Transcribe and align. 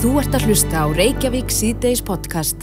Þú 0.00 0.14
ert 0.16 0.32
að 0.32 0.46
hlusta 0.48 0.80
á 0.80 0.86
Reykjavík 0.96 1.50
síðdeis 1.52 2.00
podcast. 2.00 2.62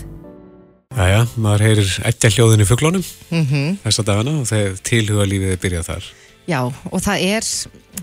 Jæja, 0.98 1.20
maður 1.38 1.64
heyrir 1.68 1.90
ekki 2.10 2.32
hljóðin 2.34 2.64
í 2.64 2.66
fugglónum 2.66 3.04
Mm 3.30 3.44
-hmm. 3.46 3.76
þessa 3.84 4.04
dagana 4.04 4.32
og 4.42 4.48
þegar 4.50 4.80
tilhuga 4.82 5.26
lífið 5.30 5.52
er 5.52 5.60
byrjað 5.62 5.86
þar. 5.86 6.04
Já, 6.48 6.62
og 6.92 7.00
það 7.02 7.18
er, 7.22 7.44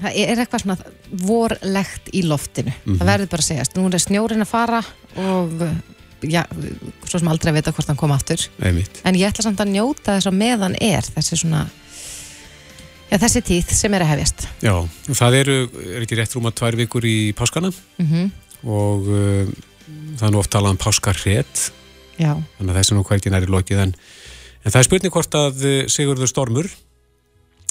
það 0.02 0.12
er 0.14 0.38
eitthvað 0.38 0.62
svona 0.62 0.76
vorlegt 1.10 2.08
í 2.12 2.22
loftinu. 2.22 2.72
Það 2.86 3.06
verður 3.06 3.28
bara 3.28 3.42
að 3.42 3.48
segjast. 3.48 3.74
Nú 3.76 3.86
er 3.86 3.98
snjórin 3.98 4.44
að 4.44 4.52
fara 4.52 4.84
og 5.16 5.50
já, 6.22 6.44
svo 7.04 7.18
sem 7.18 7.28
aldrei 7.28 7.50
að 7.50 7.56
vita 7.56 7.72
hvort 7.72 7.88
hann 7.88 7.96
kom 7.96 8.12
aftur. 8.12 8.38
Einmitt. 8.62 9.00
En 9.04 9.14
ég 9.14 9.32
ætla 9.32 9.42
samt 9.42 9.60
að 9.60 9.72
njóta 9.74 10.14
þess 10.14 10.26
að 10.26 10.38
meðan 10.38 10.76
er 10.80 11.02
þessi 11.02 11.36
svona, 11.36 11.66
já, 13.10 13.18
þessi 13.18 13.42
tíð 13.42 13.72
sem 13.72 13.94
er 13.94 14.02
að 14.02 14.12
hefjast. 14.14 14.48
Já, 14.62 14.74
og 14.78 15.14
það 15.18 15.34
eru, 15.34 15.58
er 15.96 16.02
ekki 16.02 16.16
rétt 16.20 16.34
rúma 16.36 16.52
tvær 16.54 16.76
vikur 16.76 17.02
í 17.04 17.32
páskana 17.34 17.72
Mm 17.98 18.30
og 18.64 19.10
uh, 19.10 19.50
það 20.18 20.26
er 20.28 20.34
nú 20.34 20.40
oft 20.42 20.52
talað 20.54 20.76
um 20.76 20.80
páskarrétt, 20.80 21.68
Já, 22.14 22.32
þannig 22.58 22.70
að 22.70 22.78
þessi 22.78 22.96
nú 22.96 23.04
hvergi 23.08 23.34
næri 23.34 23.50
lokið 23.50 23.84
en, 23.88 23.94
en 24.62 24.72
það 24.72 24.80
er 24.80 24.88
spurning 24.88 25.14
hvort 25.14 25.38
að 25.38 25.62
uh, 25.66 25.76
Sigurður 25.90 26.30
Stormur, 26.30 26.70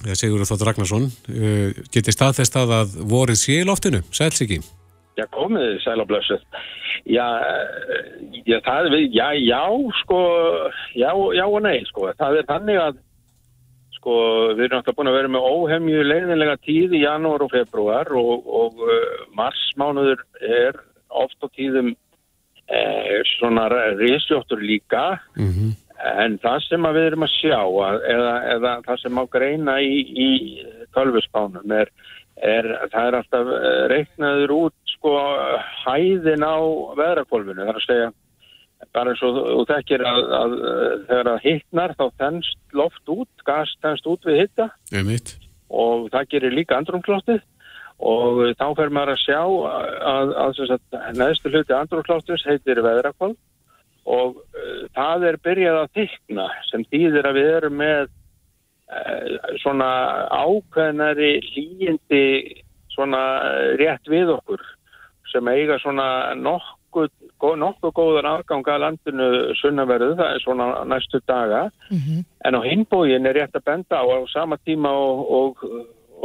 eða 0.03 0.19
Sigurður 0.19 0.51
Þótt 0.51 0.67
Ragnarsson, 0.69 1.09
uh, 1.33 1.83
geti 1.93 2.15
staðfest 2.15 2.57
að 2.59 2.77
að 2.81 2.95
vorið 3.13 3.39
sé 3.39 3.59
í 3.61 3.67
loftinu, 3.67 4.03
sæls 4.11 4.43
ekki. 4.43 4.61
Já, 5.13 5.27
komið, 5.29 5.77
sæl 5.83 6.01
og 6.01 6.09
blössuð. 6.09 6.41
Já, 7.05 7.25
eh, 7.45 8.05
já, 8.47 8.57
það 8.65 8.87
er, 8.87 8.95
já, 9.13 9.27
já, 9.37 9.63
sko, 10.01 10.19
já, 10.97 11.09
já 11.37 11.43
og 11.45 11.59
nei, 11.61 11.83
sko. 11.85 12.07
Það 12.17 12.37
er 12.39 12.47
þannig 12.49 12.79
að, 12.81 12.97
sko, 13.99 14.15
við 14.55 14.63
erum 14.65 14.79
alltaf 14.79 14.97
búin 14.97 15.11
að 15.11 15.17
vera 15.19 15.33
með 15.35 15.45
óhemju 15.51 16.07
leiðinlega 16.07 16.55
tíð 16.65 16.97
í 16.97 17.03
janúar 17.03 17.45
og 17.45 17.53
februar 17.53 18.09
og, 18.17 18.49
og 18.63 18.81
uh, 18.87 19.21
marsmánuður 19.37 20.25
er 20.41 20.81
oft 21.21 21.39
á 21.45 21.47
tíðum 21.53 21.93
eh, 21.93 23.21
svona 23.37 23.69
risjóttur 23.99 24.61
líka. 24.63 25.19
Mm 25.37 25.73
en 26.03 26.37
það 26.43 26.65
sem 26.67 26.87
við 26.95 27.05
erum 27.09 27.25
að 27.25 27.35
sjá 27.37 27.59
að, 27.59 27.99
eða, 28.11 28.33
eða 28.55 28.73
það 28.87 28.99
sem 29.03 29.15
má 29.15 29.21
greina 29.31 29.77
í, 29.83 30.01
í 30.03 30.29
tölvuspánum 30.95 31.75
er, 31.75 31.91
er 32.41 32.69
það 32.91 33.07
er 33.07 33.17
alltaf 33.19 33.53
eh, 33.59 33.83
reiknaður 33.93 34.55
út 34.57 34.93
sko 34.95 35.13
hæðin 35.83 36.43
á 36.45 36.57
veðrakvolfinu 36.99 37.61
það 37.61 37.71
er 37.71 37.79
að 37.79 37.87
segja 37.87 38.11
bara 38.93 39.13
eins 39.13 39.23
og 39.23 39.39
þú 39.39 39.63
þekkir 39.69 40.03
að, 40.09 40.19
að, 40.39 40.57
að 40.67 40.97
þegar 41.07 41.29
það 41.29 41.45
hittnar 41.47 41.95
þá 41.95 42.05
þennst 42.19 42.75
loft 42.75 43.13
út, 43.13 43.31
gas 43.47 43.71
þennst 43.85 44.09
út 44.11 44.27
við 44.27 44.41
hitta. 44.41 44.67
Og 45.73 46.09
það 46.13 46.27
gerir 46.33 46.57
líka 46.57 46.77
andrumkloftið 46.77 47.39
og 48.03 48.41
þá 48.59 48.65
fer 48.77 48.91
maður 48.93 49.13
að 49.13 49.21
sjá 49.23 49.39
að, 49.39 49.87
að, 50.11 50.33
að, 50.43 51.15
neðstu 51.19 51.53
hluti 51.53 51.75
andrumkloftins 51.77 52.45
heitir 52.49 52.83
veðrakvolf 52.83 53.39
og 54.03 54.41
uh, 54.41 54.83
það 54.97 55.29
er 55.29 55.39
byrjað 55.47 55.79
að 55.79 55.95
þykna 56.01 56.49
sem 56.71 56.85
þýðir 56.91 57.29
að 57.29 57.39
við 57.39 57.49
erum 57.57 57.79
með 57.79 58.03
uh, 58.03 59.57
svona 59.63 59.89
ákveðnari 60.43 61.33
hlýjindi 61.47 62.25
svona 62.93 63.23
rétt 63.79 64.11
við 64.11 64.35
okkur 64.35 64.61
sem 65.31 65.47
eiga 65.49 65.79
svona 65.81 66.07
nokkuð 66.37 67.09
nokkuð 67.43 67.91
góðan 67.97 68.27
afgang 68.29 68.67
að 68.69 68.83
landinu 68.83 69.29
sunnaverðu, 69.59 70.13
það 70.19 70.29
er 70.35 70.43
svona 70.43 70.67
næstu 70.87 71.19
daga. 71.27 71.69
Mm 71.89 71.97
En 72.45 72.55
á 72.55 72.61
hinbógin 72.61 73.25
er 73.25 73.35
rétt 73.35 73.55
að 73.55 73.65
benda 73.65 73.99
á 73.99 74.03
á 74.03 74.19
sama 74.27 74.57
tíma 74.65 74.91
og, 74.91 75.31
og, 75.31 75.63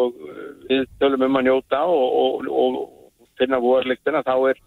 og 0.02 0.20
við 0.68 0.86
tölum 1.00 1.27
um 1.28 1.41
að 1.41 1.48
njóta 1.48 1.82
og, 1.91 2.18
og, 2.22 2.48
og 2.48 2.78
finna 3.38 3.60
vorliktina, 3.62 4.22
þá 4.27 4.50
er, 4.52 4.60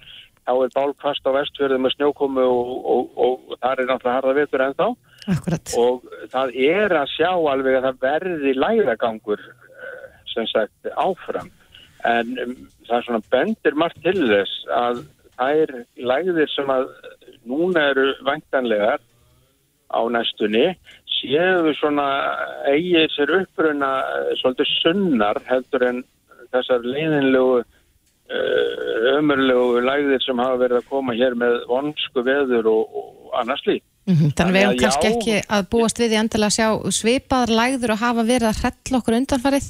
þá 0.48 0.54
er 0.56 0.76
bálkvast 0.76 1.28
á 1.28 1.32
vestfjörðum 1.38 1.86
með 1.86 1.96
snjókomu 1.98 2.46
og, 2.48 3.16
og 3.16 3.56
þar 3.60 3.84
er 3.84 3.90
náttúrulega 3.90 4.18
harða 4.20 4.38
vitur 4.40 4.66
ennþá 4.68 4.90
akkurat. 5.36 5.74
og 5.78 6.06
það 6.34 6.54
er 6.68 6.98
að 7.02 7.10
sjá 7.16 7.32
alveg 7.32 7.80
að 7.80 7.88
það 7.88 8.04
verði 8.06 8.54
læragangur 8.58 9.42
eh, 9.42 10.06
sem 10.34 10.48
sagt 10.50 10.94
áfram 10.96 11.52
en 12.08 12.34
um, 12.42 12.56
það 12.88 12.98
er 12.98 13.08
svona 13.08 13.24
bendir 13.34 13.78
margt 13.78 14.02
til 14.02 14.18
þess 14.24 14.68
að 14.74 15.04
þær 15.38 15.76
lægðir 16.12 16.52
sem 16.54 16.72
að 16.74 16.90
núna 17.50 17.88
eru 17.92 18.08
væntanlegar 18.26 19.02
á 19.92 20.02
næstunni 20.10 20.72
séu 21.22 21.76
svona 21.80 22.08
eigið 22.70 23.08
sér 23.16 23.36
uppruna 23.42 23.92
eh, 24.02 24.34
svolítið 24.42 24.74
sunnar 24.82 25.40
heldur 25.48 25.86
en 25.88 26.02
þessar 26.52 26.84
leiðinlegu 26.84 27.62
uh, 27.62 29.14
ömurlegu 29.16 29.84
lægðir 29.86 30.24
sem 30.26 30.42
hafa 30.42 30.58
verið 30.60 30.82
að 30.82 30.90
koma 30.90 31.16
hér 31.16 31.38
með 31.40 31.62
vonsku 31.70 32.24
veður 32.28 32.68
og, 32.72 32.98
og 33.00 33.38
annars 33.40 33.64
lík. 33.70 33.84
Mm 34.10 34.34
Þannig 34.36 34.56
við 34.56 34.66
erum 34.66 34.82
kannski 34.82 35.08
já. 35.08 35.14
ekki 35.14 35.38
að 35.56 35.70
búast 35.72 36.02
við 36.02 36.16
í 36.16 36.20
endilega 36.20 36.50
að 36.50 36.58
sjá 36.58 36.98
svipaðar 36.98 37.54
lægður 37.60 37.94
og 37.96 38.02
hafa 38.02 38.26
verið 38.28 38.50
að 38.50 38.60
hrella 38.66 39.00
okkur 39.00 39.18
undanfarið, 39.20 39.68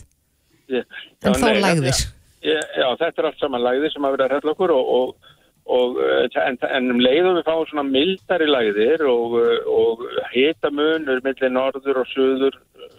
en 0.72 1.38
þó 1.38 1.48
lægðir. 1.68 2.02
Já, 2.42 2.58
já, 2.58 2.88
þetta 2.98 3.22
er 3.22 3.28
allt 3.30 3.44
saman 3.44 3.66
lægðir 3.68 3.94
sem 3.94 4.08
hafa 4.08 4.18
verið 4.18 4.26
að 4.26 4.34
hrella 4.34 4.56
okkur 4.56 4.74
og, 4.74 4.92
og, 4.98 5.32
og 5.72 6.00
eh, 6.04 6.28
en, 6.44 6.58
en 6.68 6.92
um 6.94 7.00
leiðum 7.02 7.38
við 7.38 7.48
fáum 7.48 7.68
svona 7.70 7.88
mildari 7.88 8.48
lægðir 8.50 9.06
og, 9.08 9.38
eh, 9.40 9.70
og 9.72 10.04
hitamunur 10.34 11.22
millir 11.26 11.54
norður 11.54 12.02
og 12.04 12.12
suður 12.12 12.58
eh, 12.58 12.92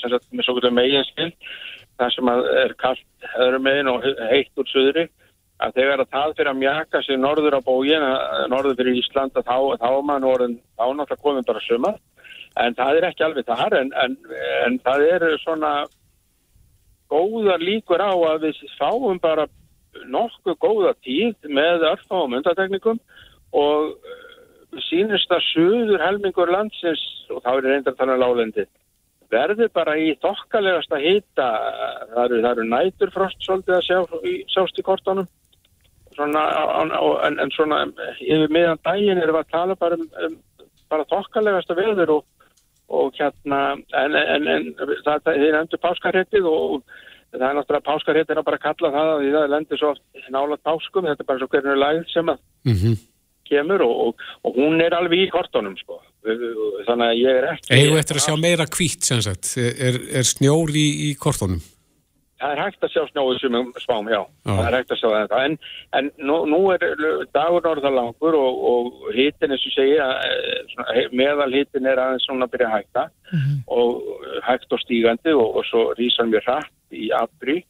sem 0.00 0.12
sagt 0.12 0.28
með 0.32 0.46
svo 0.46 0.56
kvölda 0.56 0.74
meginskil 0.74 1.30
það 1.98 2.14
sem 2.14 2.32
er 2.34 2.74
kallt 2.82 3.30
öðrum 3.44 3.66
megin 3.66 3.90
og 3.92 4.06
heitt 4.32 4.60
úr 4.60 4.70
suðri 4.72 5.08
að 5.58 5.74
þegar 5.74 6.02
að 6.02 6.12
það 6.14 6.34
fyrir 6.38 6.52
að 6.52 6.60
mjaka 6.60 7.02
sig 7.02 7.18
norður 7.18 7.58
á 7.58 7.60
bógin, 7.66 8.04
norður 8.52 8.76
fyrir 8.78 8.98
Ísland 9.00 9.34
að 9.34 9.48
þá, 9.48 9.56
þá 9.82 9.88
mann 10.06 10.26
orðin, 10.26 10.54
þá 10.78 10.84
náttúrulega 10.86 11.24
komin 11.24 11.46
bara 11.48 11.62
sumar, 11.64 11.96
en 12.62 12.76
það 12.78 12.98
er 13.00 13.06
ekki 13.08 13.24
alveg 13.26 13.48
þar, 13.48 13.74
en, 13.80 13.90
en, 14.04 14.14
en 14.68 14.76
það 14.86 15.02
er 15.16 15.26
svona 15.42 15.72
góðar 17.10 17.64
líkur 17.64 18.04
á 18.06 18.14
að 18.14 18.46
við 18.46 18.62
fáum 18.78 19.18
bara 19.18 19.48
nokkuð 20.12 20.58
góða 20.62 20.94
tíð 21.04 21.50
með 21.50 21.86
örfáum 21.92 22.36
undateknikum 22.38 23.00
og 23.56 23.94
uh, 23.94 24.26
sínist 24.88 25.32
að 25.32 25.46
suður 25.52 26.04
helmingur 26.04 26.52
landsins, 26.52 27.02
og 27.32 27.42
þá 27.44 27.50
er 27.54 27.66
reyndar 27.66 27.94
að 27.94 28.00
tala 28.02 28.16
um 28.18 28.22
lálendi, 28.22 28.66
verður 29.32 29.70
bara 29.76 29.96
í 30.00 30.12
þokkalegasta 30.22 31.00
hita, 31.02 31.48
það 32.12 32.22
eru, 32.24 32.40
eru 32.52 32.66
næturfrost 32.68 33.44
svolítið 33.44 33.76
að 33.76 33.86
sjá, 33.86 33.98
sjást 34.54 34.80
í 34.80 34.84
kortunum, 34.84 35.28
svona, 36.16 36.44
en, 37.26 37.38
en 37.38 37.52
svona 37.54 37.84
yfir 38.20 38.52
miðan 38.52 38.80
daginn 38.84 39.20
erum 39.22 39.38
við 39.38 39.44
að 39.44 39.52
tala 39.54 39.78
bara 39.80 39.98
um, 39.98 40.08
um 40.26 40.38
bara 40.88 41.06
þokkalegasta 41.10 41.76
veður 41.76 42.14
og, 42.18 42.24
og 42.88 43.12
hérna 43.18 43.60
en, 43.76 44.16
en, 44.16 44.48
en 44.48 44.68
það, 45.04 45.30
er 45.34 45.58
endur 45.60 45.82
páskarréttið 45.82 46.48
og 46.48 46.80
það 47.34 47.44
er 47.50 47.56
náttúrulega 47.58 47.86
páskarréttið 47.90 48.34
er 48.36 48.40
að 48.42 48.48
bara 48.48 48.62
kalla 48.62 48.90
það 48.96 49.12
að 49.14 49.22
því 49.24 49.30
það 49.36 49.46
lendir 49.54 49.80
svo 49.82 49.92
oft 49.94 50.32
nála 50.34 50.58
páskum, 50.70 51.08
þetta 51.10 51.24
er 51.24 51.28
bara 51.30 51.42
svo 51.42 51.48
hvernig 51.52 51.80
lægð 51.84 52.10
sem 52.14 52.34
að 52.34 52.42
Mm 52.68 52.98
kemur 53.48 53.80
og, 53.80 53.92
og, 54.10 54.24
og 54.44 54.56
hún 54.60 54.74
er 54.84 54.92
alveg 54.92 55.22
í 55.24 55.28
kortunum 55.32 55.72
sko. 55.80 55.94
þannig 56.84 57.06
að 57.06 57.14
ég 57.16 57.36
er 57.38 57.46
ekki 57.54 57.70
Eigum 57.78 57.94
við 57.94 58.00
eftir 58.02 58.18
að 58.18 58.24
sjá 58.26 58.34
meira 58.42 58.66
hvítt 58.76 59.06
sem 59.08 59.22
sagt, 59.24 59.54
er, 59.56 59.96
er 60.20 60.26
snjór 60.28 60.68
í, 60.76 60.82
í 61.08 61.14
kortónum? 61.16 61.62
Það 62.38 62.52
er 62.52 62.60
hægt 62.66 62.84
að 62.84 62.92
sjá 62.92 63.02
snjóið 63.08 63.40
sem 63.40 63.56
spám, 63.82 64.10
já. 64.12 64.20
Já. 64.20 64.52
Það 64.52 64.60
er 64.68 64.76
hægt 64.76 64.92
að 64.94 65.00
sjá 65.00 65.08
þetta. 65.14 65.38
En, 65.48 65.56
en 65.98 66.10
nú, 66.28 66.36
nú 66.52 66.60
er 66.76 66.84
dagur 67.34 67.64
norðalangur 67.64 68.36
og, 68.38 68.60
og 68.70 69.08
hitin, 69.16 69.56
eins 69.56 69.64
og 69.66 69.74
segja, 69.74 70.06
eh, 70.28 70.60
svona, 70.74 70.92
he- 70.98 71.08
meðalhitin 71.18 71.88
er 71.88 71.98
aðeins 72.04 72.28
svona 72.28 72.46
að 72.46 72.52
byrja 72.58 72.68
að 72.68 72.76
hægta 72.76 73.06
og 73.66 74.20
hægt 74.46 74.76
og 74.76 74.84
stígandi 74.84 75.32
og, 75.34 75.56
og 75.62 75.66
svo 75.72 75.86
rísan 75.98 76.28
mér 76.30 76.44
hratt 76.46 76.70
í 76.92 77.08
apri. 77.14 77.62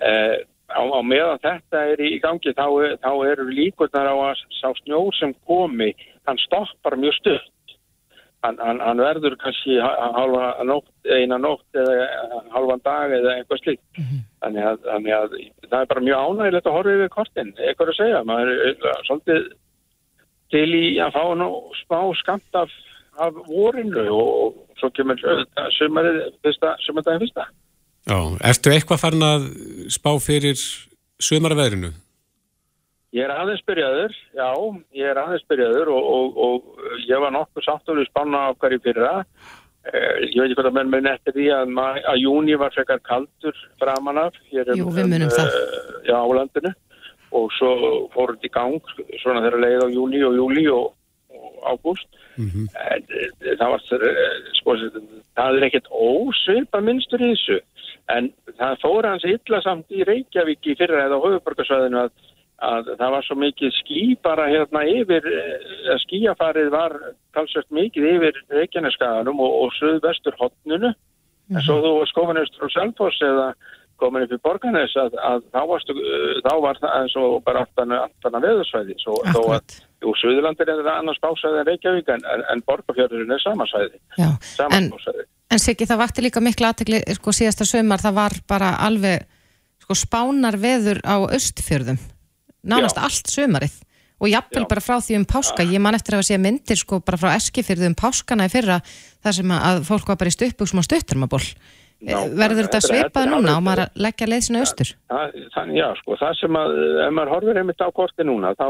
Eh, 0.00 0.36
á, 0.68 0.80
á 0.84 1.00
meðan 1.02 1.40
þetta 1.42 1.84
er 1.92 2.02
í 2.04 2.18
gangi 2.22 2.52
þá, 2.54 2.66
þá 3.02 3.12
eru 3.32 3.48
líkurnar 3.50 4.10
á 4.12 4.16
að 4.30 4.42
sá 4.60 4.68
snjór 4.82 5.14
sem 5.18 5.34
komi, 5.48 5.92
hann 6.28 6.40
stoppar 6.46 6.96
mjög 7.00 7.16
stutt. 7.20 7.54
Hann, 8.46 8.54
hann, 8.62 8.78
hann 8.78 9.00
verður 9.02 9.34
kannski 9.42 9.80
ha- 9.82 10.12
halva 10.14 10.52
nótt, 10.62 10.86
eina 11.10 11.40
nótt 11.42 11.74
eða 11.74 12.44
halvan 12.54 12.78
dag 12.84 13.10
eða 13.16 13.32
eitthvað 13.40 13.62
slíkt. 13.64 13.82
Þannig 14.44 14.62
að, 14.68 14.76
þannig 14.84 15.14
að 15.16 15.32
það 15.72 15.80
er 15.80 15.88
bara 15.90 16.04
mjög 16.06 16.20
ánægilegt 16.28 16.68
að 16.70 16.76
horfa 16.76 16.92
yfir 16.94 17.10
kortin, 17.16 17.50
eitthvað 17.58 17.90
að 17.90 17.98
segja. 17.98 18.20
Maður 18.28 18.52
er 18.52 18.68
eh, 18.76 19.00
svolítið 19.08 19.48
til 20.54 20.68
í 20.78 20.84
að 21.02 21.16
fá 21.18 21.24
nú 21.40 21.48
smá 21.82 21.98
skamt 22.20 22.60
af, 22.62 22.70
af 23.18 23.34
vorinu 23.48 24.06
og 24.14 24.62
svo 24.78 24.92
kemur 24.94 25.18
sumarið 25.76 26.20
fyrsta, 26.46 26.76
sumardaginn 26.86 27.24
fyrsta. 27.26 27.48
Já, 28.08 28.18
ertu 28.50 28.72
eitthvað 28.72 29.02
farin 29.02 29.24
að 29.26 29.48
spá 29.92 30.10
fyrir 30.22 30.56
sömarveðrinu? 31.20 31.90
Ég 33.16 33.24
er 33.24 33.32
aðeins 33.32 33.62
byrjaður, 33.68 34.12
já, 34.36 34.48
ég 35.00 35.06
er 35.12 35.20
aðeins 35.22 35.44
byrjaður 35.48 35.90
og, 35.96 36.08
og, 36.16 36.42
og 36.44 37.06
ég 37.08 37.22
var 37.22 37.32
nokkuð 37.32 37.64
sáttur 37.64 37.96
við 38.00 38.08
spanna 38.10 38.42
okkar 38.52 38.74
í 38.76 38.80
fyrra. 38.84 39.12
Eh, 39.88 40.26
Ég 40.28 40.34
veit 40.42 40.50
ekki 40.50 40.58
hvað 40.58 40.68
að 40.68 40.76
menn 40.76 40.90
menn 40.92 41.08
eftir 41.08 41.32
því 41.36 41.46
að, 41.56 41.72
að 42.12 42.18
júni 42.20 42.58
var 42.60 42.74
frekar 42.74 43.00
kaldur 43.08 43.56
framan 43.80 44.20
af 44.20 44.36
hér 44.50 44.68
um, 44.74 44.82
Jú, 44.82 44.90
við 44.92 45.08
munum 45.14 45.30
um, 45.30 45.36
það. 45.38 45.56
eh, 45.56 45.96
Já, 46.10 46.16
á 46.20 46.28
landinu 46.36 46.72
og 47.38 47.50
svo 47.56 47.70
fór 48.14 48.34
þetta 48.34 48.48
í 48.48 48.52
gang 48.54 48.92
svona 49.22 49.42
þegar 49.44 49.60
leið 49.64 49.82
á 49.84 49.88
júni 49.92 50.20
og 50.24 50.36
júli 50.36 50.64
og, 50.72 50.86
og 51.32 51.66
ágúst 51.72 52.08
en 52.38 53.02
eh, 53.08 53.56
það 53.58 53.72
var 53.72 53.82
sko, 54.60 54.76
það 55.36 55.58
er 55.58 55.66
ekkert 55.68 55.88
ósvipa 55.92 56.80
minnstur 56.84 57.24
í 57.24 57.32
þessu 57.34 57.58
en 58.14 58.32
það 58.58 58.82
fór 58.82 59.08
hans 59.08 59.26
illa 59.28 59.60
samt 59.64 59.92
í 59.92 60.04
Reykjavík 60.08 60.66
í 60.66 60.76
fyrra 60.78 61.06
eða 61.06 61.20
á 61.20 61.24
höfuborgarsvæðinu 61.26 62.00
að, 62.02 62.12
að 62.68 62.92
það 63.00 63.14
var 63.16 63.26
svo 63.26 63.38
mikið 63.42 63.74
ský 63.78 64.04
bara 64.24 64.48
hérna 64.52 64.84
yfir 64.88 65.28
eh, 65.32 65.96
skíafarið 66.04 66.70
var 66.74 66.96
talsvægt 67.36 67.74
mikið 67.80 68.12
yfir 68.14 68.40
Reykjaneskaganum 68.60 69.42
og, 69.44 69.58
og 69.64 69.76
söðvestur 69.80 70.38
hotnunu 70.40 70.94
en 71.48 71.64
svo 71.64 71.80
þú 71.84 71.92
skoðan 72.10 72.42
eftir 72.42 72.68
á 72.68 72.76
Selfoss 72.76 73.20
eða 73.24 73.50
komin 73.98 74.24
upp 74.24 74.34
í 74.34 74.40
Borgarnes 74.44 74.94
að, 75.00 75.16
að 75.26 75.44
þá, 75.50 75.60
varstu, 75.72 75.94
þá 76.44 76.52
var 76.62 76.78
það 76.78 76.92
eins 77.00 77.16
og 77.18 77.38
bara 77.46 77.64
aftan 77.64 77.94
að 77.96 78.44
veðursvæði. 78.46 78.96
Svo, 79.02 79.16
þó 79.34 79.40
að 79.56 79.78
jú, 80.04 80.12
Suðurlandir 80.20 80.70
er 80.72 80.90
annars 80.92 81.18
básæði 81.22 81.62
en 81.62 81.68
Reykjavík 81.68 82.12
en, 82.14 82.22
en, 82.34 82.44
en 82.52 82.62
Borgarfjörðurinn 82.68 83.34
er 83.34 83.42
samansæði 83.42 84.00
samansæði 84.54 85.26
En 85.48 85.60
Siggi, 85.62 85.86
það 85.88 86.02
vakti 86.02 86.24
líka 86.24 86.42
miklu 86.44 86.68
aðtegli 86.68 87.00
sko 87.16 87.32
síðasta 87.32 87.64
sömar, 87.68 88.02
það 88.02 88.16
var 88.18 88.34
bara 88.50 88.74
alveg 88.84 89.24
sko 89.84 89.96
spánar 89.96 90.58
veður 90.60 91.00
á 91.08 91.16
östfjörðum, 91.24 91.96
nánast 92.68 92.98
Já. 92.98 93.04
allt 93.06 93.30
sömarið 93.32 93.78
og 94.18 94.28
jafnvel 94.28 94.64
Já. 94.66 94.68
bara 94.68 94.82
frá 94.84 94.98
því 95.00 95.16
um 95.20 95.26
páska, 95.30 95.64
ég 95.64 95.80
man 95.80 95.96
eftir 95.96 96.18
að 96.18 96.26
sé 96.28 96.38
myndir 96.42 96.76
sko 96.76 96.98
bara 97.00 97.20
frá 97.20 97.32
eskifjörðu 97.38 97.88
um 97.88 97.96
páskana 97.96 98.48
í 98.48 98.52
fyrra 98.52 98.80
þar 99.24 99.36
sem 99.38 99.54
að 99.56 99.84
fólk 99.88 100.10
var 100.10 100.18
bara 100.20 100.32
í 100.32 100.36
stuppbuksum 100.36 100.82
og 100.82 100.88
stuttarmaból 100.88 101.44
Ná, 101.98 102.18
verður 102.30 102.68
þetta 102.68 102.80
sveipað 102.84 103.30
núna 103.32 103.56
og 103.58 103.64
maður 103.66 103.88
leggja 103.98 104.28
leðsina 104.28 104.60
austur? 104.62 104.92
Það, 105.10 105.72
já, 105.74 105.86
sko, 106.02 106.18
það 106.20 106.36
sem 106.38 106.58
að, 106.60 106.76
ef 107.06 107.14
maður 107.16 107.32
horfir 107.34 107.58
einmitt 107.62 107.82
á 107.82 107.88
korti 107.96 108.26
núna, 108.26 108.52
þá 108.58 108.68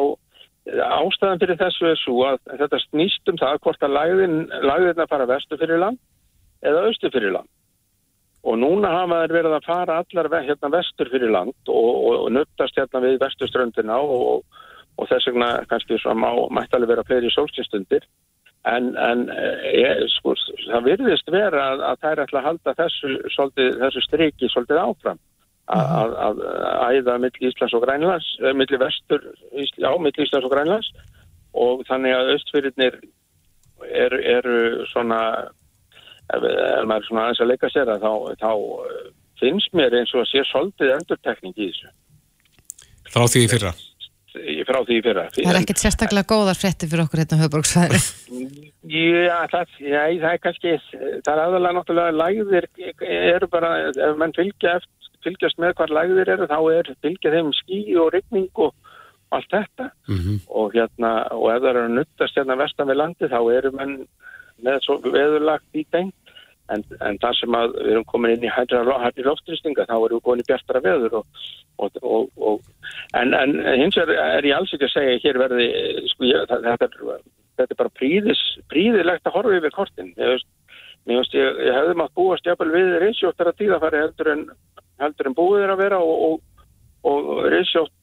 ástæðan 0.68 1.42
fyrir 1.42 1.58
þessu 1.60 1.90
er 1.90 1.98
svo 2.00 2.22
að 2.28 2.38
þetta 2.62 2.80
snýst 2.86 3.32
um 3.32 3.40
það 3.40 3.60
hvort 3.66 3.84
að 3.84 3.96
lagðin, 3.98 4.38
að 4.94 5.10
fara 5.10 5.28
vestu 5.28 5.58
fyrir 5.60 5.82
land 5.82 6.00
eða 6.66 6.86
austu 6.88 7.10
fyrir 7.14 7.34
land. 7.36 7.50
Og 8.48 8.54
núna 8.60 8.90
hafa 8.94 9.24
þeir 9.24 9.34
verið 9.34 9.56
að 9.56 9.66
fara 9.66 9.98
allar 10.02 10.30
hérna 10.46 10.70
vestur 10.72 11.10
fyrir 11.10 11.32
land 11.34 11.56
og, 11.66 11.88
og, 12.06 12.14
og 12.24 12.32
nöttast 12.36 12.78
hérna 12.78 13.02
við 13.04 13.18
vestuströndina 13.22 13.98
og, 13.98 14.44
og 14.96 15.10
þess 15.10 15.30
vegna 15.30 15.50
kannski 15.70 15.98
svo 15.98 16.14
má 16.14 16.30
mættalega 16.54 16.94
vera 16.94 17.06
fleiri 17.08 17.32
sólsinstundir 17.34 18.06
En, 18.66 18.90
en 18.98 19.28
ég, 19.30 19.86
eh, 19.86 20.06
sko, 20.18 20.34
það 20.66 20.86
virðist 20.88 21.30
vera 21.32 21.64
að, 21.72 21.82
að 21.88 22.06
er 22.10 22.22
alltaf 22.24 22.40
að 22.40 22.46
halda 22.48 22.74
þessu, 22.80 23.10
svolítið, 23.34 23.76
þessu 23.84 24.02
striki 24.04 24.50
svolítið 24.52 24.80
áfram. 24.82 25.20
Að, 25.68 26.14
að, 26.24 26.38
að 26.64 26.96
æða 26.96 27.14
millir 27.20 27.50
Íslands 27.50 27.76
og 27.76 27.84
Grænlands, 27.84 28.28
eh, 28.40 28.54
millir 28.56 28.80
vestur, 28.82 29.24
já, 29.52 29.90
millir 30.00 30.26
Íslands 30.26 30.48
og 30.48 30.54
Grænlands. 30.54 30.90
Og 31.58 31.84
þannig 31.88 32.16
að 32.16 32.32
östfyrirnir 32.34 32.98
eru 33.88 34.20
er 34.34 34.48
svona, 34.90 35.20
ef, 36.34 36.42
ef 36.42 36.86
maður 36.88 37.08
svona 37.08 37.26
aðeins 37.26 37.42
að 37.44 37.50
leika 37.52 37.72
sér 37.72 37.92
að 37.94 38.06
þá, 38.06 38.12
þá 38.44 38.52
eh, 38.52 39.10
finnst 39.42 39.76
mér 39.78 39.98
eins 40.00 40.14
og 40.14 40.24
að 40.24 40.30
sé 40.32 40.46
svolítið 40.48 40.94
endurtekning 40.96 41.56
í 41.56 41.68
þessu. 41.68 41.92
Frá 43.08 43.24
því 43.24 43.46
fyrra? 43.52 43.74
frá 44.68 44.78
því 44.86 44.98
fyrra. 45.04 45.24
Það 45.34 45.50
er 45.50 45.58
ekkert 45.62 45.82
sérstaklega 45.82 46.28
góðar 46.28 46.58
frétti 46.58 46.88
fyrir 46.88 47.04
okkur 47.06 47.22
hérna 47.22 47.38
á 47.40 47.42
höfbruksfæri. 47.44 48.00
Já, 48.88 49.38
það, 49.52 49.72
já, 49.82 50.02
það 50.20 50.28
er 50.30 50.42
kannski, 50.44 50.74
það 50.92 51.32
er 51.32 51.42
aðalega 51.44 51.76
náttúrulega 51.78 52.16
lægðir 52.18 52.68
eru 53.08 53.48
bara, 53.52 53.72
ef 53.90 54.20
mann 54.20 54.36
fylgja 54.36 54.76
eftir, 54.78 55.10
fylgjast 55.26 55.58
með 55.58 55.74
hvað 55.80 55.94
lægðir 55.96 56.32
eru, 56.36 56.48
þá 56.50 56.58
er 56.76 56.92
fylgja 57.04 57.34
þeim 57.34 57.50
skí 57.56 57.80
og 57.98 58.12
ryggning 58.14 58.62
og 58.62 58.74
allt 59.34 59.50
þetta 59.52 59.90
mm 60.08 60.18
-hmm. 60.18 60.38
og 60.60 60.76
hérna, 60.76 61.10
og 61.34 61.50
ef 61.52 61.62
það 61.62 61.70
eru 61.72 61.84
að 61.84 61.96
nuttast 61.96 62.38
hérna 62.38 62.60
vestan 62.62 62.88
við 62.88 63.00
landi, 63.02 63.28
þá 63.28 63.40
eru 63.56 63.72
mann 63.74 63.96
með 64.64 64.88
veðurlagt 65.12 65.78
í 65.78 65.84
tengt 65.92 66.28
En, 66.68 66.82
en 67.00 67.16
það 67.22 67.36
sem 67.38 67.54
að 67.56 67.76
við 67.78 67.90
erum 67.94 68.06
komin 68.10 68.34
inn 68.34 68.44
í 68.44 68.50
hættir 68.52 69.24
loftrýstinga 69.24 69.86
þá 69.88 69.94
erum 69.96 70.18
við 70.18 70.24
komin 70.26 70.42
í 70.42 70.48
bjartara 70.50 70.82
veður 70.84 71.14
og, 71.22 71.46
og, 71.80 71.96
og, 72.02 72.26
og 72.36 73.16
en, 73.16 73.32
en 73.32 73.54
hins 73.80 73.96
vegar 73.96 74.34
er 74.36 74.48
ég 74.50 74.56
alls 74.56 74.74
ekki 74.76 74.84
að 74.84 74.92
segja 74.92 75.22
hér 75.22 75.40
verði, 75.40 75.68
sko 76.12 76.28
ég, 76.28 76.44
það, 76.50 76.66
þetta, 76.66 76.90
er, 76.90 77.24
þetta 77.60 77.74
er 77.74 77.80
bara 77.80 77.94
príðis, 77.96 78.44
príðilegt 78.68 79.30
að 79.30 79.38
horfa 79.38 79.56
yfir 79.62 79.76
kortin. 79.78 80.12
Ég, 80.20 80.44
ég, 81.08 81.32
ég 81.40 81.72
hefði 81.78 81.96
maður 82.02 82.14
búast 82.20 82.52
jafnvel 82.52 82.70
við 82.74 82.94
reysjóttara 83.06 83.56
tíðafæri 83.56 84.04
heldur 84.04 84.32
en, 84.34 84.46
heldur 85.00 85.32
en 85.32 85.40
búið 85.40 85.64
er 85.64 85.72
að 85.72 85.84
vera 85.86 86.04
og 87.08 87.44
reysjótt, 87.48 87.94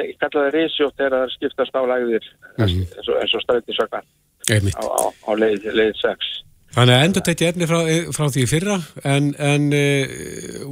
ég 0.00 0.16
kallaði 0.22 0.54
reysjótt 0.54 1.02
er 1.04 1.20
að 1.20 1.32
skiptast 1.34 1.76
á 1.76 1.82
lægðir 1.90 2.24
mm. 2.24 2.64
-hmm. 2.64 2.84
eins, 2.96 3.08
eins 3.20 3.36
og 3.36 3.44
strætisakar 3.44 4.06
á, 4.50 4.84
á, 4.84 5.06
á 5.28 5.30
leið, 5.38 5.70
leið 5.72 5.94
6 6.02 6.34
Þannig 6.74 6.96
að 6.96 7.04
endur 7.06 7.22
tekja 7.22 7.48
efni 7.52 7.66
frá, 7.70 7.76
frá 8.16 8.24
því 8.34 8.44
fyrra 8.50 8.76
en, 9.06 9.28
en 9.38 9.66
uh, 9.78 10.14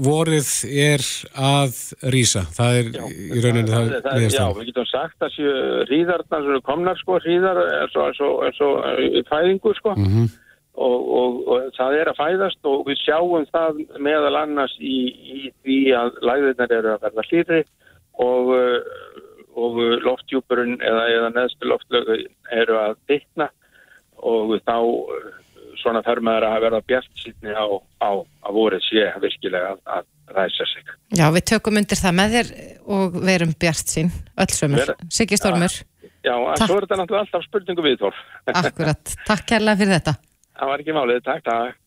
vorið 0.02 0.48
er 0.66 1.04
að 1.38 1.76
rýsa. 2.10 2.42
Það 2.56 2.78
er 2.78 2.88
já, 2.96 3.04
í 3.06 3.42
rauninu 3.44 3.70
það, 3.70 3.86
það, 3.92 4.08
það 4.08 4.26
er 4.26 4.34
Já, 4.34 4.46
við 4.56 4.70
getum 4.72 4.88
sagt 4.90 5.26
að 5.28 5.38
ríðarnar 5.92 6.48
sem 6.48 6.64
komnar 6.66 6.98
sko, 6.98 7.20
ríðar 7.22 7.62
er 7.62 7.94
svo, 7.94 8.08
er 8.08 8.18
svo, 8.18 8.32
er 8.48 8.58
svo 8.58 8.72
í 9.06 9.22
fæðingu 9.30 9.76
sko. 9.78 9.94
Mm 9.94 10.10
-hmm. 10.10 10.26
og, 10.88 10.98
og, 11.20 11.40
og 11.54 11.70
það 11.78 12.00
er 12.00 12.10
að 12.10 12.20
fæðast 12.24 12.70
og 12.72 12.84
við 12.90 13.00
sjáum 13.04 13.46
það 13.54 13.82
meðal 14.02 14.34
annars 14.42 14.76
í, 14.80 14.98
í 15.06 15.40
því 15.62 15.80
að 16.02 16.22
læðirnar 16.32 16.78
eru 16.80 16.94
að 16.96 17.06
verða 17.06 17.28
hlýri 17.30 17.64
og, 18.26 18.54
og 19.54 19.82
loftjúpurinn 20.02 20.80
eða, 20.82 21.08
eða 21.14 21.34
neðstu 21.38 21.70
loftlögu 21.70 22.22
eru 22.50 22.82
að 22.88 22.98
bytna 23.06 23.52
og 24.22 24.56
þá 24.62 24.76
svona 25.82 26.02
þarf 26.06 26.24
maður 26.26 26.48
að 26.48 26.64
verða 26.66 26.82
bjart 26.86 27.22
síðan 27.22 27.56
á, 27.58 27.66
á 28.02 28.10
að 28.46 28.56
voru 28.56 28.80
sé 28.84 29.06
virkilega 29.22 29.74
að, 29.74 29.80
að 29.98 30.36
ræsa 30.36 30.66
sig. 30.70 30.92
Já, 31.18 31.26
við 31.34 31.46
tökum 31.52 31.80
undir 31.80 32.00
það 32.00 32.18
með 32.18 32.36
þér 32.36 32.52
og 32.96 33.16
verum 33.28 33.54
bjart 33.64 33.94
sín, 33.94 34.12
öll 34.38 34.52
sömur. 34.54 34.94
Siggi 35.12 35.40
Stormur. 35.40 35.78
Já, 36.22 36.34
en 36.38 36.60
svo 36.62 36.76
er 36.78 36.86
þetta 36.86 37.00
náttúrulega 37.00 37.24
alltaf 37.26 37.46
spurningu 37.48 37.84
við 37.84 37.98
þór. 38.04 38.18
Akkurat. 38.52 39.14
Takk 39.26 39.48
kærlega 39.50 39.80
fyrir 39.80 39.96
þetta. 39.98 40.14
Það 40.62 40.70
var 40.70 40.82
ekki 40.84 40.94
málið. 40.94 41.22
Takk, 41.26 41.46
takk. 41.48 41.78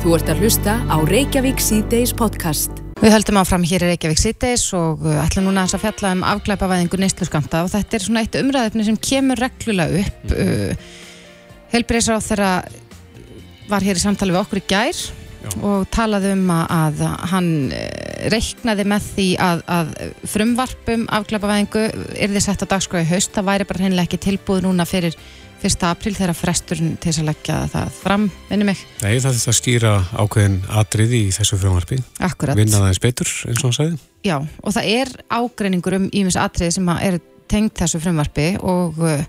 Þú 0.00 0.12
ert 0.14 0.28
að 0.30 0.42
hlusta 0.44 0.74
á 0.86 0.96
Reykjavík 1.10 1.60
C-Days 1.60 2.12
podcast. 2.16 2.78
Við 3.02 3.12
höldum 3.12 3.40
áfram 3.40 3.64
hér 3.66 3.84
í 3.84 3.88
Reykjavík 3.90 4.20
C-Days 4.22 4.64
og 4.78 5.02
uh, 5.04 5.18
ætlum 5.20 5.48
núna 5.50 5.66
að 5.66 5.82
fjalla 5.82 6.12
um 6.14 6.22
afglæpavæðingu 6.24 7.00
neysluskamta 7.02 7.64
og 7.66 7.72
þetta 7.74 7.98
er 7.98 8.04
svona 8.06 8.22
eitt 8.22 8.38
umræðefni 8.38 8.86
sem 8.86 9.00
kemur 9.10 9.42
reglulega 9.42 10.04
upp. 10.06 10.36
Uh, 11.76 11.82
Helbriðsráð 11.82 12.26
þeirra 12.30 12.50
var 13.68 13.84
hér 13.84 13.98
í 13.98 14.02
samtali 14.02 14.32
við 14.32 14.40
okkur 14.40 14.60
í 14.62 14.66
gær 14.70 14.98
Já. 15.46 15.48
og 15.60 15.86
talaði 15.92 16.32
um 16.32 16.50
að 16.50 17.02
hann 17.30 17.48
eh, 17.74 18.28
reiknaði 18.32 18.86
með 18.88 19.08
því 19.12 19.26
að, 19.42 19.64
að 19.68 19.90
frumvarpum 20.32 21.04
afklapavæðingu 21.12 21.82
er 22.16 22.32
því 22.32 22.42
sett 22.42 22.64
á 22.64 22.70
dagskói 22.70 23.02
haust, 23.06 23.34
það 23.34 23.48
væri 23.50 23.66
bara 23.68 23.82
hreinlega 23.82 24.08
ekki 24.08 24.22
tilbúð 24.24 24.64
núna 24.64 24.86
fyrir 24.88 25.18
1. 25.66 25.76
april 25.88 26.14
þegar 26.14 26.36
fresturinn 26.36 26.96
til 26.96 27.10
þess 27.10 27.20
að 27.22 27.28
leggja 27.30 27.58
það 27.72 27.92
fram, 27.98 28.26
minnum 28.50 28.70
mig. 28.70 28.82
Nei, 29.02 29.16
það 29.18 29.30
er 29.30 29.36
þetta 29.36 29.52
að 29.52 29.58
skýra 29.58 29.92
ákveðin 30.14 30.58
atrið 30.82 31.14
í 31.16 31.22
þessu 31.36 31.60
frumvarpi. 31.60 32.00
Akkurat. 32.22 32.58
Vinna 32.58 32.82
það 32.82 32.90
eins 32.90 33.02
betur, 33.02 33.32
eins 33.48 33.62
og 33.62 33.68
hann 33.68 33.78
sagði. 33.78 34.00
Já, 34.26 34.36
og 34.36 34.76
það 34.76 34.90
er 34.92 35.14
ágreiningur 35.32 35.96
um 35.98 36.10
ímis 36.12 36.38
atrið 36.40 36.74
sem 36.76 36.92
er 36.96 37.18
tengt 37.50 37.80
þessu 37.80 38.02
frumvarpi 38.04 38.50
og 38.60 39.00
uh, 39.00 39.24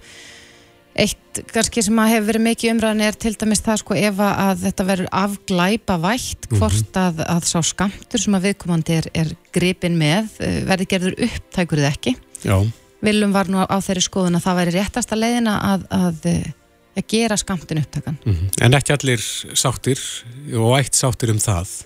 Eitt 0.97 1.41
kannski 1.53 1.83
sem 1.85 1.99
að 2.01 2.11
hefur 2.15 2.27
verið 2.31 2.43
mikið 2.47 2.71
umræðan 2.73 3.03
er 3.05 3.17
til 3.21 3.33
dæmis 3.37 3.61
það 3.65 3.81
sko 3.83 3.97
ef 3.99 4.21
að 4.25 4.63
þetta 4.63 4.85
verður 4.87 5.09
afglæpa 5.19 5.97
vægt 6.01 6.47
mhm. 6.49 6.57
hvort 6.57 6.99
að, 7.01 7.21
að 7.29 7.49
sá 7.51 7.57
skamtur 7.69 8.23
sem 8.23 8.37
að 8.37 8.47
viðkomandi 8.49 8.97
er, 8.97 9.09
er 9.13 9.33
gripin 9.53 9.97
með 9.99 10.39
eh, 10.41 10.61
verður 10.67 10.91
gerður 10.95 11.19
upptækur 11.27 11.83
eða 11.83 11.93
ekki. 11.93 12.15
Já. 12.41 12.57
Viljum 13.05 13.35
var 13.35 13.51
nú 13.53 13.61
á 13.61 13.77
þeirri 13.77 14.05
skoðun 14.07 14.39
að 14.39 14.47
það 14.47 14.59
væri 14.61 14.73
réttasta 14.79 15.19
leiðina 15.19 15.59
að, 15.75 15.85
að, 15.93 16.25
að 16.97 17.07
gera 17.13 17.37
skamtin 17.37 17.83
upptækan. 17.83 18.17
Mm 18.23 18.33
-hmm. 18.33 18.49
En 18.65 18.73
ekki 18.73 18.95
allir 18.97 19.21
sáttir 19.53 20.01
og 20.57 20.79
eitt 20.79 20.97
sáttir 20.97 21.29
um 21.29 21.37
það. 21.37 21.85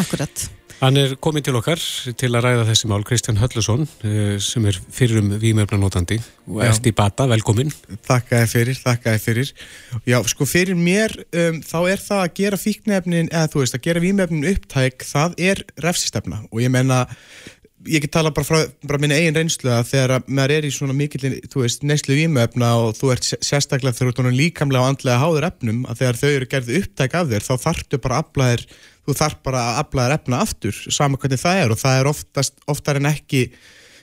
Akkurat. 0.00 0.48
Hann 0.82 0.98
er 0.98 1.12
komið 1.22 1.44
til 1.46 1.54
okkar 1.54 1.82
til 2.18 2.28
að 2.34 2.42
ræða 2.42 2.62
þessi 2.66 2.88
mál, 2.90 3.04
Kristján 3.06 3.36
Höllusson, 3.38 3.84
eh, 4.02 4.40
sem 4.42 4.64
er 4.66 4.80
fyrirum 4.90 5.28
výmjöfnanótandi 5.38 6.18
í 6.18 6.92
bata, 6.98 7.28
velkomin. 7.30 7.70
Þakkaði 8.02 8.48
fyrir, 8.50 8.80
þakkaði 8.82 9.20
fyrir. 9.22 9.52
Já, 10.10 10.18
sko 10.26 10.42
fyrir 10.42 10.74
mér, 10.74 11.14
um, 11.30 11.62
þá 11.62 11.78
er 11.86 12.02
það 12.02 12.24
að 12.24 12.34
gera 12.34 12.58
fíknefnin, 12.58 13.30
eða 13.30 13.52
þú 13.54 13.62
veist, 13.62 13.78
að 13.78 13.86
gera 13.86 14.02
výmjöfnin 14.02 14.50
upptæk, 14.56 15.06
það 15.06 15.38
er 15.38 15.64
refsistefna 15.78 16.42
og 16.50 16.58
ég 16.58 16.74
menna, 16.74 17.06
ég 17.86 18.02
get 18.02 18.10
tala 18.10 18.34
bara 18.34 18.46
frá 18.46 18.66
bara 18.82 18.98
minna 18.98 19.14
eigin 19.14 19.38
reynslu 19.38 19.70
að 19.70 19.86
þegar 19.86 20.26
maður 20.26 20.56
er 20.56 20.66
í 20.66 20.74
svona 20.74 20.98
mikil, 20.98 21.38
þú 21.46 21.62
veist, 21.62 21.86
neyslu 21.86 22.18
výmjöfna 22.18 22.74
og 22.82 22.96
þú 22.98 23.14
ert 23.14 23.30
sérstaklega 23.38 23.94
ert 23.94 24.34
líkamlega 24.34 24.82
og 24.82 24.96
andlega 24.96 25.22
háður 25.22 25.46
efnum, 25.46 25.86
að 25.86 26.02
þegar 26.02 26.16
þau 26.18 26.30
eru 26.30 26.50
gerðið 26.50 26.82
þú 29.06 29.16
þarf 29.18 29.38
bara 29.46 29.62
að 29.68 29.78
aflaða 29.82 30.18
efna 30.18 30.42
aftur, 30.44 30.80
saman 30.94 31.20
hvernig 31.20 31.42
það 31.42 31.62
er 31.62 31.74
og 31.74 31.80
það 31.80 32.00
er 32.00 32.10
oftast, 32.12 32.58
oftar 32.70 33.00
en 33.00 33.10
ekki 33.10 33.46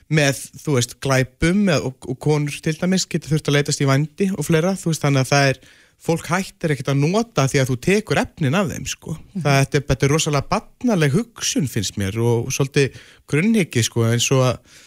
með, 0.09 0.41
þú 0.63 0.77
veist, 0.77 0.95
glæpum 1.03 1.61
með, 1.69 1.85
og, 1.89 2.09
og 2.09 2.17
konur 2.21 2.55
til 2.65 2.75
dæmis 2.79 3.05
getur 3.09 3.35
þurft 3.35 3.51
að 3.51 3.59
leitast 3.59 3.83
í 3.83 3.87
vandi 3.89 4.29
og 4.33 4.47
fleira, 4.47 4.73
þú 4.79 4.91
veist, 4.91 5.05
þannig 5.05 5.25
að 5.25 5.31
það 5.31 5.51
er 5.51 5.61
fólk 5.99 6.29
hættir 6.31 6.73
ekkert 6.73 6.93
að 6.93 7.01
nota 7.03 7.45
því 7.51 7.61
að 7.61 7.71
þú 7.71 7.77
tekur 7.83 8.21
efnin 8.21 8.55
af 8.55 8.69
þeim, 8.71 8.85
sko. 8.87 9.15
Mm. 9.19 9.41
Það 9.43 9.79
er, 9.79 9.87
er 9.95 10.13
rosalega 10.13 10.51
batnaleg 10.53 11.15
hugsun, 11.17 11.67
finnst 11.71 11.99
mér, 11.99 12.17
og, 12.23 12.47
og 12.47 12.55
svolítið 12.55 13.01
grunnhyggi, 13.29 13.83
sko, 13.85 14.07
eins 14.07 14.29
og 14.35 14.45
að 14.47 14.77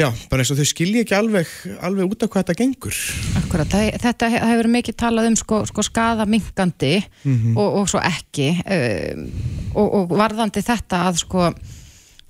Já, 0.00 0.06
bara 0.30 0.40
eins 0.40 0.50
og 0.54 0.56
þau 0.56 0.64
skilji 0.70 1.02
ekki 1.02 1.12
alveg, 1.12 1.48
alveg 1.84 2.14
út 2.14 2.24
af 2.24 2.30
hvað 2.32 2.46
þetta 2.46 2.54
gengur. 2.62 3.00
Akkurat, 3.42 3.74
þetta 4.00 4.30
hefur 4.32 4.68
mikið 4.72 4.96
talað 5.02 5.28
um 5.28 5.36
sko, 5.36 5.58
sko 5.68 5.84
skada 5.84 6.24
mingandi 6.24 6.94
mm 7.02 7.34
-hmm. 7.34 7.58
og, 7.60 7.76
og 7.82 7.90
svo 7.92 8.00
ekki 8.00 8.48
um, 8.56 9.26
og, 9.74 9.88
og 9.98 10.16
varðandi 10.16 10.64
þetta 10.64 11.02
að 11.10 11.20
sko 11.26 11.44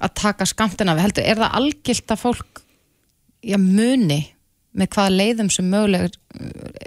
að 0.03 0.15
taka 0.19 0.47
skamtina 0.47 0.97
við 0.97 1.07
heldur, 1.07 1.25
er 1.25 1.39
það 1.39 1.57
algilt 1.61 2.11
að 2.11 2.23
fólk 2.25 2.63
já, 3.43 3.59
muni 3.59 4.21
með 4.73 4.89
hvaða 4.97 5.15
leiðum 5.21 5.51
sem 5.53 5.69
mögulegar, 5.71 6.17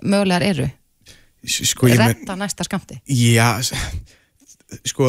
mögulegar 0.03 0.44
eru? 0.44 0.67
Sko, 1.46 1.88
Retta 1.88 2.36
næsta 2.36 2.65
skamti? 2.65 2.98
Já, 3.05 3.62
sko, 4.86 5.07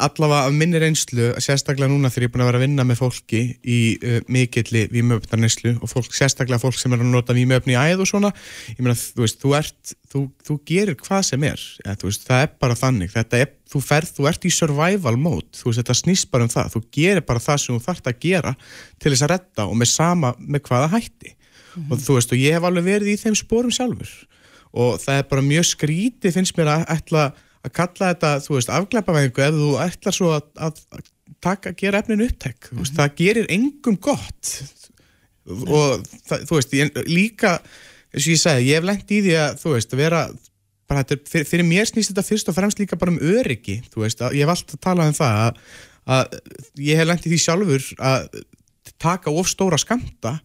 allavega 0.00 0.48
af 0.48 0.54
minni 0.56 0.80
reynslu, 0.80 1.28
sérstaklega 1.44 1.90
núna 1.90 2.08
þegar 2.12 2.24
ég 2.24 2.30
er 2.30 2.32
búin 2.34 2.44
að 2.44 2.48
vera 2.48 2.60
að 2.60 2.64
vinna 2.64 2.86
með 2.88 3.00
fólki 3.02 3.40
í 3.60 3.78
uh, 4.00 4.18
mikilli 4.32 4.86
výmöfnarneslu 4.92 5.74
og 5.76 5.90
fólk, 5.90 6.14
sérstaklega 6.16 6.60
fólk 6.62 6.78
sem 6.80 6.94
er 6.96 7.02
að 7.04 7.10
nota 7.12 7.36
výmöfni 7.36 7.76
í 7.76 7.78
æð 7.78 8.04
og 8.04 8.10
svona, 8.10 8.30
ég 8.72 8.80
meina, 8.80 8.96
þú 8.96 9.24
veist, 9.24 9.40
þú 9.42 9.54
ert, 9.58 9.94
þú, 10.12 10.22
þú 10.48 10.56
gerir 10.70 10.96
hvað 11.02 11.26
sem 11.28 11.44
er, 11.50 11.64
ja, 11.84 11.96
veist, 12.02 12.24
það 12.28 12.44
er 12.46 12.54
bara 12.64 12.78
þannig, 12.80 13.12
þetta 13.12 13.42
er, 13.44 13.50
þú 13.68 13.82
ferð, 13.84 14.14
þú 14.16 14.30
ert 14.30 14.48
í 14.48 14.54
survival 14.56 15.16
mode, 15.20 15.50
þú 15.58 15.68
veist, 15.68 15.82
þetta 15.82 15.98
snýst 16.00 16.30
bara 16.32 16.48
um 16.48 16.54
það, 16.54 16.70
þú 16.76 16.82
gerir 16.96 17.26
bara 17.28 17.44
það 17.44 17.60
sem 17.64 17.76
þú 17.76 17.84
þart 17.90 18.08
að 18.08 18.22
gera 18.24 18.54
til 18.96 19.12
þess 19.12 19.26
að 19.26 19.34
redda 19.34 19.68
og 19.68 19.76
með 19.76 19.92
sama 19.92 20.32
með 20.38 20.64
hvaða 20.70 20.94
hætti. 20.96 21.34
Mm 21.34 21.82
-hmm. 21.84 21.92
og 21.92 21.98
þú 22.00 22.14
veist, 22.16 22.32
og 22.32 22.38
ég 22.38 22.56
hef 22.56 22.64
alveg 22.64 22.84
verið 22.84 23.12
í 23.12 23.20
þeim 23.20 23.36
spórum 23.36 23.70
sjálfur. 23.70 24.08
Og 24.72 25.00
það 25.00 25.18
er 25.18 25.28
bara 25.28 25.42
mjög 25.42 25.64
skríti 25.64 26.32
finnst 26.32 26.56
mér 26.56 26.68
að 26.68 26.84
ætla 26.88 27.32
að 27.66 27.74
kalla 27.78 28.12
þetta, 28.12 28.32
þú 28.44 28.56
veist, 28.56 28.72
afglæpavæðingu 28.74 29.44
ef 29.44 29.56
þú 29.58 29.70
ætlar 29.84 30.16
svo 30.16 30.32
að, 30.36 30.48
að 30.68 30.82
taka, 31.44 31.74
gera 31.78 32.02
efnin 32.02 32.24
upptæk, 32.26 32.70
mm 32.70 32.78
-hmm. 32.78 32.96
það 32.98 33.14
gerir 33.20 33.46
engum 33.54 33.96
gott 33.96 34.52
og 35.48 36.04
það, 36.28 36.44
þú 36.48 36.58
veist, 36.58 36.74
ég, 36.74 36.92
líka 37.06 37.58
eins 38.12 38.26
og 38.26 38.32
ég 38.32 38.40
segi, 38.40 38.68
ég 38.68 38.78
hef 38.78 38.84
lengt 38.84 39.10
í 39.10 39.22
því 39.24 39.34
að 39.36 39.58
þú 39.62 39.74
veist, 39.74 39.92
að 39.92 40.02
vera, 40.02 40.22
bara 40.88 41.04
þetta 41.04 41.30
fyrir, 41.32 41.46
fyrir 41.46 41.68
mér 41.68 41.88
snýst 41.88 42.12
þetta 42.12 42.28
fyrst 42.28 42.48
og 42.48 42.56
fremst 42.56 42.78
líka 42.80 42.96
bara 42.96 43.12
um 43.12 43.20
öryggi 43.20 43.82
þú 43.92 44.04
veist, 44.04 44.20
að, 44.20 44.38
ég 44.38 44.46
hef 44.46 44.54
alltaf 44.54 44.80
talað 44.80 45.10
um 45.12 45.18
það 45.18 45.40
að, 45.46 45.62
að 46.16 46.38
ég 46.88 47.00
hef 47.00 47.08
lengt 47.08 47.26
í 47.26 47.32
því 47.32 47.40
sjálfur 47.44 47.88
að 47.98 48.28
taka 48.98 49.30
of 49.30 49.48
stóra 49.48 49.78
skamta 49.78 50.38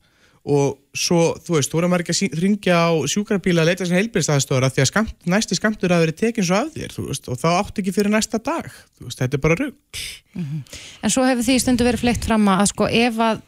og 0.43 0.79
svo, 0.91 1.21
þú 1.39 1.55
veist, 1.55 1.71
þú 1.71 1.79
erum 1.79 1.93
að 1.95 2.03
ekki 2.03 2.13
að 2.13 2.41
ringja 2.41 2.79
á 2.83 2.91
sjúkrarbíla 3.07 3.63
að 3.63 3.69
leita 3.69 3.85
sér 3.87 4.01
heilbyrðstæðastóra 4.01 4.69
því 4.73 4.83
að 4.83 4.89
skamt, 4.89 5.15
næsti 5.31 5.55
skamtur 5.55 5.93
að 5.95 6.03
veri 6.03 6.15
tekin 6.19 6.47
svo 6.47 6.57
af 6.59 6.73
þér, 6.75 6.95
þú 6.97 7.05
veist, 7.07 7.29
og 7.31 7.39
þá 7.39 7.47
átt 7.53 7.79
ekki 7.79 7.95
fyrir 7.95 8.11
næsta 8.11 8.41
dag, 8.43 8.67
þú 8.97 9.07
veist, 9.07 9.21
þetta 9.21 9.39
er 9.39 9.43
bara 9.45 9.59
rugg 9.61 10.01
mm 10.35 10.43
-hmm. 10.43 10.79
En 11.03 11.09
svo 11.09 11.23
hefur 11.23 11.43
því 11.43 11.59
stundu 11.59 11.83
verið 11.87 12.03
fleitt 12.03 12.25
fram 12.25 12.47
að 12.47 12.65
sko 12.65 12.87
ef 12.87 13.19
að 13.19 13.41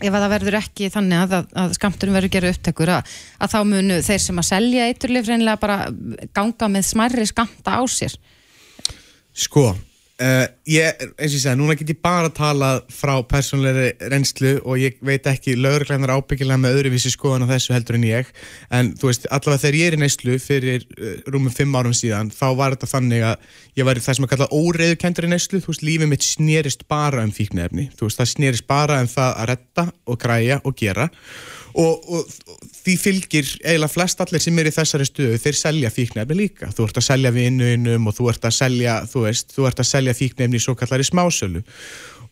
ef 0.00 0.14
að 0.14 0.22
það 0.22 0.32
verður 0.34 0.58
ekki 0.60 0.90
þannig 0.90 1.18
að, 1.18 1.32
að, 1.32 1.46
að 1.62 1.74
skamturum 1.76 2.16
verður 2.16 2.34
gerað 2.34 2.54
upptekur 2.56 2.88
að, 2.88 3.14
að 3.38 3.52
þá 3.52 3.60
munu 3.64 4.02
þeir 4.02 4.22
sem 4.24 4.38
að 4.38 4.48
selja 4.48 4.88
eiturlif 4.88 5.28
reynilega 5.28 5.60
bara 5.60 5.78
ganga 6.32 6.68
með 6.68 6.86
smarri 6.88 7.26
skamta 7.26 7.76
á 7.76 7.82
sér 7.90 8.16
Sko 9.32 9.76
Uh, 10.20 10.44
ég, 10.68 10.98
eins 11.16 11.32
og 11.32 11.36
ég 11.38 11.40
segja, 11.40 11.56
núna 11.56 11.72
get 11.80 11.88
ég 11.94 12.00
bara 12.04 12.28
talað 12.36 12.82
frá 12.92 13.14
persónleiri 13.24 13.94
reynslu 14.12 14.58
og 14.68 14.76
ég 14.76 14.98
veit 15.00 15.24
ekki 15.30 15.54
lögurklæðnar 15.56 16.12
ábyggilega 16.12 16.60
með 16.60 16.76
öðruvísi 16.76 17.12
skoðan 17.14 17.46
á 17.48 17.52
þessu 17.54 17.72
heldur 17.72 17.96
en 17.96 18.04
ég. 18.04 18.28
En 18.68 18.90
þú 19.00 19.08
veist, 19.08 19.24
allavega 19.32 19.62
þegar 19.62 19.78
ég 19.78 19.88
er 19.88 19.96
í 19.96 20.00
neyslu 20.02 20.36
fyrir 20.44 20.84
uh, 20.98 21.14
rúmum 21.32 21.54
fimm 21.54 21.72
árum 21.72 21.96
síðan 21.96 22.28
þá 22.36 22.44
var 22.58 22.76
þetta 22.76 22.90
þannig 22.90 23.24
að 23.30 23.48
ég 23.80 23.88
var 23.88 24.02
það 24.04 24.18
sem 24.18 24.28
að 24.28 24.32
kalla 24.34 24.50
óreiðukendur 24.60 25.28
í 25.28 25.32
neyslu, 25.32 25.62
þú 25.64 25.72
veist, 25.72 25.86
lífið 25.88 26.12
mitt 26.12 26.26
snerist 26.28 26.84
bara 26.92 27.24
um 27.24 27.32
fíknefni, 27.32 27.88
þú 27.96 28.10
veist, 28.10 28.20
það 28.20 28.32
snerist 28.34 28.68
bara 28.68 29.00
um 29.00 29.08
það 29.08 29.32
að 29.32 29.50
retta 29.54 29.86
og 30.04 30.20
græja 30.20 30.60
og 30.68 30.76
gera. 30.76 31.08
og, 31.08 31.59
og, 31.78 32.06
og 32.10 32.30
því 32.80 32.96
fylgir 33.00 33.50
eiginlega 33.62 33.92
flest 33.92 34.22
allir 34.24 34.42
sem 34.42 34.58
er 34.60 34.70
í 34.70 34.74
þessari 34.74 35.06
stöðu 35.08 35.40
þeir 35.42 35.58
selja 35.60 35.92
fíknefni 35.94 36.38
líka. 36.38 36.70
Þú 36.74 36.88
ert 36.88 37.00
að 37.00 37.08
selja 37.08 37.34
vinnuinum 37.34 38.10
og 38.10 38.16
þú 38.16 38.30
ert 38.32 38.48
að 38.48 38.56
selja 38.58 38.96
þú 39.10 39.24
veist, 39.26 39.54
þú 39.56 39.68
ert 39.70 39.82
að 39.82 39.90
selja 39.92 40.16
fíknefni 40.18 40.60
í 40.60 40.64
svo 40.64 40.76
kallari 40.78 41.06
smásölu. 41.06 41.64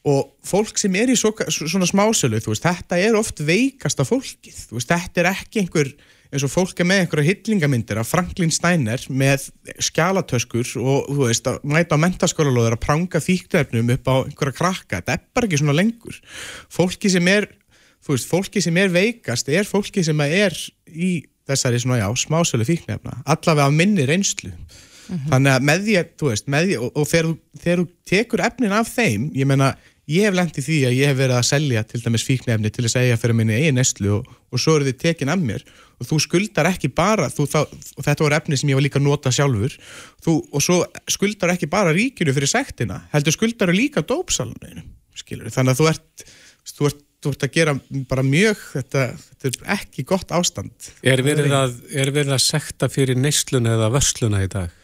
Og 0.08 0.28
fólk 0.46 0.78
sem 0.80 0.94
er 0.96 1.10
í 1.10 1.16
svo, 1.18 1.34
svona 1.50 1.88
smásölu 1.88 2.38
veist, 2.40 2.64
þetta 2.64 3.00
er 3.02 3.18
oft 3.18 3.42
veikasta 3.44 4.06
fólkið. 4.08 4.62
Veist, 4.72 4.92
þetta 4.92 5.24
er 5.24 5.32
ekki 5.34 5.64
einhver 5.64 5.92
eins 6.28 6.44
og 6.44 6.52
fólk 6.52 6.80
er 6.82 6.88
með 6.88 7.02
einhverja 7.02 7.30
hyllingamindir 7.30 8.00
af 8.00 8.10
Franklin 8.10 8.52
Steiner 8.52 9.00
með 9.08 9.46
skjálatöskur 9.84 10.74
og 10.82 11.08
þú 11.08 11.22
veist, 11.22 11.48
að 11.48 11.62
mæta 11.72 11.96
á 11.96 12.02
mentaskólalóður 12.04 12.76
að 12.76 12.82
pranga 12.84 13.22
fíknefnum 13.24 13.94
upp 13.94 14.10
á 14.12 14.14
einhverja 14.26 14.58
krakka, 14.58 15.00
þetta 15.00 15.16
er 15.16 15.24
bara 15.32 15.48
ekki 15.48 15.60
svona 15.62 15.76
lengur. 15.78 16.20
Fólki 16.72 17.12
sem 17.12 17.32
er 17.32 17.48
þú 18.04 18.14
veist, 18.14 18.28
fólki 18.30 18.62
sem 18.64 18.76
er 18.80 18.92
veikast 18.92 19.50
er 19.52 19.68
fólki 19.68 20.04
sem 20.06 20.20
er 20.26 20.56
í 20.88 21.12
þessari 21.48 21.80
svona, 21.82 22.02
já, 22.02 22.08
smásölu 22.20 22.66
fíknefna 22.68 23.20
allavega 23.24 23.68
af 23.68 23.76
minni 23.76 24.06
reynslu. 24.08 24.52
Mm 25.08 25.16
-hmm. 25.16 25.28
þannig 25.30 25.52
að 25.52 25.62
með 25.64 25.84
því 25.84 25.94
að, 25.98 26.08
þú 26.20 26.26
veist, 26.28 26.46
með 26.46 26.66
því 26.66 26.74
og, 26.78 26.90
og 26.94 27.06
þegar, 27.08 27.28
þegar 27.62 27.78
þú 27.78 27.86
tekur 28.10 28.40
efnin 28.44 28.72
af 28.76 28.88
þeim 28.92 29.30
ég 29.34 29.46
menna, 29.48 29.68
ég 30.08 30.24
hef 30.24 30.34
lengt 30.34 30.58
í 30.58 30.64
því 30.64 30.78
að 30.84 30.96
ég 30.98 31.06
hef 31.08 31.16
verið 31.16 31.36
að 31.38 31.48
selja 31.48 31.82
til 31.84 32.00
dæmis 32.04 32.24
fíknefni 32.28 32.70
til 32.70 32.84
að 32.84 32.92
segja 32.92 33.16
fyrir 33.16 33.34
minni 33.34 33.56
eigin 33.56 33.74
neyslu 33.74 34.10
og, 34.18 34.28
og 34.52 34.60
svo 34.60 34.76
eru 34.76 34.84
þið 34.84 34.98
tekin 35.00 35.32
af 35.32 35.40
mér. 35.40 35.64
Og 35.98 36.06
þú 36.06 36.20
skuldar 36.20 36.68
ekki 36.68 36.88
bara 36.92 37.30
þú, 37.32 37.48
þá, 37.48 37.60
þetta 38.04 38.24
voru 38.24 38.36
efni 38.36 38.56
sem 38.56 38.68
ég 38.68 38.76
var 38.76 38.84
líka 38.84 39.00
að 39.00 39.08
nota 39.08 39.32
sjálfur 39.32 39.72
þú, 40.24 40.36
og 40.52 40.62
svo 40.62 40.84
skuldar 41.08 41.54
ekki 41.56 41.66
bara 41.66 41.92
ríkinu 41.96 42.32
fyrir 42.36 42.48
sektina, 42.48 43.08
heldur 43.12 43.32
skuldar 43.32 43.72
líka 43.72 44.04
dópsaluninu, 44.04 44.84
skilur 45.16 45.50
þannig 45.50 45.72
að 45.72 45.80
þú 45.80 45.88
ert, 45.88 46.24
þú 46.68 46.90
ert 46.92 47.07
þú 47.22 47.34
ert 47.34 47.46
að 47.46 47.54
gera 47.58 47.76
bara 48.10 48.24
mjög 48.26 48.64
þetta, 48.72 49.04
þetta 49.42 49.50
er 49.50 49.78
ekki 49.78 50.06
gott 50.08 50.34
ástand 50.34 50.90
Er 51.02 51.22
verið 51.26 51.54
að, 51.56 51.78
er 51.90 52.12
verið 52.14 52.36
að 52.36 52.44
sekta 52.46 52.90
fyrir 52.92 53.18
neysluna 53.18 53.74
eða 53.78 53.92
vörsluna 53.96 54.44
í 54.44 54.50
dag? 54.52 54.74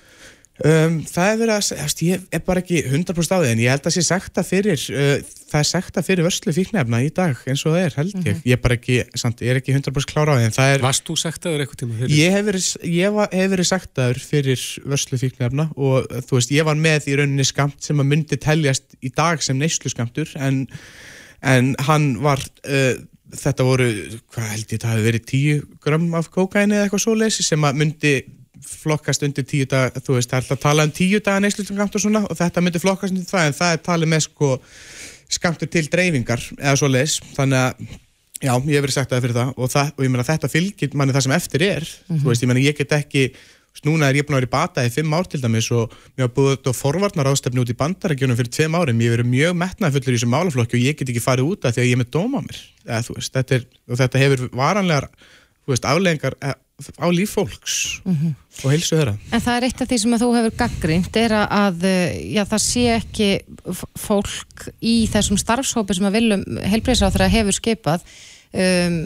Um, 0.62 1.00
það 1.02 1.28
er 1.32 1.38
verið 1.40 1.54
að 1.56 2.02
ég 2.06 2.26
er 2.30 2.42
bara 2.46 2.60
ekki 2.62 2.84
100% 2.86 3.32
á 3.34 3.42
því 3.42 3.48
en 3.50 3.62
ég 3.64 3.72
held 3.74 3.86
að 3.90 3.94
sé 3.96 4.02
sekta 4.06 4.44
fyrir 4.46 4.82
uh, 4.94 5.16
það 5.50 5.56
er 5.58 5.66
sekta 5.66 6.02
fyrir 6.06 6.26
vörslu 6.28 6.54
fíknefna 6.54 7.00
í 7.02 7.08
dag 7.10 7.40
eins 7.50 7.64
og 7.66 7.74
það 7.74 7.80
er 7.80 7.96
held 7.98 8.12
ég, 8.12 8.20
mm 8.20 8.28
-hmm. 8.28 8.44
ég 8.46 8.54
er 8.54 8.60
bara 8.62 8.76
ekki 8.78 8.98
samt, 9.18 9.42
ég 9.42 9.50
er 9.50 9.58
ekki 9.58 9.74
100% 9.74 10.12
klára 10.12 10.34
á 10.34 10.38
því 10.38 10.44
en 10.46 10.54
það 10.54 10.74
er 10.76 10.84
Varst 10.86 11.06
þú 11.10 11.16
sektaður 11.18 11.64
eitthvað 11.64 11.80
tíma 11.82 11.98
fyrir? 11.98 12.14
Ég 12.14 12.36
hef 12.36 12.46
verið, 12.46 12.68
ég 12.86 13.16
var, 13.16 13.28
hef 13.34 13.50
verið 13.50 13.68
sektaður 13.72 14.20
fyrir 14.30 14.62
vörslu 14.94 15.18
fíknefna 15.24 15.66
og 15.74 16.06
þú 16.22 16.38
veist, 16.38 16.54
ég 16.54 16.70
var 16.70 16.78
með 16.78 17.10
í 17.10 17.16
rauninni 17.18 17.48
skamt 17.50 17.82
sem 17.82 17.98
að 17.98 18.10
myndi 18.14 18.38
teljast 18.38 18.94
í 19.02 19.10
dag 19.10 19.42
sem 19.42 19.58
neyslu 19.58 19.90
skamtur 19.90 20.30
en 20.38 20.68
en 21.44 21.74
hann 21.88 22.08
var 22.24 22.40
uh, 22.40 22.94
þetta 23.34 23.66
voru, 23.66 23.88
hvað 24.32 24.50
held 24.52 24.72
ég, 24.72 24.80
það 24.80 24.94
hefði 24.94 25.08
verið 25.08 25.26
10 25.32 25.66
gram 25.84 26.06
af 26.18 26.30
kókaini 26.32 26.76
eða 26.76 26.86
eitthvað 26.86 27.04
svo 27.04 27.16
leysi 27.18 27.46
sem 27.46 27.66
að 27.66 27.80
myndi 27.82 28.14
flokkast 28.64 29.24
undir 29.26 29.44
10 29.44 29.68
dag, 29.70 29.98
þú 29.98 30.16
veist, 30.16 30.30
það 30.30 30.38
er 30.38 30.44
alltaf 30.44 30.56
að 30.56 30.62
tala 30.62 30.86
um 30.86 30.94
10 30.94 31.24
daga 31.26 31.42
neyslutungamt 31.44 31.98
og 31.98 32.04
svona 32.04 32.22
og 32.24 32.38
þetta 32.38 32.62
myndi 32.64 32.82
flokkast 32.82 33.14
undir 33.14 33.28
það 33.28 33.48
en 33.48 33.58
það 33.58 33.74
er 33.74 33.82
talið 33.88 34.12
með 34.14 34.24
sko 34.28 34.50
skamtur 35.34 35.70
til 35.72 35.84
dreifingar 35.90 36.42
eða 36.60 36.76
svo 36.80 36.88
leys, 36.90 37.18
þannig 37.36 37.60
að 37.60 37.84
já, 38.44 38.52
ég 38.52 38.76
hef 38.76 38.84
verið 38.84 38.96
sagt 38.96 39.12
það 39.12 39.24
fyrir 39.24 39.38
það 39.38 39.52
og, 39.56 39.72
það, 39.72 39.90
og 39.94 40.06
ég 40.06 40.14
meina 40.14 40.26
þetta 40.28 40.52
fylgir 40.52 40.96
manni 40.98 41.16
það 41.16 41.26
sem 41.26 41.36
eftir 41.36 41.66
er, 41.66 41.84
mm 41.84 42.14
-hmm. 42.14 42.22
þú 42.22 42.30
veist, 42.30 42.44
ég 42.44 42.50
meina 42.50 42.64
ég 42.64 42.78
get 42.78 42.96
ekki 42.98 43.24
Núna 43.84 44.08
er 44.08 44.20
ég 44.20 44.26
búin 44.26 44.38
að 44.38 44.44
vera 44.44 44.48
í 44.48 44.54
bata 44.54 44.84
í 44.86 44.90
fimm 44.92 45.12
ár 45.12 45.26
til 45.28 45.40
dæmis 45.42 45.66
og 45.74 45.92
mér 46.14 46.28
hafa 46.28 46.34
búið 46.36 46.52
þetta 46.54 46.72
forvarnar 46.78 47.28
ástefni 47.28 47.60
út 47.60 47.72
í 47.72 47.76
bandarækjunum 47.76 48.38
fyrir 48.38 48.52
tveim 48.54 48.76
árum. 48.78 49.00
Ég 49.02 49.10
hef 49.10 49.16
verið 49.18 49.30
mjög 49.32 49.56
metnaðfullur 49.60 50.14
í 50.14 50.16
þessu 50.16 50.30
málaflokki 50.30 50.78
og 50.78 50.84
ég 50.84 50.98
get 50.98 51.10
ekki 51.10 51.24
farið 51.24 51.50
út 51.50 51.66
af 51.66 51.74
því 51.74 51.82
að 51.82 51.88
ég 51.90 51.96
er 51.96 52.00
með 52.00 52.12
dóma 52.14 52.40
mér. 52.44 52.60
Eða, 52.86 53.00
veist, 53.18 53.34
þetta, 53.34 53.58
er, 53.58 53.66
þetta 54.02 54.22
hefur 54.22 54.44
varanlegar 54.54 55.08
veist, 55.68 55.88
afleggingar 55.90 56.38
eh, 56.40 56.54
á 57.02 57.06
líf 57.10 57.34
fólks 57.36 58.00
mm 58.04 58.14
-hmm. 58.14 58.34
og 58.64 58.70
heilsu 58.70 58.96
þeirra. 58.96 59.16
En 59.32 59.40
það 59.40 59.56
er 59.56 59.66
eitt 59.68 59.82
af 59.82 59.88
því 59.88 59.98
sem 59.98 60.18
þú 60.22 60.28
hefur 60.36 60.54
gaggrínt 60.62 61.16
er 61.16 61.32
að 61.44 61.86
já, 62.34 62.42
það 62.44 62.62
sé 62.62 62.84
ekki 62.94 63.30
fólk 63.98 64.68
í 64.80 65.06
þessum 65.12 65.38
starfshópi 65.38 65.94
sem 65.94 66.06
að 66.06 66.16
viljum 66.18 66.44
heilbreyðsáþra 66.62 67.28
hefur 67.28 67.52
skipað 67.52 68.06
um, 68.54 68.96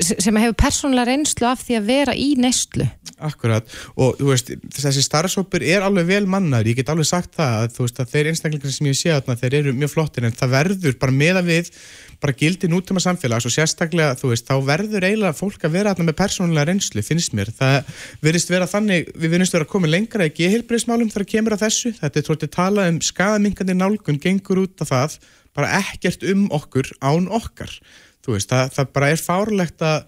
sem 0.00 0.40
hefur 0.42 0.56
persónulega 0.58 1.10
reynslu 1.10 1.48
af 1.50 1.62
því 1.64 1.78
að 1.78 1.88
vera 1.90 2.16
í 2.16 2.32
neyslu. 2.40 2.86
Akkurat, 3.20 3.66
og 4.00 4.16
þú 4.16 4.30
veist 4.30 4.52
þessi 4.76 5.02
starfsópur 5.04 5.64
er 5.64 5.84
alveg 5.84 6.06
vel 6.08 6.26
mannar 6.30 6.64
ég 6.68 6.78
get 6.78 6.88
alveg 6.92 7.08
sagt 7.08 7.34
það 7.36 7.56
að 7.58 7.74
þú 7.76 7.86
veist 7.86 8.00
að 8.00 8.14
þeir 8.14 8.30
einstaklingar 8.30 8.72
sem 8.72 8.88
ég 8.88 8.96
sé 8.96 9.12
að 9.12 9.34
þeir 9.42 9.58
eru 9.60 9.74
mjög 9.76 9.92
flottir 9.92 10.24
en 10.24 10.36
það 10.36 10.54
verður 10.54 10.96
bara 11.02 11.16
meða 11.20 11.42
við 11.44 11.68
bara 12.20 12.36
gildi 12.36 12.68
nútuma 12.68 13.00
samfélags 13.00 13.46
og 13.48 13.54
sérstaklega 13.54 14.16
þú 14.20 14.32
veist 14.32 14.48
þá 14.48 14.56
verður 14.64 15.06
eiginlega 15.08 15.36
fólk 15.36 15.64
að 15.64 15.76
vera 15.78 15.94
með 16.00 16.16
persónulega 16.18 16.66
reynslu, 16.68 17.04
finnst 17.04 17.32
mér. 17.36 17.52
Það 17.56 17.92
verðist 18.24 18.52
vera 18.52 18.68
þannig, 18.68 19.08
við 19.16 19.34
verðumst 19.34 19.56
vera 19.56 19.66
að 19.66 19.72
koma 19.72 19.88
lengra 19.88 20.28
í 20.28 20.34
geheilbreyðsmálum 20.36 21.12
þar 21.12 21.24
að 21.24 21.30
kemur 21.32 21.56
að 21.56 21.64
þessu. 21.64 21.94
Þetta 21.96 22.20
er 22.20 22.26
tóltið 22.28 22.52
talað 22.56 22.92
um 22.92 23.00
skadamingandi 23.08 23.76
nálgun 23.78 24.20
gengur 24.20 24.64
út 24.66 24.84
af 24.84 24.92
það 24.92 25.16
bara 25.56 25.80
ekkert 25.80 26.24
um 26.30 26.46
okkur 26.54 26.92
án 27.00 27.26
okkar 27.32 27.72
veist, 28.26 28.50
það, 28.50 28.70
það 28.76 28.92
bara 28.92 29.10
er 29.10 29.24
fárlegt 29.24 29.82
að, 29.82 30.06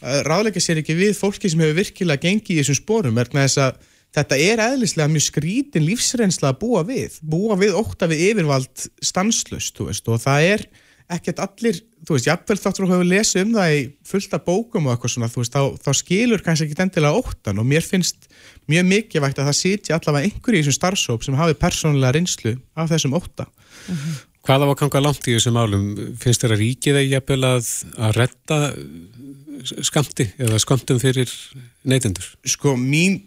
að 0.00 0.20
ráðleika 0.26 0.60
sér 0.60 0.82
ekki 0.82 0.98
við 0.98 1.16
fólki 1.18 1.50
sem 1.50 1.62
hefur 1.62 1.78
virkilega 1.78 2.22
gengið 2.26 2.58
í 2.58 2.62
þessum 2.62 3.58
að 3.62 3.80
þetta 4.12 4.38
er 4.44 4.60
eðlislega 4.60 5.10
mjög 5.12 5.24
skrítin 5.24 5.86
lífsreynsla 5.86 6.52
að 6.52 6.60
búa 6.60 6.84
við, 6.88 7.18
búa 7.24 7.56
við 7.60 7.76
ótta 7.78 8.08
við 8.10 8.26
yfirvald 8.30 8.88
stanslust, 9.04 9.80
veist, 9.80 10.08
og 10.08 10.20
það 10.20 10.48
er 10.50 10.66
ekkert 11.12 11.40
allir, 11.44 11.78
þú 12.06 12.16
veist, 12.16 12.28
jafnvel 12.28 12.58
þáttur 12.60 12.86
að 12.86 12.92
hafa 12.94 13.06
lesið 13.08 13.42
um 13.42 13.54
það 13.56 13.74
í 13.74 13.80
fullta 14.08 14.40
bókum 14.46 14.86
og 14.86 14.94
eitthvað 14.94 15.14
svona, 15.14 15.30
veist, 15.32 15.56
þá, 15.56 15.80
þá 15.84 15.90
skilur 15.98 16.44
kannski 16.44 16.68
ekki 16.68 16.84
endilega 16.84 17.22
óttan 17.22 17.60
og 17.60 17.68
mér 17.68 17.84
finnst 17.84 18.28
mjög 18.70 18.86
mikilvægt 18.88 19.40
að 19.40 19.50
það 19.50 19.58
sitja 19.58 19.98
allavega 19.98 20.28
einhverju 20.28 20.60
í 20.60 20.62
þessum 20.62 20.78
starfsóp 20.78 21.26
sem 21.26 21.36
hafi 21.40 21.58
persónulega 21.60 22.14
reynslu 22.16 22.54
af 22.76 22.92
þessum 22.92 23.16
ótta. 23.18 23.48
Mm 23.48 23.96
-hmm. 23.96 24.20
Hvaða 24.42 24.68
var 24.70 24.78
ganga 24.80 25.02
langt 25.04 25.26
í 25.30 25.36
þessum 25.36 25.58
álum? 25.60 25.90
Finnst 26.18 26.42
þér 26.42 26.56
að 26.56 26.62
ríkið 26.64 26.96
eða 26.96 27.10
jafnvel 27.12 27.42
að, 27.46 27.68
að 27.94 28.16
retta 28.18 28.58
skamti 29.86 30.26
eða 30.42 30.58
skamtum 30.62 30.98
fyrir 31.02 31.30
neytendur? 31.86 32.26
Sko, 32.50 32.74
mín 32.78 33.20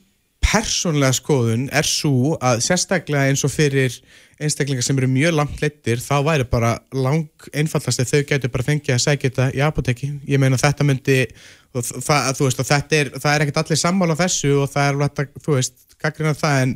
persónlega 0.45 1.15
skoðun 1.15 1.69
er 1.73 1.87
svo 1.87 2.35
að 2.43 2.61
sérstaklega 2.65 3.31
eins 3.31 3.43
og 3.47 3.53
fyrir 3.53 3.95
einstaklingar 4.41 4.83
sem 4.83 4.97
eru 4.99 5.07
mjög 5.09 5.37
langt 5.37 5.61
leittir 5.63 6.01
þá 6.03 6.15
væri 6.27 6.45
bara 6.51 6.75
lang 6.93 7.47
einfallast 7.55 8.03
að 8.03 8.11
þau 8.11 8.25
getur 8.29 8.51
bara 8.51 8.67
fengið 8.67 8.95
að 8.97 9.03
segja 9.05 9.21
þetta 9.23 9.47
í 9.55 9.63
apoteki 9.63 10.11
ég 10.27 10.41
meina 10.41 10.59
þetta 10.59 10.87
myndi 10.87 11.17
það, 11.71 12.41
veist, 12.41 12.61
þetta 12.61 12.99
er, 12.99 13.11
það 13.15 13.31
er 13.31 13.45
ekkert 13.45 13.61
allir 13.63 13.79
sammála 13.79 14.19
þessu 14.19 14.53
og 14.59 14.69
það 14.73 15.07
er 15.07 15.31
þú 15.39 15.55
veist, 15.55 15.77
gaggrina 16.01 16.35
það 16.37 16.61
en 16.65 16.75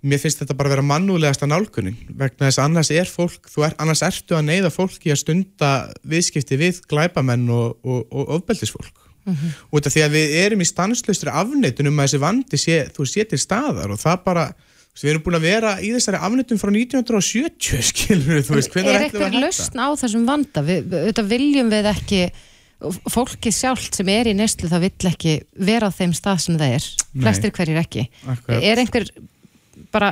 mér 0.00 0.20
finnst 0.22 0.42
þetta 0.42 0.54
bara 0.58 0.70
að 0.70 0.76
vera 0.76 0.86
mannúlegast 0.86 1.42
að 1.42 1.52
nálgunin. 1.54 1.98
Vegna 2.08 2.46
þess 2.46 2.60
að 2.60 2.68
annars 2.68 2.92
er 2.94 3.10
fólk 3.10 3.50
er, 3.66 3.74
annars 3.82 4.04
ertu 4.06 4.38
að 4.38 4.46
neyða 4.46 4.70
fólki 4.70 5.12
að 5.12 5.22
stunda 5.24 5.72
viðskipti 6.06 6.58
við 6.60 6.80
glæbamenn 6.90 7.48
og, 7.50 7.76
og, 7.82 8.04
og 8.12 8.34
ofbeldisfólk. 8.38 9.04
Mm 9.28 9.34
-hmm. 9.34 9.50
út 9.76 9.86
af 9.86 9.92
því 9.92 10.02
að 10.06 10.14
við 10.14 10.30
erum 10.40 10.60
í 10.62 10.64
stanslustri 10.64 11.30
afneitunum 11.30 11.98
að 11.98 12.06
þessi 12.06 12.20
vandi 12.22 12.56
sé, 12.56 12.76
þú 12.96 13.04
sé 13.04 13.24
til 13.28 13.38
staðar 13.38 13.90
og 13.92 13.98
það 14.00 14.22
bara 14.24 14.44
við 15.02 15.10
erum 15.10 15.22
búin 15.22 15.38
að 15.38 15.46
vera 15.46 15.72
í 15.84 15.90
þessari 15.92 16.20
afneitum 16.26 16.58
frá 16.58 16.70
1970 16.72 17.82
skilur 17.90 18.42
þú 18.46 18.56
veist 18.56 18.76
Er 18.76 19.02
eitthvað 19.02 19.36
lausn 19.36 19.78
á 19.78 19.88
þessum 20.00 20.24
vanda? 20.26 20.62
Við, 20.62 20.88
við, 20.88 21.20
viljum 21.28 21.68
við 21.70 21.90
ekki 21.92 22.22
fólki 23.10 23.52
sjálft 23.54 23.98
sem 23.98 24.08
er 24.08 24.30
í 24.30 24.36
neslu 24.38 24.70
það 24.70 24.86
vill 24.86 25.10
ekki 25.10 25.34
vera 25.66 25.90
á 25.90 25.92
þeim 25.92 26.14
stað 26.14 26.44
sem 26.44 26.58
það 26.58 26.74
er. 26.78 26.86
Flestir 27.18 27.54
hverjir 27.54 27.80
ekki. 27.80 28.04
Akkurat. 28.24 28.62
er 28.62 28.82
einhver 28.82 29.08
bara, 29.92 30.10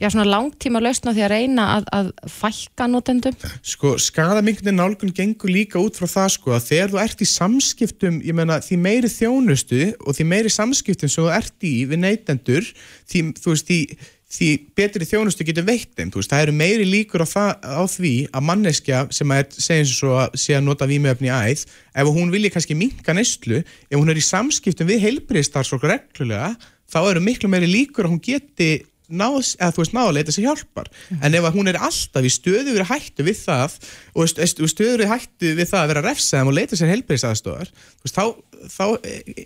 já 0.00 0.08
langtíma 0.14 0.82
lausna 0.82 1.14
því 1.16 1.24
að 1.26 1.32
reyna 1.32 1.64
að, 1.76 1.88
að 1.98 2.10
fælka 2.32 2.88
notendum? 2.90 3.36
Sko, 3.62 3.96
skadamingunni 4.02 4.74
nálgun 4.76 5.14
gengur 5.14 5.52
líka 5.52 5.80
út 5.82 5.98
frá 5.98 6.08
það 6.08 6.28
sko 6.36 6.54
að 6.56 6.68
þegar 6.68 6.92
þú 6.92 7.00
ert 7.04 7.24
í 7.24 7.30
samskiptum, 7.32 8.20
ég 8.26 8.36
menna 8.36 8.60
því 8.64 8.78
meiri 8.84 9.10
þjónustu 9.12 9.82
og 10.04 10.18
því 10.18 10.28
meiri 10.34 10.52
samskiptum 10.52 11.10
sem 11.10 11.24
þú 11.24 11.34
ert 11.34 11.66
í 11.66 11.74
við 11.88 12.04
neytendur 12.04 12.70
því, 13.08 13.24
þú 13.40 13.54
veist, 13.54 13.68
því, 13.68 13.80
því 14.28 14.48
betri 14.76 15.06
þjónustu 15.08 15.46
getur 15.48 15.66
veitt 15.66 15.94
þeim, 15.96 16.12
það 16.12 16.42
eru 16.44 16.56
meiri 16.56 16.88
líkur 16.88 17.24
á, 17.24 17.28
það, 17.28 17.52
á 17.64 17.82
því 17.88 18.14
að 18.28 18.48
manneskja 18.50 19.04
sem 19.14 19.36
segja 19.56 19.84
eins 19.84 19.94
og 20.04 20.18
að 20.24 20.36
sé 20.44 20.58
að 20.58 20.66
nota 20.66 20.88
výmjöfni 20.88 21.32
æð, 21.32 21.64
ef 21.96 22.10
hún 22.12 22.34
vilja 22.34 22.52
kannski 22.52 22.76
minka 22.76 23.16
neistlu, 23.16 23.62
ef 23.64 23.96
hún 23.96 24.12
er 24.12 24.20
í 24.20 24.26
samskiptum 24.26 24.90
við 24.90 25.06
heilbriðstarfsfólk 25.06 25.88
reglulega, 25.88 26.52
þá 26.88 27.00
eru 27.06 27.24
miklu 27.24 27.50
meiri 27.52 27.68
líkur 27.70 28.08
að 28.08 28.14
hún 28.14 28.24
geti 28.24 28.70
náðs, 29.08 29.54
eða 29.56 29.72
þú 29.74 29.82
veist, 29.82 29.94
náðu 29.96 30.10
að 30.10 30.16
leita 30.18 30.34
sér 30.34 30.46
hjálpar 30.46 30.90
mm. 30.92 31.22
en 31.24 31.36
ef 31.38 31.48
hún 31.54 31.70
er 31.70 31.80
alltaf 31.80 32.26
í 32.28 32.32
stöðu 32.32 32.74
verið 32.74 32.90
hættu 32.90 33.24
við 33.26 33.40
það 33.40 33.76
og 34.12 34.30
stöðu 34.32 34.92
verið 34.96 35.12
hættu 35.14 35.52
við 35.56 35.70
það 35.70 35.80
að 35.80 35.90
vera 35.92 36.04
refsaðum 36.04 36.52
og 36.52 36.56
leita 36.58 36.78
sér 36.78 36.92
helbriðsaðstofar 36.92 37.72
þá, 38.04 38.24
þá 38.68 38.84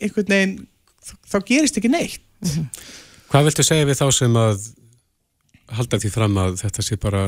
einhvern 0.03 0.35
veginn 0.35 0.57
þá 1.03 1.39
gerist 1.47 1.79
ekki 1.79 1.93
neitt 1.93 2.23
mm. 2.43 2.69
Hvað 3.33 3.49
viltu 3.49 3.65
segja 3.65 3.89
við 3.89 4.01
þá 4.03 4.07
sem 4.13 4.35
að 4.37 4.67
halda 5.73 6.03
því 6.03 6.13
fram 6.13 6.39
að 6.43 6.59
þetta 6.61 6.85
sé 6.85 6.99
bara 7.01 7.25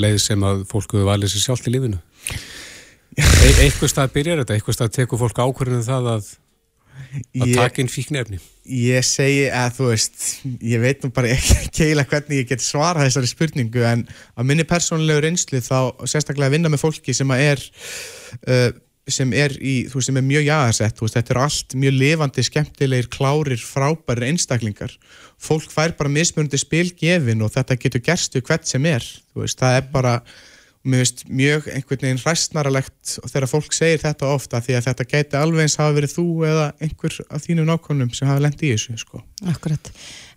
leið 0.00 0.18
sem 0.20 0.42
að 0.44 0.66
fólku 0.68 1.06
valið 1.06 1.32
sér 1.32 1.46
sjálft 1.46 1.70
í 1.70 1.74
lífinu 1.74 2.00
e 3.46 3.52
eitthvað 3.62 3.92
stað 3.92 4.16
byrjar 4.16 4.42
þetta, 4.42 4.58
eitthvað 4.58 4.78
stað 4.80 4.96
tekur 4.98 5.22
fólk 5.22 5.38
ákvörðinu 5.38 5.86
það 5.86 6.10
að 6.16 6.32
að 7.40 7.54
taka 7.56 7.82
inn 7.82 7.90
fíknefni 7.92 8.40
Ég 8.64 9.04
segi 9.04 9.50
að 9.52 9.74
þú 9.76 9.88
veist 9.90 10.22
ég 10.64 10.80
veit 10.80 11.02
nú 11.04 11.10
bara 11.12 11.32
ekki 11.34 11.84
eiginlega 11.84 12.08
hvernig 12.14 12.40
ég 12.40 12.48
get 12.54 12.64
svara 12.64 13.04
þessari 13.04 13.28
spurningu 13.28 13.84
en 13.84 14.06
að 14.34 14.48
minni 14.48 14.64
persónulegu 14.68 15.26
reynslu 15.26 15.60
þá 15.64 16.06
sérstaklega 16.08 16.48
að 16.48 16.56
vinna 16.56 16.72
með 16.72 16.84
fólki 16.86 17.16
sem 17.16 17.34
er 17.36 17.60
uh, 18.48 18.70
sem 19.10 19.34
er 19.36 19.52
í, 19.60 19.74
þú 19.90 19.98
veist, 19.98 20.08
sem 20.08 20.18
er 20.18 20.24
mjög 20.24 20.46
jáðarsett, 20.46 20.96
þú 20.96 21.04
veist, 21.04 21.16
þetta 21.18 21.34
er 21.34 21.40
allt 21.42 21.74
mjög 21.76 21.96
lifandi, 21.98 22.44
skemmtilegir, 22.46 23.08
klárir, 23.12 23.60
frábæri 23.60 24.30
einstaklingar. 24.30 24.94
Fólk 25.44 25.68
fær 25.72 25.92
bara 25.98 26.12
mismunandi 26.12 26.60
spilgefin 26.60 27.44
og 27.44 27.52
þetta 27.52 27.76
getur 27.82 28.04
gerst 28.06 28.36
við 28.36 28.46
hvert 28.48 28.68
sem 28.68 28.88
er, 28.88 29.04
þú 29.34 29.44
veist, 29.44 29.60
það 29.60 29.76
er 29.80 29.90
bara 29.92 30.14
finnst 30.84 31.24
mjög 31.32 31.68
einhvern 31.72 32.02
veginn 32.04 32.20
hræstnaralegt 32.20 33.14
þegar 33.24 33.48
fólk 33.48 33.72
segir 33.72 34.02
þetta 34.02 34.30
ofta 34.34 34.60
því 34.64 34.76
að 34.78 34.88
þetta 34.90 35.06
geti 35.08 35.38
alveg 35.40 35.64
eins 35.64 35.76
hafa 35.80 35.96
verið 35.96 36.16
þú 36.18 36.26
eða 36.48 36.66
einhver 36.84 37.18
af 37.24 37.44
þínum 37.46 37.68
nákvæmum 37.70 38.10
sem 38.14 38.28
hafa 38.28 38.44
lendt 38.44 38.64
í 38.64 38.72
þessu 38.74 38.96
sko. 39.00 39.22
Akkurat, 39.48 39.92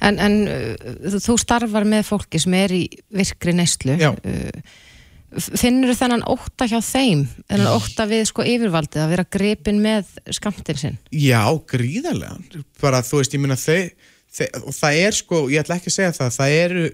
en, 0.08 0.20
en 0.24 0.38
uh, 0.48 1.18
þú 1.20 1.36
starfar 1.42 1.88
með 1.88 2.06
fólki 2.08 2.40
sem 2.40 2.56
er 2.56 2.76
í 2.78 2.84
virkri 3.12 3.56
neyslu. 3.58 3.98
Uh, 3.98 4.78
finnur 5.36 5.92
þú 5.92 5.98
þennan 6.00 6.24
óta 6.32 6.70
hjá 6.72 6.80
þeim? 6.80 7.26
Þennan 7.50 7.74
óta 7.76 8.08
við 8.08 8.24
sko 8.32 8.46
yfirvaldið 8.48 9.04
að 9.04 9.12
vera 9.16 9.28
grepin 9.38 9.82
með 9.84 10.14
skamtin 10.38 10.80
sinn? 10.80 11.02
Já, 11.12 11.44
gríðarlega 11.68 12.64
bara 12.82 13.04
þú 13.04 13.20
veist, 13.20 13.36
ég 13.36 13.44
minna 13.44 13.60
þau 13.60 13.84
og 14.64 14.74
það 14.76 15.02
er 15.02 15.16
sko, 15.18 15.44
ég 15.52 15.64
ætla 15.64 15.80
ekki 15.80 15.92
að 15.92 15.98
segja 15.98 16.16
það 16.16 16.34
það 16.36 16.56
eru, 16.62 16.88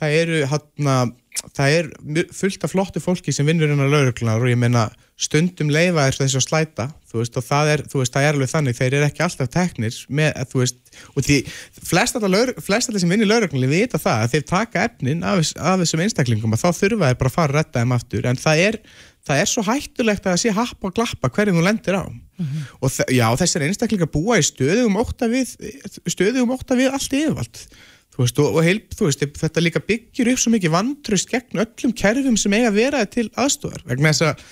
það 0.00 0.14
eru 0.20 0.44
hann 0.50 0.90
að 0.90 1.16
það 1.56 1.76
er 1.76 1.88
fullt 2.36 2.64
af 2.66 2.72
flottu 2.72 3.00
fólki 3.02 3.32
sem 3.32 3.46
vinnur 3.48 3.70
innan 3.70 3.90
lauruglunar 3.90 4.42
og 4.42 4.50
ég 4.50 4.58
meina 4.60 4.88
stundum 5.20 5.70
leifa 5.72 6.06
er 6.08 6.16
þess 6.16 6.38
að 6.38 6.46
slæta 6.46 6.86
veist, 7.12 7.36
og 7.36 7.44
það 7.44 7.72
er, 7.74 7.82
veist, 7.92 8.14
það 8.14 8.26
er 8.26 8.36
alveg 8.36 8.50
þannig. 8.52 8.76
Þeir 8.78 8.96
eru 8.96 9.06
ekki 9.08 9.24
alltaf 9.24 9.50
teknir 9.52 9.98
með, 10.08 10.40
veist, 10.54 10.80
og 11.14 11.26
því 11.26 11.38
flest 11.90 12.18
það 12.18 12.98
sem 13.02 13.12
vinnir 13.12 13.28
lauruglunar 13.28 13.72
vita 13.72 14.00
það 14.00 14.24
að 14.24 14.34
þeir 14.34 14.48
taka 14.50 14.86
efnin 14.88 15.26
af, 15.26 15.52
af 15.58 15.82
þessum 15.82 16.04
einstaklingum 16.06 16.56
og 16.56 16.62
þá 16.62 16.68
þurfa 16.70 17.10
þeir 17.10 17.20
bara 17.22 17.32
að 17.32 17.36
fara 17.36 17.52
að 17.52 17.58
retta 17.58 17.84
þeim 17.84 17.96
aftur. 17.98 18.30
En 18.30 18.40
það 18.40 18.64
er, 18.66 18.80
það 19.28 19.44
er 19.44 19.52
svo 19.52 19.66
hættulegt 19.68 20.26
að 20.26 20.34
það 20.34 20.42
sé 20.44 20.56
happa 20.56 20.90
og 20.90 20.98
glappa 20.98 21.32
hverjum 21.36 21.60
þú 21.60 21.66
lendir 21.68 22.00
á. 22.00 22.04
Mm 22.06 22.46
-hmm. 22.46 22.62
og 22.80 22.90
já 23.12 23.26
þessar 23.36 23.62
einstaklingar 23.66 24.08
búa 24.08 24.38
í 24.40 24.44
stöðum 24.46 24.96
óta 24.96 25.28
við, 25.28 25.50
stöðum 26.08 26.54
óta 26.56 26.72
við 26.72 26.88
allt 26.88 27.12
yfirvald 27.12 27.66
Þú 28.20 28.26
veist, 28.26 28.40
og, 28.42 28.56
og 28.58 28.66
heil, 28.66 28.80
þú 28.92 29.06
veist, 29.06 29.22
þetta 29.40 29.62
líka 29.64 29.80
byggjur 29.80 30.28
upp 30.28 30.40
svo 30.42 30.50
mikið 30.52 30.72
vantröst 30.74 31.30
gegn 31.30 31.62
öllum 31.62 31.94
kerfum 31.96 32.36
sem 32.36 32.52
eiga 32.52 32.68
að 32.68 32.76
vera 32.76 33.00
til 33.08 33.30
aðstofar 33.32 33.86
vegna 33.88 34.12
þess 34.12 34.26
að 34.26 34.42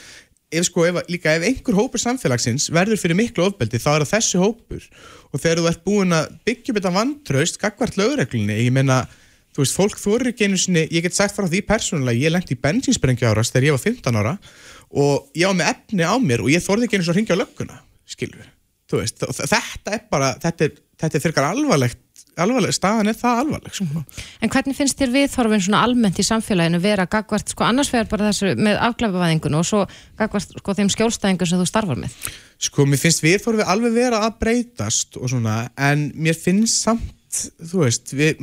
ef 0.56 0.64
sko, 0.70 0.86
ef, 0.88 1.00
líka 1.12 1.34
ef 1.36 1.44
einhver 1.44 1.76
hópur 1.76 2.00
samfélagsins 2.00 2.70
verður 2.72 3.02
fyrir 3.02 3.18
miklu 3.18 3.44
ofbeldi 3.44 3.76
þá 3.76 3.90
er 3.90 4.06
það 4.06 4.12
þessi 4.14 4.40
hópur. 4.40 4.88
Og 5.28 5.44
þegar 5.44 5.60
þú 5.60 5.68
ert 5.68 5.84
búin 5.84 6.16
að 6.16 6.32
byggja 6.48 6.72
upp 6.72 6.80
þetta 6.80 6.96
vantröst 6.96 7.60
gagvart 7.60 8.00
lögreglunni, 8.00 8.56
ég 8.64 8.72
meina 8.72 9.02
þú 9.52 9.66
veist, 9.66 9.76
fólk 9.76 10.00
eru 10.16 10.32
ekki 10.32 10.48
einu 10.48 10.64
sinni, 10.64 10.88
ég 10.88 11.04
get 11.04 11.20
sagt 11.20 11.36
frá 11.36 11.44
því 11.44 11.60
persónulega, 11.68 12.24
ég 12.24 12.32
lengt 12.32 12.56
í 12.56 12.56
bensinsprengja 12.56 13.34
áras 13.34 13.52
þegar 13.52 13.68
ég 13.68 13.76
var 13.76 13.84
15 13.84 14.22
ára 14.22 14.38
og 14.88 15.28
ég 15.36 15.44
var 15.44 15.60
með 15.60 15.74
efni 15.74 16.08
á 16.08 16.16
mér 16.16 16.46
og 16.46 16.54
ég 16.56 16.64
þorði 16.64 16.88
ekki 16.88 16.96
einu 16.96 17.04
svo 17.04 17.12
að 17.12 17.20
ringja 17.20 17.36
á 17.36 17.42
lögguna, 17.44 17.82
skilur 18.08 18.54
þú 18.88 19.02
veist, 19.02 19.20
þetta 19.20 19.96
er 19.96 20.04
bara, 20.08 20.32
þetta 20.40 20.68
er, 20.68 20.76
þetta 21.02 21.18
er 21.18 21.24
alvarleg, 22.44 22.74
staðan 22.76 23.10
er 23.10 23.18
það 23.18 23.42
alvarleg 23.42 23.72
-hmm. 23.72 24.04
En 24.40 24.50
hvernig 24.50 24.76
finnst 24.76 24.98
þér 25.00 25.14
viðþorfin 25.16 25.64
svona 25.66 25.82
almennt 25.82 26.18
í 26.18 26.24
samfélaginu 26.26 26.80
vera 26.80 27.06
gagvart, 27.06 27.48
sko 27.48 27.64
annars 27.64 27.92
vegar 27.92 28.08
bara 28.08 28.30
þessu 28.30 28.54
með 28.56 28.78
afglæfavæðingun 28.88 29.58
og 29.58 29.66
svo 29.66 29.86
gagvart 30.18 30.48
sko 30.58 30.74
þeim 30.74 30.88
skjólstæðingur 30.88 31.48
sem 31.48 31.58
þú 31.58 31.66
starfar 31.66 31.96
með 31.96 32.10
Sko 32.58 32.86
mér 32.86 32.98
finnst 32.98 33.22
viðþorfi 33.22 33.62
alveg 33.62 33.92
vera 33.94 34.18
að 34.26 34.38
breytast 34.40 35.16
og 35.16 35.28
svona, 35.30 35.68
en 35.76 36.12
mér 36.14 36.34
finnst 36.34 36.82
samt 36.82 37.14
þú 37.28 37.84
veist, 37.84 38.14
við, 38.16 38.40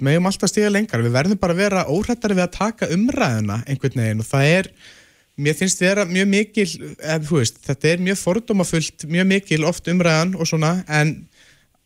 meðum 0.00 0.28
alltaf 0.30 0.52
stíða 0.52 0.70
lengar, 0.70 1.02
við 1.02 1.16
verðum 1.16 1.40
bara 1.40 1.56
að 1.56 1.62
vera 1.64 1.86
óhrættari 1.90 2.36
við 2.38 2.46
að 2.46 2.54
taka 2.54 2.88
umræðina 2.94 3.62
einhvern 3.66 3.98
veginn 3.98 4.22
og 4.22 4.28
það 4.28 4.52
er 4.52 4.70
mér 5.38 5.56
finnst 5.58 5.82
vera 5.82 6.06
mjög 6.08 6.30
mikil, 6.30 6.68
ef, 6.98 7.26
þú 7.28 7.40
veist, 7.40 7.58
þetta 7.66 7.90
er 7.92 8.04
mjög 8.06 8.20
fordómafullt, 8.22 9.06
mjög 9.10 9.28
mikil 9.32 9.66
oft 9.68 9.90
umræðan 9.90 10.34
og 10.38 10.50
svona, 10.50 10.78
en 10.86 11.14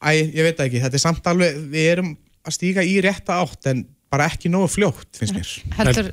Æ, 0.03 0.11
ég 0.35 0.43
veit 0.49 0.61
ekki, 0.65 0.83
þetta 0.83 0.99
er 0.99 1.05
samt 1.05 1.27
alveg, 1.31 1.59
við 1.73 1.89
erum 1.95 2.13
að 2.43 2.57
stíka 2.57 2.85
í 2.85 2.99
rétta 3.05 3.39
átt 3.43 3.71
en 3.71 3.85
bara 4.13 4.29
ekki 4.31 4.51
nógu 4.53 4.71
fljótt, 4.73 5.11
finnst 5.19 5.37
mér. 5.39 5.57
Heldur... 5.79 6.13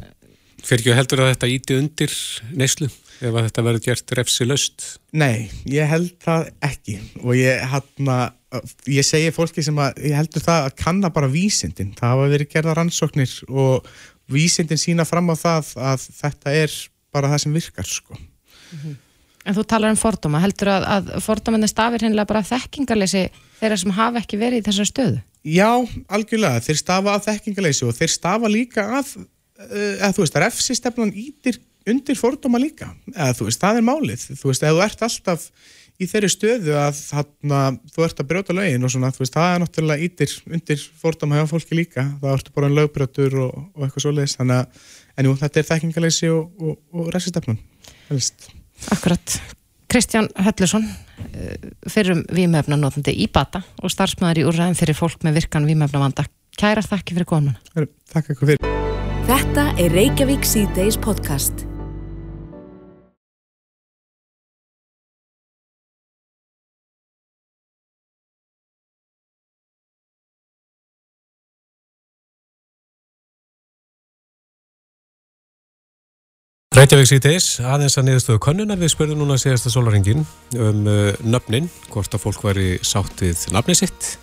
Fyrir 0.60 0.82
ekki 0.84 0.96
heldur 0.98 1.22
að 1.24 1.30
þetta 1.32 1.48
íti 1.54 1.76
undir 1.80 2.16
neyslu 2.60 2.90
ef 3.20 3.32
að 3.32 3.46
þetta 3.46 3.64
verður 3.64 3.84
gert 3.86 4.14
refsi 4.20 4.48
löst? 4.48 4.86
Nei, 5.16 5.48
ég 5.72 5.88
held 5.88 6.12
það 6.24 6.50
ekki 6.68 6.98
og 7.24 7.34
ég, 7.38 7.64
hana, 7.72 8.18
ég 8.92 9.08
segi 9.08 9.32
fólki 9.36 9.64
sem 9.66 9.80
að, 9.80 10.02
ég 10.04 10.16
heldur 10.20 10.44
það 10.44 10.68
að 10.68 10.78
kanna 10.84 11.12
bara 11.16 11.32
vísindin, 11.32 11.94
það 11.98 12.14
hafa 12.16 12.32
verið 12.36 12.52
gerða 12.54 12.78
rannsóknir 12.80 13.36
og 13.50 13.88
vísindin 14.32 14.82
sína 14.82 15.08
fram 15.08 15.32
á 15.32 15.36
það 15.40 15.74
að 15.92 16.08
þetta 16.20 16.56
er 16.64 16.80
bara 17.16 17.32
það 17.32 17.44
sem 17.46 17.56
virkar, 17.56 17.90
sko. 17.90 18.20
Mm 18.20 18.82
-hmm. 18.82 18.98
En 19.48 19.56
þú 19.56 19.64
talar 19.72 19.94
um 19.94 20.00
fordóma, 20.00 20.42
heldur 20.44 20.74
að, 20.74 20.86
að 20.96 21.10
fordóminni 21.24 21.70
stafir 21.72 22.04
hennilega 22.04 22.28
bara 22.28 22.44
þekkingarleysi 22.46 23.30
þeirra 23.62 23.80
sem 23.80 23.96
hafa 23.96 24.22
ekki 24.22 24.40
verið 24.40 24.62
í 24.62 24.66
þessar 24.68 24.90
stöðu? 24.90 25.22
Já, 25.48 25.72
algjörlega, 26.12 26.60
þeir 26.66 26.80
stafa 26.82 27.16
af 27.16 27.26
þekkingaleysi 27.30 27.88
og 27.88 27.96
þeir 27.96 28.12
stafa 28.12 28.52
líka 28.52 28.86
af, 29.00 29.14
uh, 29.16 29.96
eða 29.96 30.12
þú 30.16 30.26
veist, 30.26 30.40
refsistefnan 30.44 31.14
ítir 31.16 31.62
undir 31.90 32.20
fordóma 32.20 32.60
líka, 32.62 32.92
eða 33.16 33.32
þú 33.38 33.48
veist, 33.48 33.62
það 33.64 33.80
er 33.80 33.88
málið, 33.88 34.26
þú 34.36 34.52
veist, 34.52 34.66
eða 34.66 34.76
þú 34.76 34.84
ert 34.86 35.06
alltaf 35.08 35.48
í 36.00 36.08
þeirri 36.08 36.30
stöðu 36.32 36.76
að 36.80 37.00
þarna, 37.00 37.64
þú 37.96 38.06
ert 38.06 38.22
að 38.22 38.30
brjóta 38.30 38.56
lögin 38.56 38.86
og 38.88 38.94
svona, 38.94 39.14
þú 39.16 39.24
veist, 39.24 39.36
það 39.40 39.56
er 39.56 39.64
náttúrulega 39.64 40.08
ítir 40.08 40.36
undir 40.52 40.86
fordóma 41.00 41.40
hjá 41.40 41.50
fólki 41.50 41.80
líka, 41.80 42.06
það 42.22 42.36
ertu 42.36 42.56
bara 42.56 42.70
en 42.70 42.78
lögbrjótur 42.78 43.42
og, 43.48 43.58
og 43.74 43.88
eitthvað 43.88 44.06
svoleiðis, 44.06 44.38
þannig 44.40 44.62
að, 44.62 44.88
en 45.16 45.32
jú, 45.32 45.36
þetta 45.42 45.64
er 45.64 45.70
þekkingaleysi 45.74 46.32
og, 46.36 46.48
og, 46.60 46.80
og 46.96 47.12
refsistefnan, 47.16 47.60
helst. 48.12 48.52
Akkurat. 48.94 49.40
Kristján 49.90 50.28
Höllusson, 50.38 50.84
fyrrum 51.90 52.22
výmöfnanótandi 52.30 53.16
í 53.24 53.26
Bata 53.34 53.64
og 53.82 53.90
starfsmæður 53.90 54.44
í 54.44 54.46
úrræðin 54.52 54.78
fyrir 54.78 54.98
fólk 54.98 55.26
með 55.26 55.42
virkan 55.42 55.66
výmöfnavanda. 55.66 56.28
Kæra 56.60 56.84
þakki 56.86 57.18
fyrir 57.18 57.30
konuna. 57.30 57.58
Takk 58.14 58.30
eitthvað 58.30 58.54
fyrir. 58.54 58.78
Þetta 59.30 59.66
er 59.82 59.98
Reykjavík 59.98 60.46
C-Days 60.46 60.98
podcast. 61.02 61.69
Reykjavík 76.80 77.10
síðdeis, 77.10 77.46
aðeins 77.60 77.98
að 78.00 78.06
niðurstöðu 78.08 78.40
konnunar 78.40 78.78
við 78.80 78.94
spurðum 78.94 79.20
núna 79.20 79.36
síðasta 79.36 79.68
sólaringin 79.68 80.22
um 80.56 80.86
uh, 80.88 81.10
nöfnin, 81.28 81.66
hvort 81.92 82.16
að 82.16 82.22
fólk 82.24 82.46
væri 82.46 82.68
sátt 82.88 83.20
við 83.20 83.42
nafni 83.52 83.76
sitt. 83.76 84.14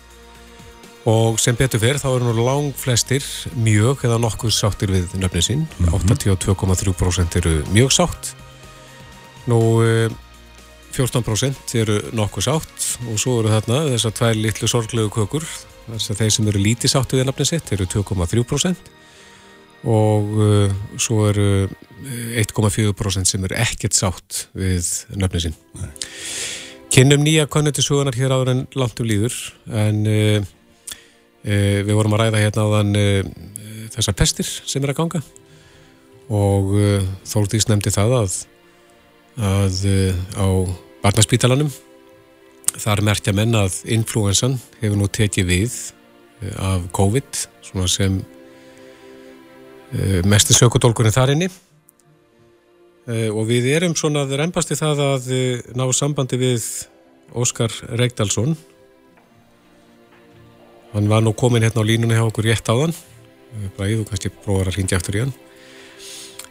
Og 1.05 1.37
sem 1.37 1.53
betur 1.53 1.83
fyrir 1.83 2.01
þá 2.01 2.07
eru 2.15 2.31
nú 2.31 2.47
lang 2.47 2.73
flestir 2.73 3.21
mjög 3.53 4.07
eða 4.09 4.17
nokkuð 4.23 4.55
sáttir 4.57 4.95
við 4.95 5.13
nöfni 5.21 5.45
sín, 5.45 5.63
82,3% 5.85 7.37
eru 7.43 7.55
mjög 7.77 7.93
sátt. 7.93 8.33
Nú 9.45 9.61
uh, 9.85 10.09
14% 10.97 11.77
eru 11.77 12.01
nokkuð 12.17 12.49
sátt. 12.49 12.91
Og 13.05 13.21
svo 13.21 13.37
eru 13.43 13.53
þarna 13.53 13.85
þessar 13.93 14.17
tvær 14.17 14.45
litlu 14.49 14.73
sorglegu 14.73 15.13
kökur. 15.13 15.45
Þess 15.91 16.09
að 16.09 16.23
þeir 16.23 16.37
sem 16.39 16.49
eru 16.55 16.65
lítið 16.71 16.97
sátti 16.97 17.21
við 17.21 17.29
nafni 17.29 17.53
sitt 17.53 17.77
eru 17.77 17.85
2,3% 17.85 18.97
og 19.87 20.35
uh, 20.35 20.75
svo 20.99 21.29
eru 21.29 21.67
1,4% 22.37 23.27
sem 23.27 23.45
eru 23.47 23.57
ekkert 23.57 23.95
sátt 23.97 24.45
við 24.57 24.85
nöfni 25.17 25.47
sín. 25.47 25.57
Kynnum 26.93 27.23
nýja 27.23 27.47
konnetisögunar 27.51 28.15
hér 28.15 28.35
áður 28.35 28.53
en 28.53 28.61
langt 28.79 28.99
um 29.01 29.07
líður 29.07 29.35
en 29.71 30.03
uh, 30.11 30.37
uh, 30.43 31.79
við 31.87 31.93
vorum 31.95 32.17
að 32.17 32.25
ræða 32.25 32.43
hérna 32.43 32.67
áðan 32.67 32.93
þessar 33.95 34.19
pestir 34.19 34.47
sem 34.47 34.83
er 34.83 34.93
að 34.93 35.01
ganga 35.01 35.23
og 36.27 36.73
Þóldís 37.23 37.69
nefndi 37.69 37.87
það 37.95 38.13
að, 38.17 38.33
að 39.47 39.77
á 40.35 40.47
barnaspítalanum 41.05 41.69
þar 42.75 43.01
merkja 43.07 43.31
menn 43.31 43.55
að 43.55 43.77
influensan 43.95 44.57
hefur 44.81 44.99
nú 44.99 45.07
tekið 45.07 45.47
við 45.47 45.77
af 46.59 46.83
COVID 46.99 47.45
svona 47.69 47.87
sem 47.87 48.19
mestu 50.27 50.55
sökudólkunni 50.57 51.13
þar 51.15 51.33
inni. 51.35 51.49
Og 53.07 53.43
við 53.47 53.69
erum 53.71 53.95
svona 53.95 54.25
reymbast 54.27 54.73
í 54.73 54.77
það 54.79 55.03
að 55.05 55.27
ná 55.79 55.85
sambandi 55.95 56.39
við 56.41 56.65
Óskar 57.37 57.71
Reykdalsson. 57.99 58.57
Hann 60.93 61.11
var 61.11 61.23
nú 61.23 61.33
komin 61.35 61.63
hérna 61.63 61.83
á 61.83 61.87
línunni 61.87 62.17
hjá 62.17 62.25
okkur 62.27 62.47
rétt 62.47 62.67
áðan. 62.71 62.95
Bræðu 63.77 64.07
kannski 64.07 64.31
prófar 64.31 64.71
að 64.71 64.79
ringja 64.81 64.99
eftir 64.99 65.19
í 65.19 65.23
hann. 65.23 65.35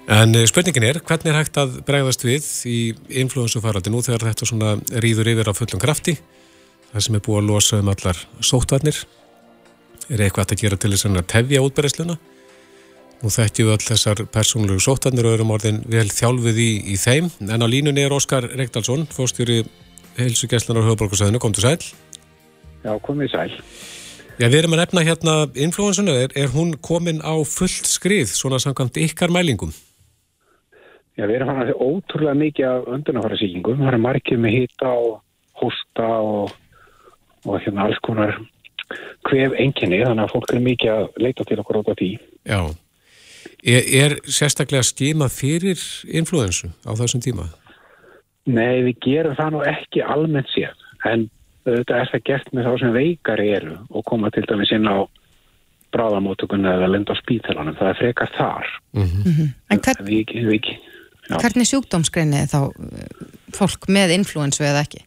En 0.06 0.36
spurningin 0.46 0.86
er 0.86 1.00
hvernig 1.02 1.32
er 1.32 1.40
hægt 1.40 1.58
að 1.58 1.80
bregðast 1.86 2.22
við 2.22 2.44
í 2.70 2.78
influensu 3.20 3.60
faraldi 3.60 3.90
nú 3.90 4.04
þegar 4.06 4.28
þetta 4.30 4.46
svona 4.46 4.74
rýður 5.02 5.32
yfir 5.32 5.50
á 5.50 5.58
fullum 5.58 5.82
krafti 5.82 6.14
það 6.92 7.04
sem 7.04 7.16
er 7.18 7.24
búið 7.26 7.40
að 7.40 7.48
losa 7.50 7.80
um 7.82 7.90
allar 7.90 8.20
sóttvarnir 8.38 9.00
er 10.06 10.22
eitthvað 10.22 10.54
að 10.54 10.62
gera 10.62 10.78
til 10.78 10.92
þess 10.94 11.08
að 11.10 11.26
tefja 11.32 11.64
útberðsluna 11.66 12.16
Nú 13.22 13.30
þekkjum 13.32 13.68
við 13.68 13.72
all 13.72 13.84
þessar 13.86 14.20
persónlegu 14.28 14.82
sóttanir 14.84 15.26
og 15.26 15.38
erum 15.38 15.52
orðin 15.54 15.78
vel 15.88 16.06
þjálfið 16.12 16.58
í, 16.60 16.70
í 16.92 16.96
þeim. 17.00 17.30
En 17.48 17.64
á 17.64 17.68
línunni 17.68 18.04
er 18.04 18.12
Óskar 18.12 18.44
Reykdalsson, 18.52 19.06
fórstjóri 19.08 19.62
helsugesslunar 20.18 20.84
á 20.84 20.88
höfuborgarsæðinu. 20.90 21.40
Komdu 21.40 21.64
sæl. 21.64 21.80
Já, 22.84 22.92
komið 23.02 23.32
sæl. 23.32 23.48
Já, 24.36 24.50
við 24.52 24.58
erum 24.60 24.76
að 24.76 24.82
nefna 24.82 25.06
hérna 25.08 25.34
influensuna. 25.64 26.18
Er, 26.26 26.36
er 26.36 26.52
hún 26.52 26.76
komin 26.84 27.22
á 27.24 27.40
fullt 27.48 27.88
skrið, 27.88 28.28
svona 28.36 28.60
samkvæmt 28.60 29.00
ykkar 29.06 29.32
mælingum? 29.32 29.72
Já, 31.16 31.24
við 31.24 31.38
erum 31.38 31.54
hann 31.54 31.62
að 31.64 31.72
það 31.72 31.84
ótrúlega 31.88 32.38
mikið 32.44 32.68
af 32.68 32.88
öndunafæra 32.98 33.40
síkingum. 33.40 33.80
Það 33.80 33.96
er 33.96 34.02
margir 34.04 34.42
með 34.44 34.58
hýta 34.58 34.92
og 34.92 35.14
hósta 35.56 36.10
og, 36.20 36.52
og 37.48 37.62
hérna 37.64 37.88
alls 37.88 38.02
konar 38.04 38.36
hvef 39.30 39.56
enginni. 39.56 40.04
Þannig 40.04 40.26
að 40.28 40.34
fólk 40.36 40.52
er 40.52 40.66
mikið 40.68 40.98
að 40.98 41.22
leita 41.24 41.48
til 41.48 41.64
okkur 41.64 41.80
átta 41.80 41.96
því. 41.96 42.10
Já. 42.44 42.60
Er, 43.66 43.82
er 43.82 44.12
sérstaklega 44.30 44.84
skimað 44.86 45.32
fyrir 45.34 45.80
influensu 46.06 46.70
á 46.86 46.94
þessum 46.94 47.22
tíma? 47.24 47.48
Nei, 48.46 48.84
við 48.86 49.00
gerum 49.02 49.34
það 49.34 49.56
nú 49.56 49.62
ekki 49.66 50.04
almennt 50.06 50.50
sér, 50.52 50.74
en 51.08 51.26
þetta 51.66 51.96
er 51.98 52.10
það 52.12 52.26
gert 52.28 52.52
með 52.54 52.68
þá 52.68 52.74
sem 52.82 52.92
veikari 52.94 53.48
eru 53.56 53.78
og 53.90 54.06
koma 54.06 54.30
til 54.30 54.44
dæmis 54.46 54.70
inn 54.76 54.86
á 54.86 55.02
bráðamótökunni 55.96 56.70
eða 56.70 56.92
lenda 56.92 57.16
á 57.16 57.18
spítalanum, 57.18 57.74
það 57.78 57.90
er 57.90 57.98
frekar 58.00 58.30
þar. 58.36 58.70
Mm 58.94 59.08
-hmm. 59.08 59.48
En 59.70 59.82
hvern, 59.82 60.06
við, 60.06 60.34
við, 60.46 60.70
hvernig 61.26 61.66
sjúkdómsgreinið 61.70 62.52
þá 62.54 62.60
fólk 63.56 63.88
með 63.88 64.14
influensu 64.20 64.62
eða 64.62 64.84
ekki? 64.86 65.02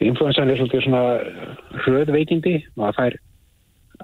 Influensan 0.00 0.50
er 0.50 0.56
svolítið 0.56 0.86
svona 0.86 1.02
hröðveikindi 1.84 2.54
það 2.76 2.94
fær 2.96 3.16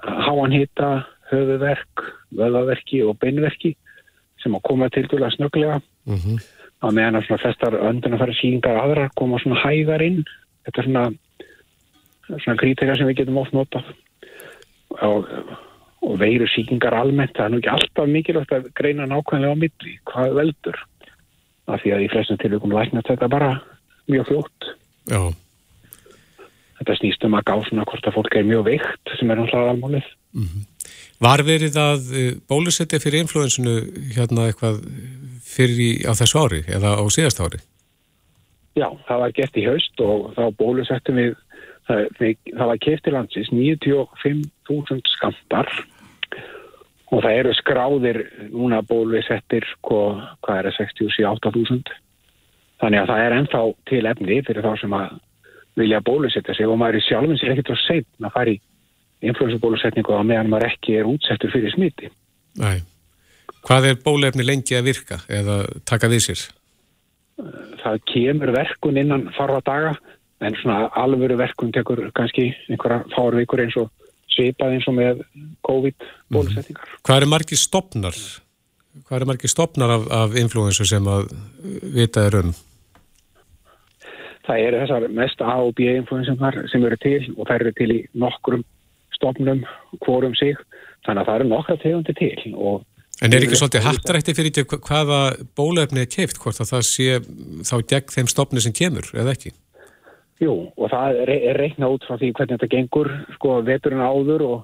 háan 0.03 0.51
hitta 0.51 0.89
höfuverk, 1.31 2.03
vöðaverki 2.35 3.03
og 3.03 3.19
beinverki 3.19 3.75
sem 4.41 4.55
að 4.55 4.65
koma 4.69 4.89
til 4.89 5.07
dæla 5.07 5.29
snögglega. 5.35 5.81
Mm 6.05 6.15
-hmm. 6.15 6.37
á 6.77 6.87
meðan 6.91 7.15
að 7.15 7.39
flestar 7.41 7.73
öndunarfæri 7.73 8.33
síkingar 8.37 8.77
aðrar 8.77 9.09
koma 9.15 9.39
svona 9.39 9.61
hægar 9.61 10.01
inn. 10.01 10.23
Þetta 10.65 10.81
er 10.81 10.85
svona 10.85 11.11
svona 12.27 12.59
krítega 12.59 12.95
sem 12.97 13.07
við 13.07 13.21
getum 13.21 13.39
oft 13.41 13.55
nota 13.55 13.81
og, 15.05 15.27
og 16.03 16.19
veiru 16.19 16.47
síkingar 16.51 16.95
almennt, 16.97 17.35
það 17.37 17.45
er 17.45 17.53
nú 17.53 17.61
ekki 17.61 17.73
alltaf 17.73 18.11
mikilvægt 18.11 18.53
að 18.55 18.69
greina 18.77 19.07
nákvæmlega 19.07 19.55
á 19.55 19.61
milli 19.63 19.97
hvað 20.11 20.37
veldur. 20.41 20.79
Af 21.67 21.83
því 21.83 21.93
að 21.93 22.05
í 22.05 22.11
flestum 22.11 22.39
tilvægum 22.39 22.75
læknast 22.75 23.09
þetta 23.11 23.27
bara 23.31 23.49
mjög 24.07 24.29
fljótt. 24.29 24.69
Já. 25.11 25.21
Þetta 26.79 26.95
snýst 26.99 27.25
um 27.27 27.35
að 27.35 27.47
gá 27.49 27.55
svona 27.67 27.87
hvort 27.89 28.07
að 28.07 28.15
fólk 28.15 28.37
er 28.37 28.47
mjög 28.47 28.63
veikt 28.69 29.15
sem 29.19 29.31
er 29.31 29.41
náttúrulega 29.41 29.73
almálið. 29.75 30.07
Mm 30.37 30.47
-hmm. 30.47 30.63
Var 31.23 31.43
verið 31.47 31.79
að 31.81 32.11
bólusetja 32.49 32.99
fyrir 33.01 33.23
influensunu 33.23 33.79
hérna 34.13 34.49
eitthvað 34.51 34.83
fyrir 35.47 35.81
í, 35.81 35.91
á 36.05 36.13
þessu 36.17 36.43
ári 36.43 36.61
eða 36.67 36.93
á 37.01 37.03
síðast 37.13 37.41
ári? 37.41 37.61
Já, 38.77 38.87
það 39.07 39.21
var 39.23 39.35
gert 39.39 39.57
í 39.57 39.65
haust 39.65 40.01
og 40.05 40.31
þá 40.37 40.43
bólusettum 40.59 41.17
við, 41.17 41.35
það, 41.89 42.01
við, 42.19 42.33
það 42.51 42.71
var 42.71 42.81
keft 42.85 43.07
í 43.07 43.13
landsins 43.15 43.53
95.000 43.53 45.13
skampar 45.15 45.71
og 47.07 47.23
það 47.23 47.37
eru 47.39 47.53
skráðir 47.57 48.19
núna 48.51 48.83
bólusettir 48.85 49.65
hvað, 49.87 50.21
hvað 50.45 50.59
er 50.59 50.69
það 50.69 50.91
67.000 51.07 51.97
þannig 52.81 53.01
að 53.01 53.09
það 53.11 53.23
er 53.23 53.37
ennþá 53.39 53.63
til 53.89 54.03
efni 54.11 54.41
fyrir 54.45 54.67
þá 54.67 54.73
sem 54.83 54.97
að 54.97 55.15
vilja 55.77 56.03
bólusetja 56.05 56.55
sig 56.57 56.69
og 56.69 56.77
maður 56.81 56.99
er 56.99 57.05
sjálfins 57.07 57.45
ekkert 57.45 57.73
á 57.73 57.77
setn 57.85 58.27
að 58.27 58.35
fara 58.35 58.53
í 58.53 58.59
influensabólusetningu 59.25 60.13
á 60.13 60.21
meðan 60.21 60.51
maður 60.51 60.71
ekki 60.71 60.99
er 60.99 61.09
útsettur 61.09 61.51
fyrir 61.53 61.73
smiti. 61.73 62.11
Nei. 62.61 62.81
Hvað 63.67 63.89
er 63.89 63.99
bólefni 64.03 64.45
lengi 64.45 64.77
að 64.77 64.91
virka 64.91 65.19
eða 65.27 65.63
taka 65.87 66.09
við 66.11 66.29
sér? 66.29 66.43
Það 67.81 68.03
kemur 68.09 68.53
verkun 68.55 68.99
innan 68.99 69.27
farra 69.35 69.59
daga 69.65 69.95
en 70.41 70.55
svona 70.61 70.87
alvöru 70.97 71.37
verkun 71.39 71.73
tekur 71.73 72.07
kannski 72.17 72.51
einhverja 72.69 73.03
fárvikur 73.15 73.63
eins 73.63 73.77
og 73.81 73.89
svipað 74.33 74.77
eins 74.77 74.87
og 74.89 74.97
með 74.97 75.23
COVID-bólusetningar. 75.65 76.85
Mm. 76.85 77.01
Hvað 77.07 77.23
er 77.23 77.31
margir 77.33 77.61
stopnar? 77.61 78.21
Hvað 79.07 79.19
er 79.19 79.29
margir 79.29 79.51
stopnar 79.51 79.93
af, 79.97 80.07
af 80.13 80.39
influensu 80.39 80.85
sem 80.89 81.09
að 81.09 81.29
vita 81.97 82.25
er 82.29 82.39
um? 82.43 82.55
Það 84.47 84.63
eru 84.63 84.81
þessar 84.83 85.05
mest 85.11 85.43
A 85.43 85.57
og 85.59 85.73
B 85.75 85.89
influensunar 85.97 86.61
sem 86.71 86.85
eru 86.87 86.97
til 87.03 87.19
og 87.35 87.49
þær 87.49 87.65
eru 87.65 87.73
til 87.77 87.91
í 87.97 87.99
nokkrum 88.15 88.63
stofnum 89.17 89.65
hvorum 90.05 90.35
sig 90.37 90.55
þannig 91.05 91.23
að 91.23 91.27
það 91.27 91.39
eru 91.39 91.49
nokkra 91.51 91.81
tegundi 91.81 92.15
til 92.17 92.53
og 92.55 92.85
En 93.17 93.33
er 93.33 93.41
ekki 93.41 93.57
svolítið 93.57 93.81
hattrætti 93.87 94.33
fyrir 94.37 94.53
því 94.53 94.77
hvaða 94.85 95.19
bólefni 95.57 96.03
er 96.03 96.09
keift, 96.11 96.37
hvort 96.37 96.59
að 96.61 96.69
það 96.69 96.83
sé 96.85 97.15
þá 97.65 97.75
gegn 97.89 98.13
þeim 98.13 98.27
stopni 98.29 98.61
sem 98.61 98.75
kemur, 98.77 99.09
eða 99.17 99.33
ekki? 99.33 99.55
Jú, 100.37 100.53
og 100.77 100.91
það 100.91 101.23
er, 101.23 101.31
reikna 101.57 101.89
út 101.89 102.05
frá 102.05 102.19
því 102.19 102.29
hvernig 102.37 102.59
þetta 102.59 102.69
gengur, 102.75 103.09
sko, 103.33 103.55
veturinn 103.65 104.05
áður 104.05 104.43
og, 104.45 104.59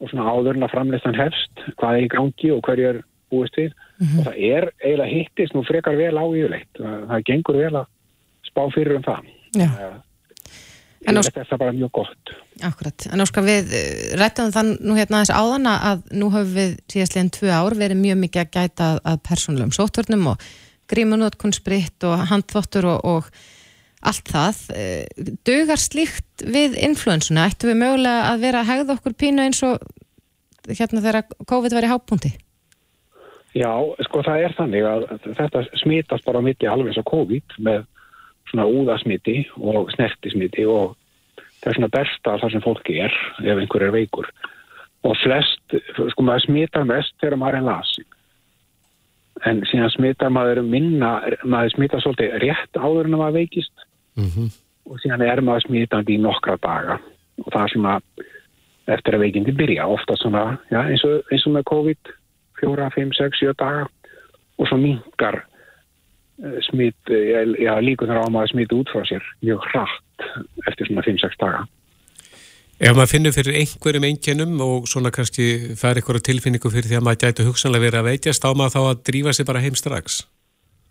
og 0.00 0.12
svona 0.12 0.32
áðurinn 0.32 0.64
að 0.64 0.72
framlistan 0.72 1.18
hefst, 1.18 1.64
hvað 1.76 1.98
er 1.98 2.06
í 2.06 2.10
gangi 2.14 2.52
og 2.54 2.62
hverju 2.64 2.88
er 2.88 3.02
búist 3.30 3.58
við. 3.60 3.74
Mm 4.00 4.06
-hmm. 4.06 4.18
Og 4.18 4.24
það 4.24 4.36
er 4.48 4.70
eiginlega 4.80 5.12
hittist 5.12 5.54
nú 5.54 5.64
frekar 5.68 6.00
vel 6.00 6.16
á 6.16 6.24
yfirleitt. 6.24 6.72
Það, 6.78 6.96
það 7.10 7.26
gengur 7.28 7.60
vel 7.60 7.74
að 7.82 7.86
spá 8.48 8.62
fyrir 8.72 8.96
um 8.96 9.04
það. 9.04 9.28
Já. 9.60 9.68
En 11.08 11.16
Ósk... 11.16 11.32
Þetta 11.32 11.56
er 11.56 11.60
bara 11.62 11.72
mjög 11.72 11.92
gott. 11.96 12.32
Akkurat. 12.66 13.06
En 13.08 13.24
Óskar, 13.24 13.44
við 13.46 13.70
eh, 13.76 14.16
rættum 14.20 14.50
þann 14.52 14.74
nú 14.84 14.96
hérna 14.98 15.22
þess 15.22 15.32
áðana 15.32 15.76
að 15.90 16.02
nú 16.12 16.28
höfum 16.34 16.58
við 16.58 16.74
síðastleginn 16.92 17.32
tvö 17.36 17.54
ár 17.56 17.76
verið 17.78 18.02
mjög 18.02 18.20
mikið 18.24 18.42
að 18.42 18.50
gæta 18.58 18.90
að, 18.98 19.22
persónulegum 19.28 19.72
sóturnum 19.76 20.28
og 20.34 20.44
grímunótkun 20.90 21.56
spritt 21.56 22.04
og 22.04 22.26
handþvottur 22.28 22.90
og, 22.90 23.08
og 23.08 23.30
allt 24.10 24.28
það. 24.34 24.60
Eh, 24.76 25.24
Dugar 25.48 25.80
slíkt 25.80 26.44
við 26.44 26.76
influensuna? 26.84 27.48
Ættu 27.48 27.70
við 27.70 27.80
mögulega 27.80 28.28
að 28.34 28.44
vera 28.44 28.60
að 28.60 28.70
hegða 28.74 28.98
okkur 28.98 29.16
pínu 29.24 29.46
eins 29.46 29.64
og 29.64 29.80
hérna 30.68 31.00
þegar 31.00 31.28
COVID 31.48 31.76
var 31.76 31.88
í 31.88 31.92
hápunkti? 31.94 32.34
Já, 33.56 33.72
sko 34.06 34.22
það 34.22 34.44
er 34.44 34.52
þannig 34.54 34.84
að 34.86 35.06
þetta 35.38 35.64
smítast 35.80 36.28
bara 36.28 36.42
mikið 36.44 36.70
alveg 36.70 36.92
eins 36.92 37.00
og 37.00 37.08
COVID 37.08 37.56
með 37.66 37.88
svona 38.50 38.66
úðasmiti 38.68 39.44
og 39.56 39.90
snertismiti 39.94 40.66
og 40.66 40.96
það 41.60 41.70
er 41.70 41.78
svona 41.78 41.94
besta 41.94 42.38
þar 42.42 42.54
sem 42.54 42.64
fólki 42.64 43.00
er 43.06 43.14
ef 43.44 43.56
einhver 43.56 43.86
er 43.86 43.94
veikur. 43.94 44.30
Og 45.06 45.16
flest, 45.22 45.76
sko 46.12 46.24
maður 46.24 46.44
smitar 46.44 46.84
mest 46.88 47.14
þegar 47.22 47.40
maður 47.40 47.60
er 47.60 47.68
lasi 47.70 48.04
en 49.48 49.62
síðan 49.68 49.92
smitar 49.94 50.32
maður 50.32 50.62
minna 50.66 51.12
maður 51.48 51.74
smitar 51.74 52.02
svolítið 52.04 52.36
rétt 52.44 52.76
áður 52.80 53.08
en 53.08 53.16
maður 53.16 53.38
veikist. 53.40 53.86
Mm 54.18 54.28
-hmm. 54.28 54.48
og 54.90 55.00
síðan 55.00 55.22
er 55.22 55.40
maður 55.40 55.66
smitandi 55.66 56.14
í 56.14 56.20
nokkra 56.20 56.56
daga. 56.60 56.98
Og 57.44 57.52
það 57.52 57.62
er 57.62 57.72
svona 57.72 58.00
eftir 58.86 59.14
að 59.14 59.22
veikindi 59.24 59.52
byrja 59.52 59.86
ofta 59.86 60.16
svona, 60.16 60.58
já, 60.70 60.80
eins, 60.82 61.04
og, 61.04 61.22
eins 61.30 61.46
og 61.46 61.52
með 61.52 61.64
COVID 61.64 62.12
4, 62.60 62.90
5, 62.90 63.12
6, 63.12 63.38
7 63.40 63.54
daga. 63.58 63.86
Og 64.58 64.68
svo 64.68 64.76
mingar 64.76 65.44
eh, 66.44 67.52
já, 67.60 67.74
líkunar 67.84 68.22
á 68.22 68.26
maður 68.32 68.54
smiti 68.54 68.78
út 68.78 68.92
frá 68.92 69.04
sér 69.08 69.24
mjög 69.44 69.66
hratt 69.70 70.26
eftir 70.68 70.88
svona 70.88 71.04
5-6 71.06 71.38
daga. 71.40 71.66
Ef 72.80 72.96
maður 72.96 73.10
finnur 73.12 73.34
fyrir 73.36 73.58
einhverjum 73.60 74.06
einkennum 74.08 74.60
og 74.64 74.86
svona 74.88 75.12
kannski 75.12 75.76
fær 75.76 75.98
eitthvað 76.00 76.22
tilfinningu 76.24 76.70
fyrir 76.72 76.88
því 76.88 76.96
að 76.96 77.04
maður 77.04 77.22
gætu 77.26 77.44
hugsanlega 77.44 77.84
verið 77.84 78.00
að 78.00 78.08
veitjast 78.08 78.46
á 78.48 78.50
maður 78.56 78.72
þá 78.76 78.80
að 78.82 79.02
drífa 79.10 79.34
sig 79.36 79.48
bara 79.50 79.60
heim 79.60 79.76
strax? 79.76 80.22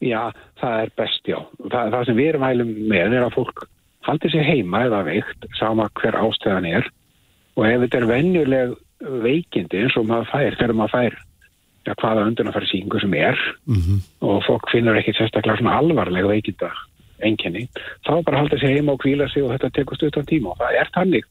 Já, 0.05 0.29
það 0.61 0.83
er 0.83 0.91
best, 1.01 1.23
já. 1.27 1.39
Það, 1.65 1.89
það 1.95 2.05
sem 2.05 2.19
við 2.19 2.29
erum 2.31 2.45
hælum 2.45 2.75
með 2.91 3.15
er 3.17 3.25
að 3.25 3.35
fólk 3.39 3.65
haldi 4.05 4.31
sig 4.31 4.45
heima 4.45 4.83
eða 4.85 5.01
veikt, 5.07 5.49
sama 5.57 5.89
hver 5.99 6.19
ástæðan 6.19 6.69
er. 6.69 6.91
Og 7.57 7.65
ef 7.67 7.81
þetta 7.83 7.99
er 7.99 8.07
venjuleg 8.13 8.77
veikindi 9.25 9.81
eins 9.81 9.97
og 9.99 10.07
maður 10.07 10.29
fær, 10.29 10.59
þegar 10.59 10.75
maður 10.77 10.95
fær 10.95 11.17
ja, 11.89 11.97
hvaða 11.97 12.27
undunafæri 12.29 12.69
síkingu 12.69 13.01
sem 13.01 13.13
er 13.13 13.37
mm 13.65 13.81
-hmm. 13.81 13.99
og 14.21 14.43
fólk 14.45 14.69
finnur 14.71 14.97
ekki 14.97 15.17
sérstaklega 15.17 15.57
svona 15.57 15.77
alvarlega 15.77 16.27
veikinda 16.27 16.69
enginni, 17.19 17.67
þá 18.05 18.23
bara 18.23 18.37
haldi 18.37 18.59
sig 18.59 18.75
heima 18.75 18.91
og 18.91 19.01
kvíla 19.03 19.27
sig 19.27 19.43
og 19.43 19.51
þetta 19.51 19.69
tekur 19.73 19.95
stutt 19.95 20.17
á 20.17 20.23
tíma 20.23 20.51
og 20.51 20.57
það 20.57 20.79
er 20.79 20.89
þannig 20.95 21.25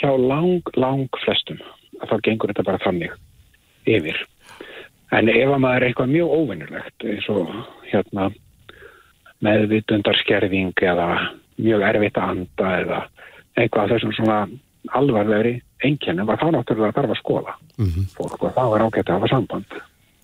hjá 0.00 0.10
lang, 0.16 0.62
lang 0.76 1.08
flestum 1.24 1.60
að 2.00 2.08
þá 2.10 2.16
gengur 2.22 2.52
þetta 2.52 2.66
bara 2.68 2.84
þannig 2.84 3.12
yfir. 3.86 4.18
En 5.12 5.28
ef 5.28 5.48
að 5.48 5.60
maður 5.60 5.76
er 5.76 5.86
eitthvað 5.88 6.14
mjög 6.14 6.28
óvinnulegt 6.38 7.04
eins 7.04 7.28
og 7.28 7.48
hérna, 7.90 8.30
meðvitundarskerðing 9.44 10.72
eða 10.82 11.08
mjög 11.56 11.82
erfitt 11.82 12.16
að 12.16 12.30
anda 12.30 12.76
eða 12.80 13.00
eitthvað 13.56 13.94
þessum 13.94 14.12
svona 14.16 14.38
alvarlegri 14.96 15.60
einkennum 15.84 16.30
að 16.32 16.42
þá 16.42 16.48
náttúrulega 16.56 16.96
þarf 16.96 17.14
að 17.14 17.20
skoða 17.20 17.56
mm 17.76 17.86
-hmm. 17.86 18.06
fólk 18.16 18.42
og 18.42 18.54
þá 18.56 18.64
er 18.64 18.84
ágætt 18.86 19.08
að 19.08 19.18
hafa 19.18 19.28
samband. 19.28 19.74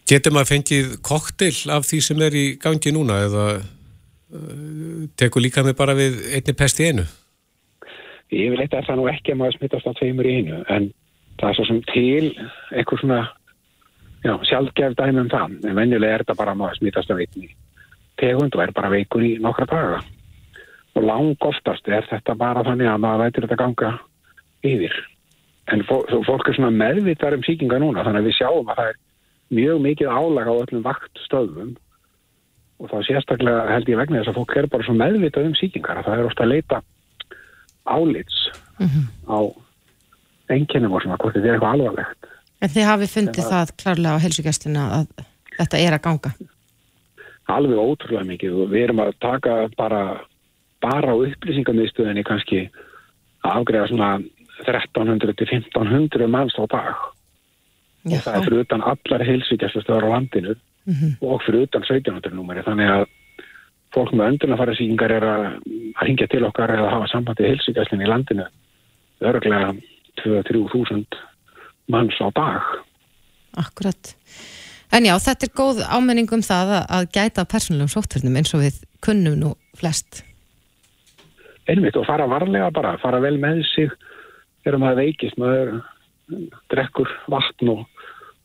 Getur 0.09 0.33
maður 0.33 0.53
fengið 0.55 0.93
koktel 1.05 1.55
af 1.75 1.85
því 1.89 1.99
sem 2.05 2.23
er 2.25 2.37
í 2.39 2.45
gangi 2.61 2.93
núna 2.97 3.19
eða 3.27 3.47
uh, 3.59 5.03
tekur 5.21 5.45
líka 5.45 5.65
með 5.67 5.77
bara 5.81 5.97
við 5.99 6.23
einni 6.33 6.55
pest 6.57 6.81
í 6.81 6.89
einu? 6.89 7.05
Ég 8.33 8.53
vil 8.53 8.61
eitthvað 8.63 8.83
að 8.83 8.89
það 8.89 9.01
nú 9.01 9.09
ekki 9.13 9.35
að 9.35 9.41
maður 9.43 9.59
smittast 9.59 9.89
á 9.89 9.93
tveimur 9.99 10.29
í 10.29 10.37
einu 10.41 10.63
en 10.69 10.91
það 11.41 11.51
er 11.51 11.59
svo 11.59 11.67
sem 11.69 11.83
til 11.93 12.31
eitthvað 12.73 13.03
svona 13.03 13.21
já, 14.25 14.35
sjálfgef 14.51 14.97
dæmi 14.99 15.23
um 15.23 15.33
það, 15.33 15.57
en 15.69 15.79
venjulega 15.79 16.19
er 16.19 16.25
þetta 16.25 16.39
bara 16.41 16.57
maður 16.59 16.81
smítast 16.81 17.13
af 17.13 17.23
einni 17.23 17.51
tegund 18.19 18.57
og 18.57 18.63
er 18.65 18.73
bara 18.75 18.91
veikur 18.93 19.25
í 19.25 19.37
nokkra 19.43 19.67
daga. 19.71 20.01
Og 20.97 21.05
lang 21.07 21.45
oftast 21.47 21.87
er 21.89 22.07
þetta 22.11 22.35
bara 22.39 22.65
þannig 22.67 22.91
að 22.91 23.03
maður 23.05 23.25
veitir 23.25 23.47
þetta 23.47 23.61
ganga 23.61 23.93
yfir. 24.67 24.97
En 25.71 25.85
fólk 25.87 26.49
er 26.49 26.57
svona 26.57 26.73
meðvitað 26.75 27.39
um 27.39 27.45
síkinga 27.47 27.79
núna 27.83 28.05
þannig 28.07 28.25
að 28.25 28.31
við 28.31 28.39
sjáum 28.41 28.73
að 28.73 28.81
það 28.81 28.91
er 28.91 28.99
mjög 29.55 29.83
mikið 29.85 30.09
álag 30.13 30.51
á 30.51 30.55
öllum 30.55 30.85
vaktstöðum 30.85 31.77
og 32.79 32.91
þá 32.91 32.99
sérstaklega 33.09 33.69
held 33.73 33.89
ég 33.91 33.99
vegna 33.99 34.21
þess 34.21 34.33
að 34.33 34.39
fólk 34.39 34.57
er 34.57 34.71
bara 34.71 34.87
svo 34.87 34.95
meðvitað 34.99 35.49
um 35.51 35.57
síkingar 35.59 36.01
að 36.01 36.11
það 36.11 36.19
er 36.19 36.31
ofta 36.31 36.45
að 36.45 36.53
leita 36.53 36.83
álits 37.89 38.39
mm 38.79 38.87
-hmm. 38.87 39.07
á 39.27 39.39
enginnum 40.49 40.93
og 40.93 41.03
svona 41.03 41.17
hvort 41.17 41.35
þetta 41.35 41.49
er 41.49 41.57
eitthvað 41.57 41.75
alvarlegt 41.75 42.29
En 42.59 42.73
þið 42.73 42.89
hafið 42.91 43.13
fundið 43.15 43.45
það, 43.47 43.53
það 43.53 43.75
klarlega 43.83 44.15
á 44.19 44.25
helsugjastluna 44.25 44.85
að 44.97 45.27
þetta 45.59 45.79
er 45.79 45.95
að 45.95 46.05
ganga? 46.07 46.33
Alveg 47.49 47.79
ótrúlega 47.79 48.27
mikið 48.29 48.57
og 48.63 48.73
við 48.73 48.83
erum 48.87 49.03
að 49.05 49.13
taka 49.23 49.55
bara, 49.79 50.03
bara 50.83 51.15
á 51.15 51.17
upplýsingarmiðstöðinni 51.17 52.25
kannski 52.27 52.65
að 53.47 53.61
afgreða 53.61 53.91
svona 53.93 54.11
1300-1500 54.67 56.27
manns 56.27 56.59
á 56.59 56.67
dag. 56.67 56.99
Og 58.07 58.21
það 58.25 58.35
er 58.37 58.45
fyrir 58.47 58.65
utan 58.65 58.85
allar 58.93 59.25
helsugjastlustöðar 59.27 60.07
á 60.07 60.13
landinu 60.15 60.55
mm 60.55 60.95
-hmm. 60.95 61.13
og 61.21 61.43
fyrir 61.43 61.67
utan 61.67 61.83
1700 61.83 62.35
númeri 62.35 62.63
þannig 62.63 62.91
að 62.91 63.07
fólk 63.95 64.13
með 64.13 64.29
öndunafæra 64.33 64.77
síkingar 64.77 65.11
er 65.11 65.25
að 65.25 66.07
hingja 66.07 66.27
til 66.27 66.45
okkar 66.45 66.71
eða 66.71 66.91
hafa 66.91 67.07
sambandi 67.13 67.49
helsugjastlun 67.49 68.05
í 68.05 68.09
landinu 68.09 68.47
örglega 69.21 69.75
2-3 70.23 70.69
þúsund 70.73 71.19
manns 71.89 72.19
á 72.21 72.29
dag. 72.35 72.63
Akkurat. 73.57 74.15
En 74.93 75.05
já, 75.05 75.15
þetta 75.21 75.47
er 75.47 75.57
góð 75.57 75.83
ámenning 75.85 76.31
um 76.33 76.43
það 76.45 76.75
að 76.89 77.11
gæta 77.13 77.45
persónulegum 77.45 77.93
sótturnum 77.93 78.37
eins 78.37 78.55
og 78.55 78.65
við 78.65 78.81
kunnum 79.05 79.37
nú 79.41 79.55
flest. 79.77 80.23
Einmitt 81.69 81.97
og 82.01 82.07
fara 82.09 82.29
varlega 82.29 82.71
bara, 82.73 82.97
fara 83.03 83.21
vel 83.21 83.37
með 83.41 83.65
sig 83.75 83.91
þegar 84.65 84.81
maður 84.81 85.01
veikist, 85.03 85.37
maður 85.41 85.75
drekkur 86.73 87.11
vatn 87.33 87.73
og, 87.73 87.87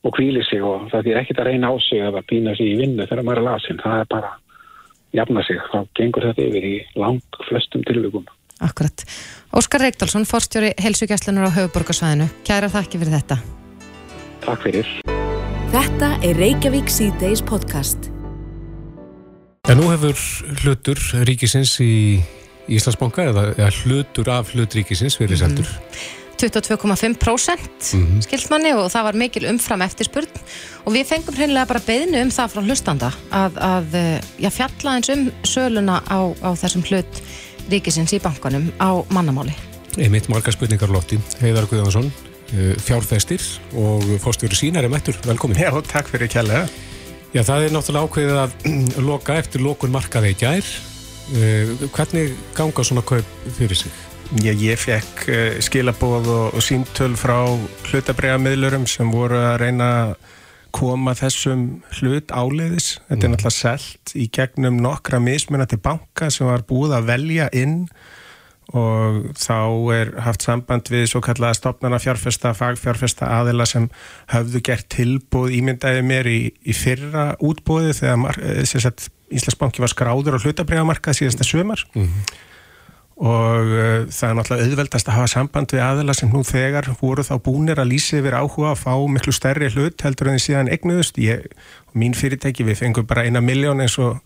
og 0.03 0.15
kvíli 0.17 0.43
sig 0.47 0.63
og 0.63 0.89
það 0.91 1.11
er 1.11 1.21
ekkit 1.23 1.41
að 1.41 1.49
reyna 1.51 1.71
á 1.71 1.75
sig 1.83 2.03
eða 2.03 2.23
pýna 2.29 2.55
sig 2.57 2.73
í 2.73 2.79
vinnu 2.79 3.07
þegar 3.07 3.23
maður 3.23 3.43
er 3.43 3.47
lasin. 3.49 3.81
Það 3.83 3.99
er 3.99 4.09
bara 4.13 4.31
jafna 5.13 5.43
sig, 5.47 5.59
þá 5.71 5.79
gengur 5.97 6.29
þetta 6.29 6.47
yfir 6.47 6.69
í 6.69 6.77
langt 6.99 7.43
flestum 7.49 7.83
tilvíkum. 7.87 8.25
Akkurat. 8.63 9.03
Óskar 9.53 9.83
Reykdálsson, 9.83 10.25
forstjóri 10.29 10.71
helsugjastlunar 10.81 11.49
á 11.51 11.55
höfuborgarsvæðinu. 11.57 12.29
Kæra 12.47 12.69
þakki 12.71 13.01
fyrir 13.01 13.17
þetta. 13.17 13.37
Takk 14.45 14.65
fyrir. 14.65 14.89
Þetta 15.73 16.09
er 16.23 16.37
Reykjavík 16.37 16.91
C-Days 16.91 17.43
podcast. 17.45 18.09
En 19.69 19.79
nú 19.79 19.87
hefur 19.89 20.17
hlutur 20.61 20.99
ríkisins 21.27 21.77
í 21.83 22.19
Íslandsbanka 22.71 23.29
eða, 23.31 23.45
eða 23.55 23.71
hlutur 23.83 24.29
af 24.31 24.53
hlut 24.53 24.75
ríkisins 24.77 25.17
verið 25.19 25.43
seldur. 25.43 25.67
Mm 25.67 25.79
-hmm. 25.79 26.22
22,5% 26.43 27.93
mm 27.93 28.03
-hmm. 28.03 28.21
skildmanni 28.25 28.73
og 28.73 28.91
það 28.91 29.03
var 29.07 29.15
mikil 29.15 29.45
umfram 29.49 29.81
eftirspurn 29.81 30.27
og 30.85 30.93
við 30.93 31.05
fengum 31.07 31.35
hreinlega 31.35 31.65
bara 31.65 31.79
beðinu 31.87 32.21
um 32.21 32.31
það 32.31 32.51
frá 32.53 32.61
hlustanda 32.61 33.11
að, 33.31 33.57
að 33.57 33.95
eh, 33.95 34.19
já, 34.39 34.49
fjalla 34.49 34.95
eins 34.95 35.09
um 35.09 35.31
söluna 35.43 36.01
á, 36.09 36.19
á 36.43 36.49
þessum 36.55 36.83
hlut 36.83 37.21
ríkisins 37.69 38.13
í 38.13 38.19
bankanum 38.19 38.71
á 38.79 39.03
mannamáli. 39.09 39.53
Einmitt 39.97 40.29
marga 40.29 40.51
spurningar 40.51 40.89
Lotti, 40.89 41.19
Heiðar 41.41 41.67
Guðvansson 41.69 42.11
eh, 42.53 42.75
fjárfestir 42.81 43.41
og 43.73 44.03
fórstjóri 44.19 44.55
sínar 44.55 44.83
er 44.83 44.89
mættur, 44.89 45.17
velkomin. 45.25 45.57
Já, 45.57 45.71
takk 45.81 46.07
fyrir 46.07 46.27
kjærlega. 46.27 46.67
Já, 47.33 47.41
það 47.43 47.65
er 47.65 47.71
náttúrulega 47.73 48.07
ákveðið 48.07 48.39
að 48.43 48.51
loka 49.09 49.37
eftir 49.41 49.61
lokun 49.61 49.93
markaði 49.93 50.33
í 50.33 50.39
gær. 50.39 50.73
Eh, 51.33 51.69
hvernig 51.93 52.33
ganga 52.57 52.83
svona 52.83 53.01
kaup 53.01 53.25
fyrir 53.57 53.77
sig? 53.77 53.91
Já, 54.41 54.53
ég 54.55 54.79
fekk 54.79 55.25
eh, 55.29 55.57
skilabóð 55.61 56.29
og, 56.31 56.55
og 56.57 56.63
síntöl 56.63 57.13
frá 57.19 57.37
hlutabræðamiðlurum 57.89 58.87
sem 58.89 59.11
voru 59.13 59.37
að 59.37 59.59
reyna 59.61 59.89
að 59.99 60.15
koma 60.73 61.13
þessum 61.17 61.83
hlut 61.99 62.33
áleiðis. 62.33 62.97
Þetta 63.09 63.19
er 63.19 63.29
mm. 63.29 63.35
náttúrulega 63.35 63.55
selt 63.59 64.13
í 64.17 64.27
gegnum 64.33 64.79
nokkra 64.81 65.19
mismunandi 65.21 65.77
banka 65.77 66.31
sem 66.33 66.49
var 66.49 66.65
búið 66.69 66.97
að 66.97 67.09
velja 67.11 67.49
inn 67.53 67.81
og 68.73 69.33
þá 69.37 69.57
er 69.93 70.11
haft 70.23 70.45
samband 70.45 70.87
við 70.89 71.09
svo 71.11 71.19
kallaða 71.21 71.57
stopnana 71.59 71.99
fjárfesta, 72.01 72.53
fagfjárfesta 72.57 73.27
aðila 73.41 73.67
sem 73.69 73.89
hafðu 74.31 74.63
gert 74.65 74.87
tilbúð 74.93 75.53
ímyndaði 75.59 76.05
mér 76.07 76.29
í, 76.31 76.39
í 76.63 76.73
fyrra 76.77 77.33
útbúði 77.43 77.93
þegar 77.99 78.39
sagt, 78.71 79.11
Íslandsbanki 79.33 79.83
var 79.83 79.91
skráður 79.91 80.39
og 80.39 80.47
hlutabriðamarkað 80.47 81.19
síðasta 81.19 81.45
sömar 81.47 81.83
mm 81.93 82.07
-hmm. 82.07 82.33
Og 83.13 83.67
uh, 83.69 84.05
það 84.09 84.29
er 84.29 84.37
náttúrulega 84.39 84.69
auðveldast 84.69 85.09
að 85.09 85.17
hafa 85.19 85.31
samband 85.35 85.73
við 85.75 85.83
aðila 85.85 86.15
sem 86.17 86.31
nú 86.33 86.41
þegar 86.47 86.89
voru 87.01 87.23
þá 87.23 87.35
búnir 87.45 87.81
að 87.81 87.91
lýsa 87.91 88.17
yfir 88.17 88.39
áhuga 88.39 88.71
að 88.73 88.81
fá 88.81 88.93
miklu 89.05 89.33
stærri 89.35 89.69
hlut 89.75 90.01
heldur 90.01 90.31
en 90.31 90.39
því 90.39 90.45
síðan 90.47 90.71
egnuðust. 90.73 91.19
Ég, 91.21 91.45
mín 91.93 92.17
fyrirtæki 92.17 92.65
við 92.65 92.81
fengum 92.81 93.05
bara 93.05 93.27
eina 93.27 93.43
miljón 93.43 93.83
eins 93.85 93.99
og 94.01 94.17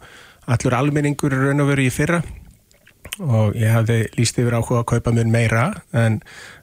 allur 0.47 0.77
almenningur 0.77 1.35
raun 1.35 1.65
og 1.65 1.73
veru 1.73 1.83
í 1.83 1.91
fyrra 1.91 2.21
og 3.17 3.55
ég 3.57 3.73
hafði 3.73 3.97
líst 4.17 4.37
yfir 4.39 4.55
áhuga 4.57 4.83
að 4.83 4.89
kaupa 4.93 5.13
mér 5.15 5.29
meira 5.31 5.65
en 5.95 6.19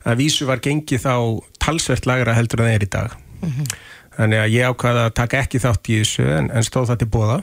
að 0.06 0.22
vísu 0.22 0.46
var 0.48 0.62
gengið 0.64 1.02
þá 1.04 1.14
talsvert 1.62 2.06
lagra 2.08 2.36
heldur 2.36 2.62
en 2.62 2.70
það 2.70 2.76
er 2.76 2.86
í 2.86 2.90
dag 2.94 3.16
mm 3.16 3.50
-hmm. 3.50 3.72
þannig 4.16 4.42
að 4.42 4.54
ég 4.54 4.68
ákvaða 4.70 5.04
að 5.04 5.16
taka 5.20 5.40
ekki 5.42 5.58
þátt 5.58 5.90
í 5.90 5.98
þessu 6.02 6.26
en, 6.38 6.50
en 6.50 6.64
stóð 6.64 6.90
það 6.92 6.98
til 6.98 7.10
bóða 7.16 7.38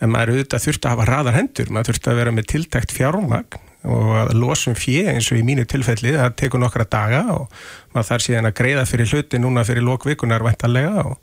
en 0.00 0.10
maður 0.10 0.32
auðvitað 0.34 0.64
þurfti 0.66 0.88
að 0.88 0.94
hafa 0.94 1.10
raðar 1.10 1.38
hendur 1.38 1.70
maður 1.70 1.92
þurfti 1.92 2.10
að 2.10 2.18
vera 2.20 2.32
með 2.32 2.48
tiltækt 2.52 2.92
fjármagn 2.92 3.60
og 3.84 4.12
að 4.20 4.34
losum 4.38 4.76
fjö 4.78 5.08
eins 5.10 5.30
og 5.32 5.40
í 5.40 5.46
mínu 5.46 5.64
tilfelli 5.68 6.14
það 6.14 6.36
tekur 6.38 6.62
nokkra 6.62 6.86
daga 6.86 7.24
og 7.34 7.48
maður 7.94 8.10
þarf 8.10 8.26
síðan 8.26 8.50
að 8.50 8.58
greiða 8.60 8.86
fyrir 8.86 9.10
hluti 9.10 9.42
núna 9.42 9.66
fyrir 9.66 9.86
lókvikunar 9.86 10.44
ventarlega 10.46 11.08
og 11.08 11.18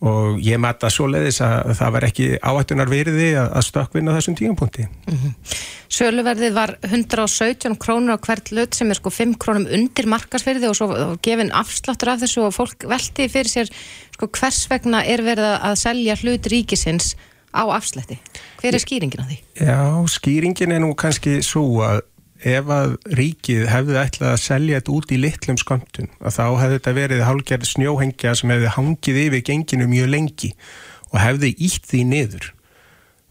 og 0.00 0.38
ég 0.40 0.56
matta 0.60 0.88
svo 0.92 1.10
leiðis 1.12 1.42
að 1.44 1.74
það 1.76 1.92
var 1.96 2.06
ekki 2.06 2.28
áhættunar 2.40 2.88
veriði 2.88 3.28
að 3.42 3.66
stökkvinna 3.66 4.14
þessum 4.16 4.36
tíumpunkti. 4.38 4.86
Mm 4.88 5.18
-hmm. 5.18 5.34
Söluverðið 5.90 6.52
var 6.56 6.76
117 6.86 7.76
krónur 7.76 8.16
á 8.16 8.18
hvert 8.24 8.50
löt 8.52 8.74
sem 8.74 8.90
er 8.90 8.96
sko 8.96 9.10
5 9.10 9.36
krónum 9.36 9.68
undir 9.68 10.06
markasverði 10.06 10.68
og 10.68 10.76
svo 10.76 11.16
gefin 11.22 11.52
afsláttur 11.52 12.08
af 12.08 12.20
þessu 12.20 12.46
og 12.46 12.54
fólk 12.54 12.88
velti 12.88 13.28
fyrir 13.28 13.50
sér 13.50 13.68
sko 14.14 14.28
hvers 14.28 14.70
vegna 14.70 15.04
er 15.04 15.20
verið 15.22 15.60
að 15.60 15.74
selja 15.76 16.16
hlut 16.16 16.46
ríkisins 16.46 17.16
á 17.54 17.62
afslætti. 17.74 18.20
Hver 18.60 18.76
er 18.76 18.82
skýringin 18.82 19.22
á 19.22 19.26
því? 19.26 19.38
Já, 19.60 19.80
skýringin 20.06 20.74
er 20.74 20.82
nú 20.84 20.94
kannski 20.98 21.40
svo 21.44 21.82
að 21.86 22.02
ef 22.40 22.70
að 22.72 22.94
ríkið 23.18 23.66
hefði 23.68 23.98
ætlað 24.00 24.30
að 24.32 24.42
selja 24.42 24.78
þetta 24.78 24.94
út 24.96 25.12
í 25.12 25.18
litlum 25.20 25.58
sköndun 25.60 26.08
að 26.20 26.36
þá 26.38 26.44
hefði 26.62 26.78
þetta 26.78 26.94
verið 26.96 27.24
hálfgerð 27.26 27.68
snjóhengja 27.68 28.32
sem 28.38 28.52
hefði 28.54 28.70
hangið 28.76 29.20
yfir 29.26 29.44
genginu 29.50 29.88
mjög 29.90 30.08
lengi 30.14 30.50
og 31.10 31.18
hefði 31.20 31.50
ítt 31.66 31.90
því 31.90 32.04
niður 32.14 32.46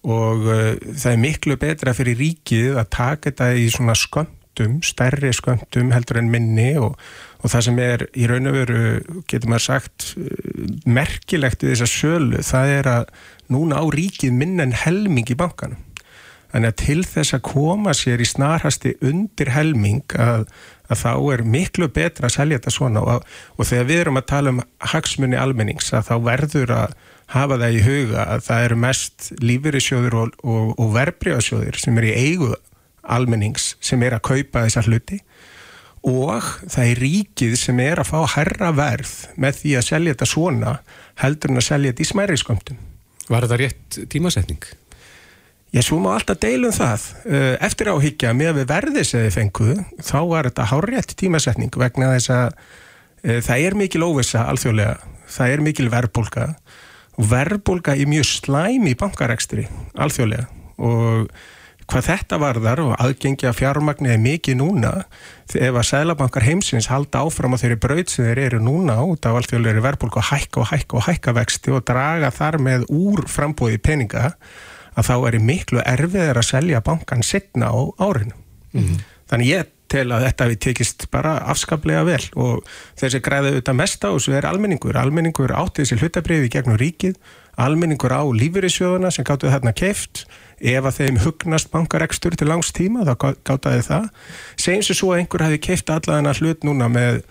og 0.06 0.46
uh, 0.46 0.76
það 0.94 1.12
er 1.12 1.24
miklu 1.24 1.58
betra 1.60 1.96
fyrir 1.98 2.20
ríkið 2.22 2.78
að 2.80 2.92
taka 2.96 3.32
þetta 3.32 3.50
í 3.58 3.66
svona 3.74 3.98
sköndum, 3.98 4.78
stærri 4.86 5.34
sköndum 5.36 5.92
heldur 5.96 6.22
en 6.22 6.30
minni 6.32 6.72
og, 6.80 6.94
og 7.40 7.52
það 7.54 7.66
sem 7.68 7.84
er 7.84 8.06
í 8.20 8.30
raun 8.30 8.50
og 8.52 8.58
veru, 8.58 8.80
getur 9.32 9.52
maður 9.52 9.66
sagt 9.66 10.10
uh, 10.20 10.32
merkilegt 10.90 11.64
við 11.64 11.76
þessa 11.76 11.92
sölu, 11.92 12.42
það 12.46 12.74
er 12.78 12.90
að 12.94 13.14
núna 13.50 13.80
á 13.80 13.86
ríkið 13.96 14.36
minna 14.36 14.66
en 14.68 14.76
helming 14.76 15.30
í 15.32 15.38
bankanum. 15.40 15.80
Þannig 16.50 16.72
að 16.72 16.80
til 16.82 17.02
þess 17.06 17.36
að 17.38 17.46
koma 17.46 17.94
sér 17.94 18.22
í 18.24 18.26
snarhasti 18.26 18.96
undir 19.06 19.52
helming 19.54 20.16
að, 20.18 20.48
að 20.90 21.02
þá 21.04 21.12
er 21.36 21.44
miklu 21.46 21.90
betra 21.94 22.26
að 22.26 22.36
selja 22.40 22.58
þetta 22.58 22.74
svona. 22.74 23.04
Og, 23.06 23.28
og 23.54 23.70
þegar 23.70 23.90
við 23.92 24.02
erum 24.02 24.18
að 24.18 24.30
tala 24.32 24.54
um 24.56 24.64
hagsmunni 24.94 25.38
almennings 25.38 25.94
að 25.94 26.08
þá 26.10 26.16
verður 26.26 26.74
að 26.74 26.96
hafa 27.36 27.60
það 27.62 27.78
í 27.78 27.84
huga 27.86 28.26
að 28.26 28.44
það 28.48 28.66
eru 28.66 28.80
mest 28.88 29.30
lífyrirsjóður 29.44 30.18
og, 30.24 30.40
og, 30.42 30.74
og 30.82 30.92
verbreyðasjóður 30.98 31.78
sem 31.84 32.02
er 32.02 32.10
í 32.10 32.16
eigu 32.18 32.52
almennings 33.06 33.76
sem 33.86 34.02
er 34.06 34.18
að 34.18 34.26
kaupa 34.32 34.66
þessar 34.66 34.90
hluti 34.90 35.20
og 36.08 36.52
það 36.70 36.84
er 36.86 37.02
ríkið 37.04 37.56
sem 37.60 37.80
er 37.84 38.02
að 38.02 38.12
fá 38.12 38.20
herra 38.38 38.70
verð 38.76 39.14
með 39.40 39.62
því 39.62 39.74
að 39.80 39.88
selja 39.90 40.14
þetta 40.16 40.30
svona 40.32 40.76
heldur 41.20 41.54
en 41.54 41.62
að 41.62 41.68
selja 41.68 41.92
þetta 41.92 42.06
í 42.06 42.10
smæri 42.14 42.38
skömmtum. 42.40 42.84
Var 43.30 43.46
þetta 43.46 43.60
rétt 43.60 44.00
tímasetning? 44.10 44.70
Já, 45.70 45.84
svo 45.86 46.00
má 46.02 46.16
alltaf 46.16 46.40
deilum 46.42 46.74
það. 46.74 47.04
Eh, 47.30 47.56
eftir 47.68 47.92
áhyggja 47.92 48.32
með 48.34 48.62
við 48.62 48.70
verðið 48.72 49.06
sem 49.06 49.26
þið 49.28 49.36
fenguðu, 49.36 49.76
þá 50.02 50.20
var 50.32 50.50
þetta 50.50 50.70
hárétt 50.72 51.16
tímasetning 51.20 51.78
vegna 51.78 52.14
þess 52.16 52.34
að 52.34 52.48
e, 53.22 53.36
það 53.46 53.66
er 53.68 53.78
mikil 53.78 54.06
óvisa 54.08 54.48
alþjóðlega, 54.50 54.96
það 55.30 55.54
er 55.54 55.64
mikil 55.68 55.90
verðbólka 55.94 56.48
og 57.20 57.30
verðbólka 57.30 57.94
er 58.00 58.10
mjög 58.10 58.28
slæm 58.32 58.88
í 58.90 58.96
bankarekstri 58.98 59.68
alþjóðlega 60.00 60.48
og 60.80 61.30
hvað 61.90 62.06
þetta 62.06 62.40
varðar 62.42 62.82
og 62.84 62.92
aðgengja 63.02 63.54
fjármagnir 63.58 64.16
er 64.16 64.22
mikið 64.22 64.60
núna 64.60 64.92
ef 65.50 65.74
að 65.74 65.88
sælabankar 65.90 66.46
heimsins 66.46 66.90
halda 66.92 67.24
áfram 67.26 67.58
á 67.58 67.62
þeirri 67.62 67.80
braut 67.82 68.14
sem 68.14 68.28
þeir 68.28 68.44
eru 68.46 68.60
núna 68.64 69.00
út 69.02 69.26
af 69.26 69.40
alþjóðlega 69.40 69.86
verðbólka 69.86 70.22
og 70.22 70.30
hækka 70.30 70.62
og 70.62 70.70
hækka 70.70 71.00
og 71.00 71.08
hækka 71.08 71.36
vexti 71.40 71.74
og 71.74 71.86
draga 71.90 72.30
þar 72.36 72.60
með 72.62 72.86
úr 72.94 73.26
frambóði 73.32 73.82
peninga 73.82 74.36
að 75.00 75.10
þá 75.10 75.16
er 75.32 75.40
miklu 75.42 75.84
erfiðar 75.86 76.42
að 76.42 76.50
selja 76.52 76.84
bankan 76.86 77.26
setna 77.26 77.72
á 77.74 77.80
árinu. 77.98 78.36
Mm 78.74 78.86
-hmm. 78.86 79.04
Þannig 79.30 79.48
ég 79.50 79.76
tel 79.90 80.12
að 80.14 80.26
þetta 80.28 80.48
við 80.52 80.60
tekist 80.66 81.06
bara 81.14 81.38
afskaplega 81.52 82.04
vel 82.08 82.22
og 82.36 82.66
þessi 83.00 83.22
græði 83.26 83.54
auðvitað 83.54 83.80
mest 83.82 84.06
á 84.06 84.10
þessu 84.14 84.36
er 84.38 84.46
almenningur. 84.46 84.98
Almenningur 84.98 85.54
átti 85.58 85.84
þessi 85.84 86.00
hlutabriði 86.02 86.52
gegnum 86.54 86.78
ríkið, 86.78 87.16
almenningur 87.58 88.14
á 88.14 88.24
lífyrirsjóðuna 88.30 89.12
sem 89.12 89.28
gáttu 89.28 89.50
þarna 89.50 89.74
keft, 89.74 90.28
ef 90.60 90.86
að 90.86 90.98
þeim 91.00 91.20
hugnast 91.24 91.72
bankarekstur 91.74 92.36
til 92.38 92.50
langs 92.50 92.72
tíma 92.76 93.06
þá 93.08 93.14
gátaði 93.48 93.86
það. 93.88 94.08
Segjum 94.60 94.88
sem 94.88 95.00
svo 95.00 95.14
að 95.14 95.24
einhver 95.24 95.46
hefði 95.48 95.62
keft 95.70 95.94
allavega 95.94 96.36
hlut 96.40 96.68
núna 96.68 96.90
með 96.92 97.22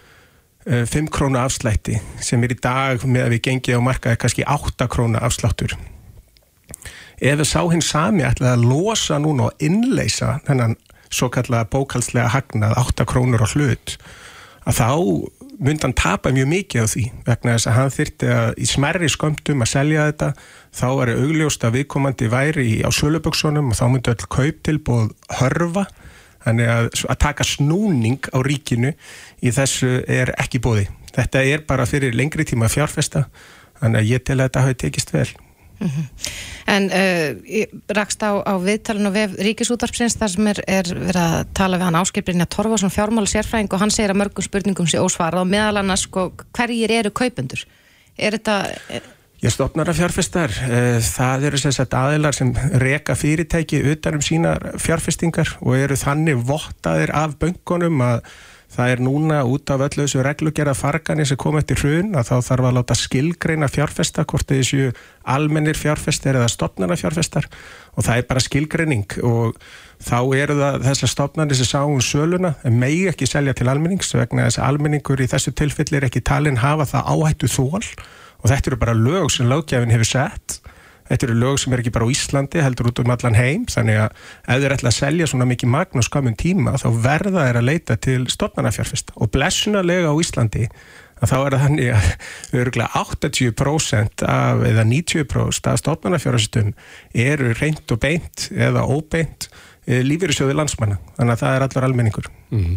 5 0.68 0.96
eh, 0.96 1.08
krónu 1.10 1.38
afslætti 1.40 1.96
sem 2.20 2.42
er 2.44 2.52
í 2.52 2.58
dag 2.60 3.04
með 3.06 3.24
að 3.24 3.34
við 3.34 3.44
gengið 3.46 3.78
á 3.80 3.86
markaði 3.86 4.20
kannski 4.20 4.44
8 4.44 4.88
krónu 4.92 5.20
afsláttur 5.24 5.72
ef 7.18 7.38
við 7.40 7.48
sá 7.48 7.62
hins 7.72 7.88
sami 7.88 8.26
ætlaði 8.26 8.52
að 8.52 8.66
losa 8.68 9.18
núna 9.22 9.48
og 9.48 9.64
innleisa 9.64 10.38
þennan 10.46 10.76
svo 11.08 11.30
kallega 11.32 11.70
bókalslega 11.72 12.28
hagnað 12.34 12.76
8 12.82 13.06
krónur 13.08 13.44
á 13.44 13.48
hlut 13.48 13.96
að 14.68 14.78
þá 14.78 14.90
myndi 15.58 15.86
hann 15.86 15.96
tapa 15.98 16.30
mjög 16.34 16.50
mikið 16.52 16.84
á 16.84 16.86
því 16.92 17.04
vegna 17.26 17.54
þess 17.56 17.70
að 17.70 17.78
hann 17.78 17.94
þyrti 17.96 18.28
að 18.34 18.50
í 18.62 18.68
smerri 18.68 19.08
skömmtum 19.10 19.64
að 19.64 19.72
selja 19.72 20.04
þetta 20.10 20.28
þá 20.78 20.88
er 20.90 21.14
augljóst 21.16 21.64
að 21.66 21.78
viðkomandi 21.78 22.28
væri 22.30 22.68
á 22.84 22.90
söluböksunum 22.94 23.72
og 23.72 23.80
þá 23.80 23.86
myndi 23.88 24.12
öll 24.12 24.28
kauptilbúð 24.36 25.10
hörfa. 25.40 25.88
Þannig 26.44 26.70
að, 26.70 26.86
að 27.10 27.18
taka 27.24 27.44
snúning 27.44 28.30
á 28.30 28.38
ríkinu 28.46 28.92
í 29.42 29.50
þessu 29.52 29.98
er 30.06 30.30
ekki 30.38 30.62
bóði 30.62 30.86
þetta 31.18 31.44
er 31.44 31.64
bara 31.66 31.86
fyrir 31.88 32.16
lengri 32.16 32.46
tíma 32.46 32.70
fjárfesta 32.70 33.26
þannig 33.80 34.00
að 34.00 34.10
ég 34.12 34.24
tel 34.26 34.38
að 34.38 34.48
þetta 34.48 34.64
hafi 34.66 34.80
tekist 34.84 35.14
vel 35.14 35.28
Mm 35.78 35.88
-hmm. 35.88 36.06
En 36.66 36.84
uh, 36.90 37.64
rakst 37.88 38.22
á, 38.22 38.42
á 38.44 38.54
viðtalun 38.60 39.08
og 39.08 39.14
vef 39.14 39.36
Ríkisútarpsins 39.38 40.18
þar 40.20 40.30
sem 40.32 40.46
er, 40.46 40.58
er 40.66 40.84
verið 40.84 41.22
að 41.22 41.44
tala 41.54 41.78
við 41.78 41.86
hann 41.88 42.00
áskiprinja 42.00 42.46
Torfarsson 42.46 42.92
fjármála 42.92 43.30
sérfræðing 43.30 43.72
og 43.72 43.80
hann 43.80 43.90
segir 43.90 44.10
að 44.10 44.20
mörgum 44.20 44.44
spurningum 44.44 44.86
sé 44.86 44.98
ósvarað 44.98 45.40
og 45.40 45.52
meðal 45.52 45.78
annars 45.78 46.04
sko, 46.04 46.32
hverjir 46.52 46.90
eru 46.90 47.10
kaupendur? 47.10 47.64
Er 48.18 48.32
þetta... 48.36 48.66
Er... 48.90 49.02
Ég 49.38 49.54
stopnar 49.54 49.88
að 49.88 50.00
fjárfestar. 50.00 50.50
Uh, 50.50 50.98
það 50.98 51.44
eru 51.46 51.58
sérstaklega 51.62 52.04
aðilar 52.04 52.34
sem 52.34 52.52
reka 52.82 53.14
fyrirtæki 53.14 53.82
utan 53.92 54.18
um 54.18 54.20
sína 54.20 54.58
fjárfestingar 54.82 55.56
og 55.60 55.76
eru 55.78 55.96
þannig 55.96 56.42
vottaðir 56.42 57.14
af 57.14 57.38
böngunum 57.38 58.02
að 58.02 58.24
Það 58.68 58.90
er 58.92 59.00
núna 59.00 59.38
út 59.48 59.70
af 59.72 59.80
öllu 59.86 60.04
þessu 60.04 60.20
reglugjara 60.22 60.74
fargani 60.76 61.24
sem 61.26 61.38
kom 61.40 61.56
eftir 61.56 61.80
hrun 61.80 62.12
að 62.18 62.28
þá 62.28 62.48
þarf 62.50 62.66
að 62.68 62.74
láta 62.76 62.96
skilgreina 63.00 63.68
fjárfesta 63.72 64.26
hvort 64.28 64.50
þessu 64.50 64.90
almennir 65.24 65.78
fjárfestar 65.78 66.36
eða 66.36 66.50
stopnarna 66.52 66.98
fjárfestar 67.00 67.48
og 67.96 68.04
það 68.04 68.20
er 68.20 68.28
bara 68.28 68.44
skilgreining 68.44 69.16
og 69.24 69.56
þá 70.04 70.18
eru 70.36 70.58
það 70.60 70.78
þessar 70.84 71.12
stopnarnir 71.14 71.58
sem 71.58 71.70
sáum 71.70 72.04
söluna 72.04 72.54
en 72.68 72.76
megi 72.78 73.08
ekki 73.08 73.30
selja 73.30 73.56
til 73.56 73.70
almennings 73.72 74.12
vegna 74.14 74.46
þess 74.50 74.60
að 74.60 74.68
almenningur 74.68 75.24
í 75.24 75.30
þessu 75.32 75.54
tilfelli 75.56 75.98
er 75.98 76.08
ekki 76.10 76.22
talin 76.28 76.60
hafa 76.60 76.86
það 76.92 77.12
áhættu 77.14 77.50
þól 77.56 77.82
og 77.82 78.50
þetta 78.52 78.70
eru 78.70 78.82
bara 78.84 78.98
lög 78.98 79.32
sem 79.32 79.48
lögjafin 79.48 79.96
hefur 79.96 80.12
sett 80.12 80.60
Þetta 81.08 81.28
eru 81.28 81.36
lög 81.40 81.58
sem 81.60 81.72
er 81.72 81.82
ekki 81.82 81.92
bara 81.94 82.08
á 82.08 82.12
Íslandi, 82.12 82.62
heldur 82.62 82.90
út 82.90 83.02
um 83.02 83.12
allan 83.14 83.36
heim, 83.38 83.66
þannig 83.70 84.00
að 84.02 84.22
ef 84.44 84.62
þeir 84.62 84.74
ætla 84.76 84.92
að 84.92 84.98
selja 84.98 85.28
svona 85.30 85.48
mikið 85.48 85.72
magn 85.72 86.00
og 86.02 86.06
skamun 86.06 86.38
tíma 86.38 86.76
þá 86.80 86.88
verða 87.04 87.46
þeir 87.48 87.60
að 87.60 87.68
leita 87.68 87.98
til 88.08 88.20
stofnarnafjárfesta 88.32 89.16
og 89.16 89.32
blessunarlega 89.34 90.12
á 90.12 90.14
Íslandi 90.20 90.68
að 91.18 91.32
þá 91.32 91.36
er 91.38 91.54
það 91.56 91.64
þannig 91.64 91.92
að 91.96 92.60
örgulega 92.60 93.02
80% 93.02 94.24
af, 94.28 94.64
eða 94.68 94.86
90% 94.92 95.70
af 95.72 95.82
stofnarnafjárfestum 95.82 96.72
eru 97.26 97.52
reynd 97.58 97.94
og 97.94 98.02
beint 98.04 98.48
eða 98.54 98.86
óbeint 98.86 99.48
eh, 99.88 100.04
lífyrirsjóði 100.06 100.58
landsmanna, 100.58 101.00
þannig 101.18 101.36
að 101.36 101.44
það 101.44 101.56
er 101.56 101.68
allar 101.68 101.88
almenningur. 101.88 102.32
Mm. 102.54 102.76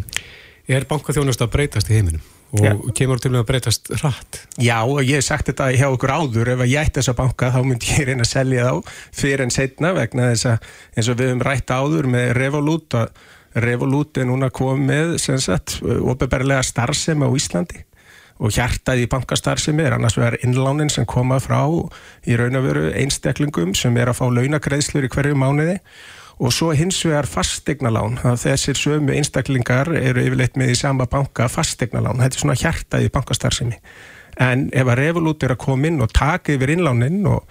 Er 0.72 0.88
bankaþjónust 0.90 1.44
að 1.44 1.52
breytast 1.56 1.90
í 1.92 1.98
heiminum? 1.98 2.31
Og 2.52 2.64
Já. 2.66 2.72
kemur 2.98 3.20
til 3.22 3.32
að 3.32 3.46
breytast 3.48 3.92
rætt 4.02 4.42
Já, 4.60 4.82
og 4.84 5.00
ég 5.00 5.20
hef 5.20 5.28
sagt 5.28 5.48
þetta 5.48 5.70
hjá 5.72 5.86
okkur 5.88 6.12
áður 6.12 6.54
ef 6.54 6.64
ég 6.66 6.80
ætti 6.82 6.98
þessa 7.00 7.16
banka 7.16 7.52
þá 7.54 7.60
myndi 7.64 7.94
ég 7.96 8.08
reyna 8.10 8.26
að 8.26 8.32
selja 8.34 8.66
þá 8.68 8.96
fyrir 9.22 9.44
en 9.46 9.54
setna 9.54 9.92
vegna 9.96 10.32
þess 10.32 10.50
að 10.50 10.72
eins 10.96 11.08
og 11.08 11.20
við 11.20 11.32
höfum 11.32 11.46
rætt 11.48 11.72
áður 11.72 12.10
með 12.12 12.34
Revolut 12.36 12.98
að 12.98 13.22
Revolut 13.54 14.16
er 14.16 14.28
núna 14.28 14.48
komið 14.48 15.18
sem 15.20 15.40
sagt, 15.40 15.78
ofinberlega 15.82 16.64
starfsemi 16.64 17.28
á 17.28 17.36
Íslandi. 17.36 17.82
Og 18.42 18.50
hjartaði 18.56 19.04
í 19.04 19.10
bankastarfsemi 19.12 19.84
er 19.84 19.98
annars 19.98 20.16
vegar 20.16 20.38
innlánin 20.42 20.90
sem 20.90 21.04
koma 21.06 21.36
frá 21.42 21.60
í 22.26 22.38
raun 22.38 22.58
og 22.58 22.64
veru 22.64 22.86
einstaklingum 22.96 23.76
sem 23.78 23.96
er 24.00 24.10
að 24.10 24.18
fá 24.18 24.24
launagreðslur 24.32 25.06
í 25.06 25.12
hverju 25.12 25.36
mánuði 25.38 25.76
og 26.38 26.54
svo 26.54 26.72
hins 26.76 27.00
vegar 27.04 27.28
fastegnalán 27.28 28.18
þessir 28.22 28.78
sömu 28.78 29.14
einstaklingar 29.16 29.92
eru 29.98 30.24
yfirleitt 30.24 30.56
með 30.56 30.74
í 30.74 30.80
sama 30.80 31.06
banka 31.10 31.48
fastegnalán 31.52 32.22
þetta 32.22 32.38
er 32.38 32.44
svona 32.44 32.58
hjartaði 32.62 33.10
í 33.10 33.14
bankastarfsemi 33.14 33.78
en 34.40 34.68
ef 34.72 34.88
að 34.88 34.98
Revolut 35.02 35.44
er 35.44 35.54
að 35.54 35.64
koma 35.66 35.88
inn 35.88 36.00
og 36.02 36.12
taka 36.16 36.54
yfir 36.56 36.72
innlánin 36.72 37.26
og 37.28 37.44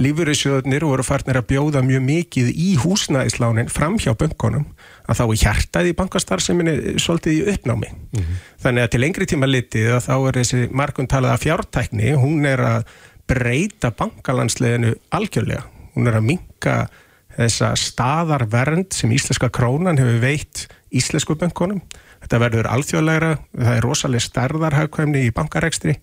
lífurissjóðunir 0.00 0.84
voru 0.84 1.04
farnir 1.06 1.38
að 1.40 1.48
bjóða 1.52 1.82
mjög 1.84 2.02
mikið 2.04 2.50
í 2.52 2.74
húsnæðislánin 2.82 3.70
fram 3.72 3.96
hjá 4.00 4.12
böngunum 4.18 4.66
að 5.06 5.20
þá 5.20 5.24
er 5.24 5.40
hjartaði 5.42 5.92
í 5.92 5.96
bankastarfseminni 5.96 6.96
svolítið 7.00 7.38
í 7.38 7.54
uppnámi. 7.54 7.90
Mm 7.94 8.20
-hmm. 8.22 8.42
Þannig 8.62 8.82
að 8.82 8.90
til 8.90 9.00
lengri 9.00 9.26
tíma 9.26 9.46
litið 9.48 9.92
að 9.94 10.04
þá 10.08 10.16
er 10.28 10.38
þessi 10.40 10.68
markun 10.70 11.08
talað 11.08 11.32
af 11.32 11.42
fjártækni, 11.44 12.12
hún 12.12 12.44
er 12.44 12.60
að 12.60 12.84
breyta 13.26 13.90
bankalandsleginu 13.90 14.94
algjörlega. 15.10 15.64
Hún 15.94 16.08
er 16.08 16.14
að 16.14 16.28
minka 16.28 16.88
þessa 17.36 17.72
staðarvernd 17.78 18.96
sem 18.96 19.12
íslenska 19.12 19.50
krónan 19.52 20.00
hefur 20.00 20.20
veitt 20.22 20.66
íslensku 20.96 21.36
böngunum. 21.38 21.82
Þetta 22.24 22.42
verður 22.42 22.68
alþjóðlegra, 22.72 23.32
það 23.54 23.74
er 23.76 23.84
rosalega 23.84 24.24
starðarhagkvæmni 24.24 25.26
í 25.28 25.34
bankarekstri, 25.36 25.98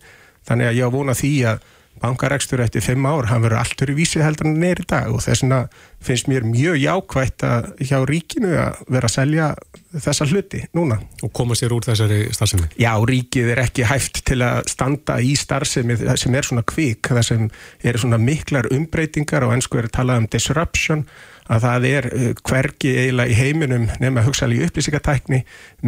þannig 0.48 0.70
að 0.70 0.78
ég 0.78 0.92
á 0.92 0.96
vona 0.96 1.16
því 1.18 1.34
að 1.52 1.64
bankarekstur 2.04 2.62
eftir 2.64 2.84
fimm 2.84 3.06
ár, 3.08 3.28
hann 3.30 3.44
verður 3.44 3.62
alltur 3.62 3.92
í 3.94 3.98
vísi 3.98 4.22
heldur 4.24 4.50
en 4.50 4.60
neyri 4.62 4.86
dag 4.90 5.12
og 5.14 5.22
þess 5.24 5.44
vegna 5.44 5.60
finnst 6.04 6.30
mér 6.32 6.48
mjög 6.48 6.80
jákvægt 6.82 7.46
að 7.48 7.70
hjá 7.86 7.98
ríkinu 8.10 8.54
að 8.60 8.82
vera 8.92 9.10
að 9.10 9.16
selja 9.16 9.50
þessa 9.94 10.26
hluti 10.30 10.62
núna. 10.74 10.98
Og 11.26 11.32
koma 11.36 11.56
sér 11.58 11.74
úr 11.76 11.86
þessari 11.86 12.26
starfsemi? 12.34 12.70
Já, 12.82 12.92
ríkið 12.98 13.52
er 13.54 13.64
ekki 13.66 13.86
hæft 13.88 14.24
til 14.28 14.40
að 14.46 14.64
standa 14.72 15.20
í 15.22 15.36
starfsemi 15.38 15.98
sem 16.20 16.38
er 16.38 16.48
svona 16.48 16.66
kvík, 16.68 17.12
það 17.12 17.28
sem 17.28 17.46
er 17.86 18.00
svona 18.02 18.20
miklar 18.22 18.70
umbreytingar 18.74 19.46
og 19.48 19.56
ennsku 19.58 19.80
er 19.80 19.90
að 19.90 19.96
tala 20.00 20.18
um 20.22 20.28
disruption, 20.32 21.06
að 21.52 21.66
það 21.68 21.90
er 21.90 22.10
uh, 22.10 22.30
hvergi 22.40 22.94
eiginlega 23.04 23.34
í 23.34 23.40
heiminum 23.40 23.90
nema 24.02 24.24
hugsaðlega 24.26 24.64
í 24.64 24.72
upplýsingatækni 24.72 25.42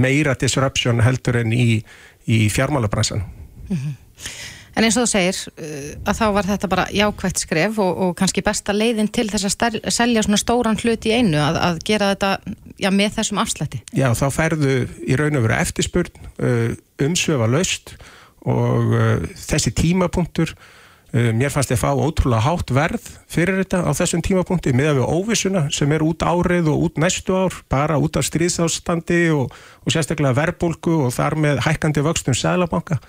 meira 0.04 0.36
disruption 0.40 1.00
heldur 1.06 1.40
en 1.42 1.56
í, 1.56 1.80
í 2.28 2.46
fjármálabransan. 2.52 3.24
Mm 3.70 3.78
-hmm. 3.78 3.96
En 4.76 4.84
eins 4.84 4.98
og 5.00 5.06
þú 5.06 5.12
segir 5.14 5.38
uh, 5.56 5.92
að 6.04 6.18
þá 6.20 6.26
var 6.36 6.48
þetta 6.50 6.70
bara 6.72 6.86
jákvægt 6.92 7.42
skref 7.46 7.80
og, 7.80 8.00
og 8.06 8.14
kannski 8.20 8.44
besta 8.44 8.76
leiðin 8.76 9.08
til 9.08 9.30
þess 9.32 9.48
að 9.48 9.80
selja 9.94 10.24
svona 10.26 10.40
stóran 10.42 10.80
hlut 10.82 11.08
í 11.08 11.14
einu 11.16 11.40
að, 11.40 11.60
að 11.64 11.84
gera 11.88 12.12
þetta 12.12 12.32
já, 12.84 12.90
með 12.92 13.14
þessum 13.20 13.40
afslætti. 13.44 13.82
Já, 13.96 14.10
þá 14.20 14.26
ferðu 14.36 14.78
í 15.08 15.20
raun 15.20 15.40
og 15.40 15.46
veru 15.48 15.60
eftirspurn, 15.62 16.26
uh, 16.44 16.74
umsöfa 17.06 17.48
laust 17.52 17.96
og 18.46 18.96
uh, 18.96 19.30
þessi 19.48 19.72
tímapunktur, 19.76 20.56
mér 21.16 21.48
fannst 21.54 21.70
ég 21.72 21.78
að 21.78 21.86
fá 21.86 21.96
ótrúlega 21.96 22.44
hátt 22.44 22.72
verð 22.76 23.06
fyrir 23.32 23.62
þetta 23.62 23.86
á 23.88 23.92
þessum 23.96 24.20
tímapunkti 24.26 24.74
með 24.76 24.98
við 24.98 25.14
óvissuna 25.16 25.62
sem 25.72 25.94
er 25.96 26.04
út 26.04 26.26
árið 26.28 26.68
og 26.74 26.82
út 26.90 27.00
næstu 27.00 27.38
ár, 27.38 27.56
bara 27.72 27.96
út 28.04 28.20
af 28.20 28.26
stríðsástandi 28.28 29.22
og, 29.32 29.54
og 29.56 29.96
sérstaklega 29.96 30.36
verbulgu 30.36 30.98
og 31.06 31.14
þar 31.16 31.38
með 31.40 31.62
hækkandi 31.64 32.04
vöxtum 32.04 32.36
sælabanka. 32.36 33.00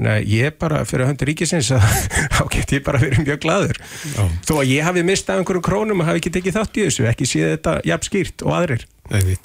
Að 0.00 0.30
ég 0.32 0.54
bara, 0.56 0.80
fyrir 0.88 1.04
að 1.04 1.10
hönda 1.10 1.26
ríkisins, 1.28 1.68
þá 2.36 2.42
get 2.54 2.72
ég 2.72 2.84
bara 2.86 3.00
verið 3.02 3.20
mjög 3.26 3.42
gladur. 3.42 3.80
Já. 4.14 4.22
Þó 4.48 4.54
að 4.62 4.70
ég 4.70 4.86
hafi 4.86 5.04
mistað 5.04 5.42
einhverjum 5.42 5.66
krónum 5.66 6.00
og 6.00 6.08
hafi 6.08 6.22
ekki 6.22 6.32
tekið 6.38 6.56
þátt 6.56 6.80
í 6.80 6.86
þessu, 6.86 7.06
ekki 7.10 7.28
séð 7.28 7.52
þetta 7.52 7.74
jafn 7.90 8.08
skýrt 8.08 8.44
og 8.46 8.56
aðrir. 8.56 8.86
Nei. 9.10 9.36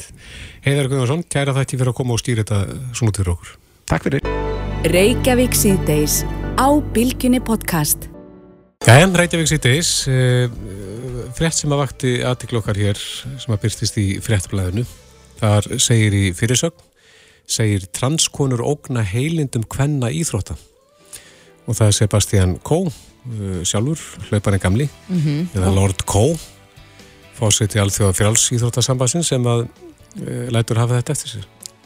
Heiðar 0.66 0.90
Gunnarsson, 0.92 1.26
kæra 1.28 1.56
þætti 1.58 1.80
fyrir 1.82 1.92
að 1.92 1.98
koma 2.00 2.16
og 2.16 2.22
stýra 2.24 2.46
þetta 2.46 2.80
svona 2.96 3.16
til 3.18 3.28
okkur. 3.34 3.54
Takk 3.92 4.08
fyrir. 4.08 4.28
Reykjavík 4.96 5.58
síðdeis 5.58 6.22
á 6.56 6.68
Bilginni 6.96 7.42
podcast. 7.44 8.08
Já, 8.86 8.96
en 9.02 9.16
Reykjavík 9.18 9.52
síðdeis, 9.52 9.92
eh, 10.08 10.48
frett 11.36 11.58
sem 11.58 11.72
að 11.74 11.82
vakti 11.84 12.18
aðtiklokkar 12.24 12.80
hér, 12.80 13.02
sem 13.42 13.52
að 13.52 13.64
byrstist 13.66 13.98
í 13.98 14.08
frettblæðinu, 14.24 14.86
þar 15.42 15.68
segir 15.82 16.14
í 16.16 16.28
fyrirsögn 16.38 16.95
segir 17.48 17.86
transkonur 17.94 18.64
ógna 18.66 19.04
heilindum 19.06 19.66
kvenna 19.70 20.12
íþrótta. 20.14 20.58
Og 21.66 21.78
það 21.78 21.88
er 21.88 21.98
Sebastian 21.98 22.58
Kó 22.66 22.86
uh, 22.86 23.62
sjálfur, 23.66 24.02
hlauparinn 24.30 24.62
gamli 24.62 24.90
mm 25.08 25.20
-hmm. 25.22 25.48
eða 25.56 25.74
Lord 25.76 26.06
Kó 26.06 26.38
fósitt 27.36 27.76
í 27.76 27.82
alþjóða 27.82 28.14
fjáls 28.14 28.52
íþróttasambasin 28.52 29.24
sem 29.24 29.44
að 29.44 29.68
uh, 29.68 30.48
lætur 30.50 30.78
hafa 30.78 31.02
þetta 31.02 31.12
eftir 31.12 31.30
sér. 31.30 31.46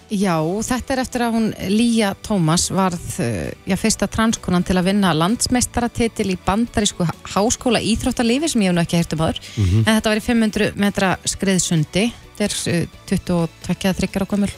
Já, 0.09 0.41
þetta 0.41 0.93
er 0.93 0.99
eftir 0.99 1.21
að 1.21 1.35
hún 1.35 1.51
Líja 1.69 2.15
Tómas 2.25 2.71
varð 2.73 3.19
uh, 3.21 3.51
já, 3.65 3.75
fyrsta 3.77 4.07
transkonan 4.07 4.63
til 4.63 4.77
að 4.77 4.89
vinna 4.89 5.13
landsmeistaratitil 5.13 6.31
í 6.33 6.37
bandarísku 6.45 7.05
háskóla 7.35 7.81
íþróttalífi 7.81 8.49
sem 8.49 8.61
ég 8.61 8.71
hef 8.71 8.75
nú 8.75 8.81
ekki 8.81 8.97
hert 8.97 9.13
um 9.13 9.21
aður 9.21 9.39
mm 9.39 9.65
-hmm. 9.65 9.83
en 9.85 9.95
þetta 9.95 10.09
var 10.09 10.17
í 10.17 10.25
500 10.25 10.71
metra 10.75 11.17
skriðsundi. 11.25 12.11
Þetta 12.37 12.43
er 12.45 12.87
22-23 13.09 14.21
ákvæmul 14.23 14.49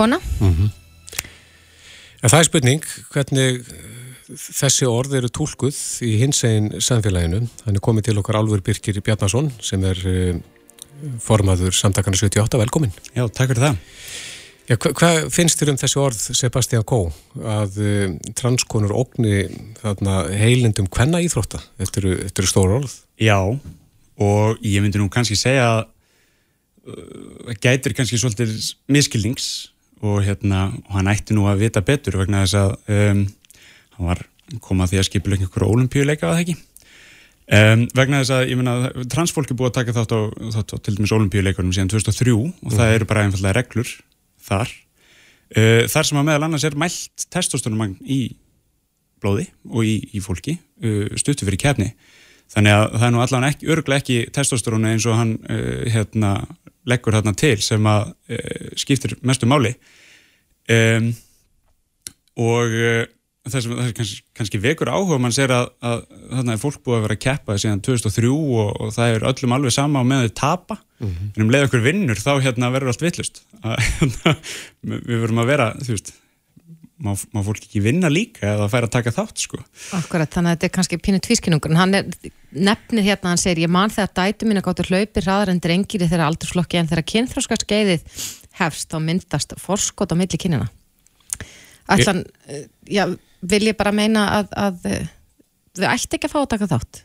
kona 0.00 0.18
mm 0.18 0.52
-hmm. 0.52 0.76
En 2.20 2.28
það 2.28 2.40
er 2.42 2.48
spurning 2.48 2.88
hvernig 3.14 3.60
eh, 3.72 4.00
þessi 4.36 4.88
orð 4.88 5.16
eru 5.20 5.30
tólkuð 5.32 5.76
í 6.04 6.16
hins 6.20 6.42
einn 6.44 6.68
samfélaginu. 6.82 7.46
Þannig 7.64 7.84
komið 7.86 8.10
til 8.10 8.18
okkar 8.20 8.40
Álfur 8.42 8.60
Birkir 8.64 9.00
Bjarnason 9.04 9.48
sem 9.64 9.84
er 9.88 10.02
uh, 10.04 10.34
formaður 11.24 11.72
samtakana 11.76 12.20
78. 12.20 12.60
Velkomin. 12.60 12.92
Já, 13.16 13.24
takk 13.24 13.54
fyrir 13.54 13.64
það. 13.64 13.80
Já, 14.68 14.76
hva, 14.76 14.92
hvað 15.00 15.22
finnst 15.34 15.58
þér 15.58 15.72
um 15.72 15.80
þessi 15.80 16.00
orð 16.04 16.20
Sebastian 16.42 16.86
Kó 16.86 17.00
að 17.40 17.80
uh, 17.80 18.04
transkonur 18.38 18.94
ógni 19.00 19.48
þarna, 19.80 20.20
heilindum 20.44 20.92
hvenna 20.92 21.24
íþrótta? 21.24 21.62
Þetta 21.80 22.04
eru, 22.04 22.14
þetta 22.26 22.44
eru 22.44 22.52
stóru 22.52 22.78
orð. 22.82 23.00
Já, 23.16 23.40
og 24.20 24.60
ég 24.60 24.84
myndi 24.84 25.00
nú 25.00 25.08
kannski 25.10 25.40
segja 25.40 25.66
að 25.72 25.84
uh, 26.92 27.52
gætir 27.64 27.96
kannski 27.96 28.20
svolítið 28.20 28.58
miskildings 28.92 29.70
og 30.00 30.22
hérna, 30.24 30.70
og 30.88 30.96
hann 30.96 31.10
ætti 31.12 31.36
nú 31.36 31.46
að 31.50 31.64
vita 31.66 31.82
betur 31.84 32.18
vegna 32.20 32.44
þess 32.44 32.58
að 32.60 32.74
um, 32.96 33.22
hann 33.96 34.10
var 34.10 34.24
komað 34.64 34.92
því 34.92 35.00
að 35.00 35.08
skipilegna 35.08 35.48
ykkur 35.48 35.66
ólimpíuleika 35.68 36.28
að 36.28 36.36
það 36.36 36.44
ekki 36.44 36.56
um, 37.58 37.82
vegna 37.96 38.22
þess 38.22 38.34
að, 38.36 38.44
ég 38.50 38.60
menna, 38.60 38.76
transfólk 39.12 39.52
er 39.52 39.58
búið 39.58 39.72
að 39.72 39.76
taka 39.80 39.96
þátt 39.98 40.14
á, 40.16 40.20
þátt 40.56 40.74
á 40.74 40.76
til 40.78 40.94
dæmis 40.96 41.14
ólimpíuleikunum 41.16 41.74
síðan 41.76 41.92
2003 41.92 42.36
og 42.36 42.46
mm. 42.48 42.70
það 42.70 42.86
mhm. 42.86 42.94
eru 42.96 43.10
bara 43.10 43.26
einfallega 43.26 43.58
reglur 43.60 43.92
þar 44.50 44.72
uh, 44.72 45.82
þar 45.92 46.08
sem 46.10 46.22
að 46.22 46.30
meðal 46.30 46.48
annars 46.48 46.66
er 46.68 46.78
mælt 46.80 47.26
testosterumagn 47.28 47.98
í 48.00 48.22
blóði 49.20 49.50
og 49.68 49.84
í, 49.84 49.98
í 50.16 50.24
fólki 50.24 50.56
uh, 50.56 51.12
stuttu 51.20 51.44
fyrir 51.48 51.60
kefni 51.60 51.92
þannig 52.50 52.74
að 52.74 52.86
það 52.96 53.06
er 53.06 53.14
nú 53.14 53.22
allavega 53.22 53.54
ekki, 53.54 53.70
örglega 53.70 54.02
ekki 54.02 54.18
testosteronu 54.34 54.90
eins 54.90 55.06
og 55.06 55.20
hann 55.20 55.36
uh, 55.44 55.84
hérna 55.92 56.34
leggur 56.88 57.16
þarna 57.16 57.34
til 57.38 57.56
sem 57.64 57.88
að 57.90 58.12
uh, 58.12 58.68
skiptir 58.80 59.16
mestu 59.26 59.48
máli. 59.50 59.74
Um, 60.70 61.10
og 62.40 62.76
uh, 62.76 63.02
það 63.48 63.64
sem 63.64 63.74
það 63.74 63.90
kannski, 63.98 64.22
kannski 64.36 64.60
vekur 64.62 64.92
áhuga 64.92 65.18
mann 65.20 65.34
sér 65.34 65.52
að, 65.56 65.72
að 65.82 66.04
þarna 66.36 66.54
er 66.54 66.62
fólk 66.62 66.80
búið 66.84 66.98
að 66.98 67.04
vera 67.06 67.18
að 67.18 67.24
keppa 67.26 67.58
síðan 67.60 67.82
2003 67.86 68.30
og, 68.30 68.70
og 68.70 68.94
það 68.96 69.16
er 69.16 69.28
öllum 69.32 69.56
alveg 69.56 69.76
sama 69.76 70.04
á 70.04 70.04
meðan 70.04 70.30
þau 70.30 70.38
tapa. 70.40 70.80
Mm 71.00 71.08
-hmm. 71.08 71.28
en 71.34 71.42
um 71.42 71.50
leið 71.50 71.66
okkur 71.66 71.84
vinnur 71.84 72.18
þá 72.20 72.32
hérna 72.44 72.68
verður 72.74 72.92
allt 72.92 73.02
vittlust 73.02 73.38
við 74.84 75.20
verum 75.22 75.40
að 75.40 75.48
vera 75.48 75.68
þú 75.80 75.94
veist 75.94 76.10
má, 77.04 77.12
má 77.34 77.40
fólk 77.44 77.64
ekki 77.64 77.82
vinna 77.84 78.10
líka 78.12 78.46
eða 78.54 78.68
færa 78.72 78.88
að 78.88 78.94
taka 78.96 79.14
þátt 79.14 79.44
sko. 79.44 79.60
Akkurat, 79.96 80.30
þannig 80.30 80.52
að 80.52 80.56
þetta 80.56 80.68
er 80.68 80.74
kannski 80.76 80.98
pínu 81.00 81.20
tvískinungur 81.24 81.76
hann 81.78 81.96
er, 81.98 82.10
nefnir 82.52 83.06
hérna, 83.06 83.32
hann 83.32 83.40
segir 83.40 83.64
ég 83.64 83.72
man 83.72 83.92
þegar 83.92 84.12
dætu 84.20 84.48
mín 84.48 84.60
að 84.60 84.66
gáttu 84.68 84.86
hlaupi 84.90 85.24
hraðar 85.24 85.52
en 85.54 85.62
drengir 85.64 86.04
þegar 86.06 86.26
aldursflokki 86.28 86.80
en 86.80 86.90
þegar 86.90 87.08
kynþróskast 87.14 87.66
skeiðið 87.66 88.18
hefst 88.60 88.90
þá 88.92 88.98
myndast 89.04 89.56
forskot 89.60 90.12
á 90.12 90.16
milli 90.18 90.40
kynina 90.40 90.68
Ætlan, 91.90 92.24
ég... 92.46 92.66
já, 92.86 93.06
vil 93.40 93.64
ég 93.66 93.78
bara 93.78 93.94
meina 93.94 94.26
að, 94.38 94.52
að 94.54 94.90
þau 95.80 95.88
ætti 95.94 96.18
ekki 96.18 96.28
að 96.28 96.34
fá 96.34 96.40
að 96.42 96.50
taka 96.54 96.70
þátt? 96.70 97.02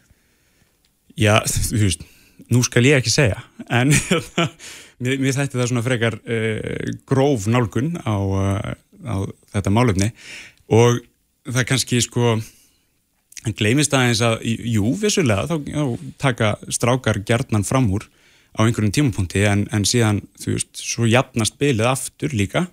Já, 1.16 1.40
þú 1.48 1.82
veist 1.86 2.06
nú 2.52 2.62
skal 2.66 2.86
ég 2.86 3.00
ekki 3.00 3.14
segja 3.14 3.40
en 3.72 3.94
mér, 5.04 5.18
mér 5.22 5.36
þætti 5.38 5.58
það 5.58 5.70
svona 5.72 5.86
frekar 5.86 6.18
uh, 6.20 6.96
gróf 7.08 7.48
nálgun 7.52 7.96
á 8.04 8.16
uh, 8.16 8.74
á 9.06 9.26
þetta 9.54 9.74
málefni. 9.74 10.12
Og 10.74 11.02
það 11.46 11.68
kannski 11.70 12.02
sko 12.04 12.36
hann 13.46 13.58
gleymist 13.58 13.94
aðeins 13.94 14.24
að, 14.26 14.40
jú, 14.46 14.96
vissulega 15.00 15.46
þá, 15.50 15.56
þá 15.62 16.08
taka 16.22 16.54
strákar 16.74 17.22
gerðnan 17.28 17.68
fram 17.68 17.92
úr 17.94 18.08
á 18.56 18.66
einhverjum 18.66 18.94
tímapunkti 18.96 19.46
en, 19.46 19.68
en 19.76 19.86
síðan, 19.88 20.24
þú 20.42 20.56
veist, 20.56 20.74
svo 20.80 21.06
jafnast 21.10 21.60
bylið 21.62 21.92
aftur 21.92 22.34
líka. 22.34 22.66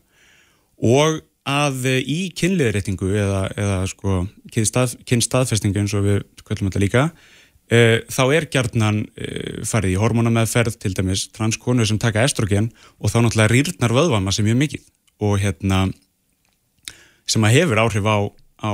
Og 0.83 1.21
að 1.49 1.87
í 2.07 2.31
kynliðréttingu 2.39 3.11
eða, 3.19 3.45
eða 3.59 3.79
sko 3.91 4.25
kynstaðfestingu 4.55 5.81
eins 5.83 5.95
og 5.99 6.05
við 6.07 6.21
kvöllum 6.47 6.69
þetta 6.71 6.83
líka 6.83 7.03
uh, 7.73 7.99
þá 8.07 8.23
er 8.37 8.47
gjarnan 8.53 9.01
uh, 9.11 9.63
farið 9.67 9.97
í 9.97 10.01
hormonameðferð 10.01 10.79
til 10.83 10.95
dæmis 10.97 11.27
transkonu 11.35 11.87
sem 11.89 11.99
taka 12.03 12.25
estrogen 12.27 12.71
og 12.99 13.11
þá 13.11 13.23
náttúrulega 13.25 13.53
rýrnar 13.53 13.97
vöðvama 13.97 14.35
sem 14.35 14.47
mjög 14.47 14.61
mikið. 14.63 14.87
Og 15.23 15.39
hérna 15.43 15.85
sem 17.33 17.49
að 17.49 17.57
hefur 17.57 17.83
áhrif 17.83 18.09
á, 18.09 18.19
á 18.63 18.73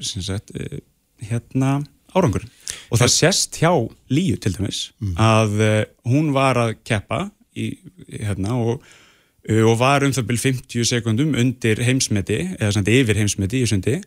sem 0.00 0.24
sagt, 0.24 0.54
uh, 0.56 0.80
hérna 1.24 1.76
árangur. 2.14 2.46
Og 2.90 3.00
það 3.00 3.14
sést 3.14 3.60
hjá 3.60 3.72
Líu 4.12 4.36
til 4.40 4.54
dæmis 4.56 4.86
að 5.20 5.56
uh, 5.60 5.80
hún 6.10 6.32
var 6.36 6.60
að 6.60 6.76
keppa 6.86 7.26
í, 7.54 7.74
hérna 8.08 8.58
og 8.58 8.84
og 9.44 9.74
var 9.76 10.00
um 10.06 10.12
það 10.14 10.24
byrjum 10.30 10.56
50 10.56 10.86
sekundum 10.88 11.34
undir 11.36 11.82
heimsmeti, 11.84 12.38
eða 12.56 12.70
samt 12.78 12.88
yfir 12.88 13.18
heimsmeti 13.20 13.58
í 13.60 13.66
sundi, 13.68 13.98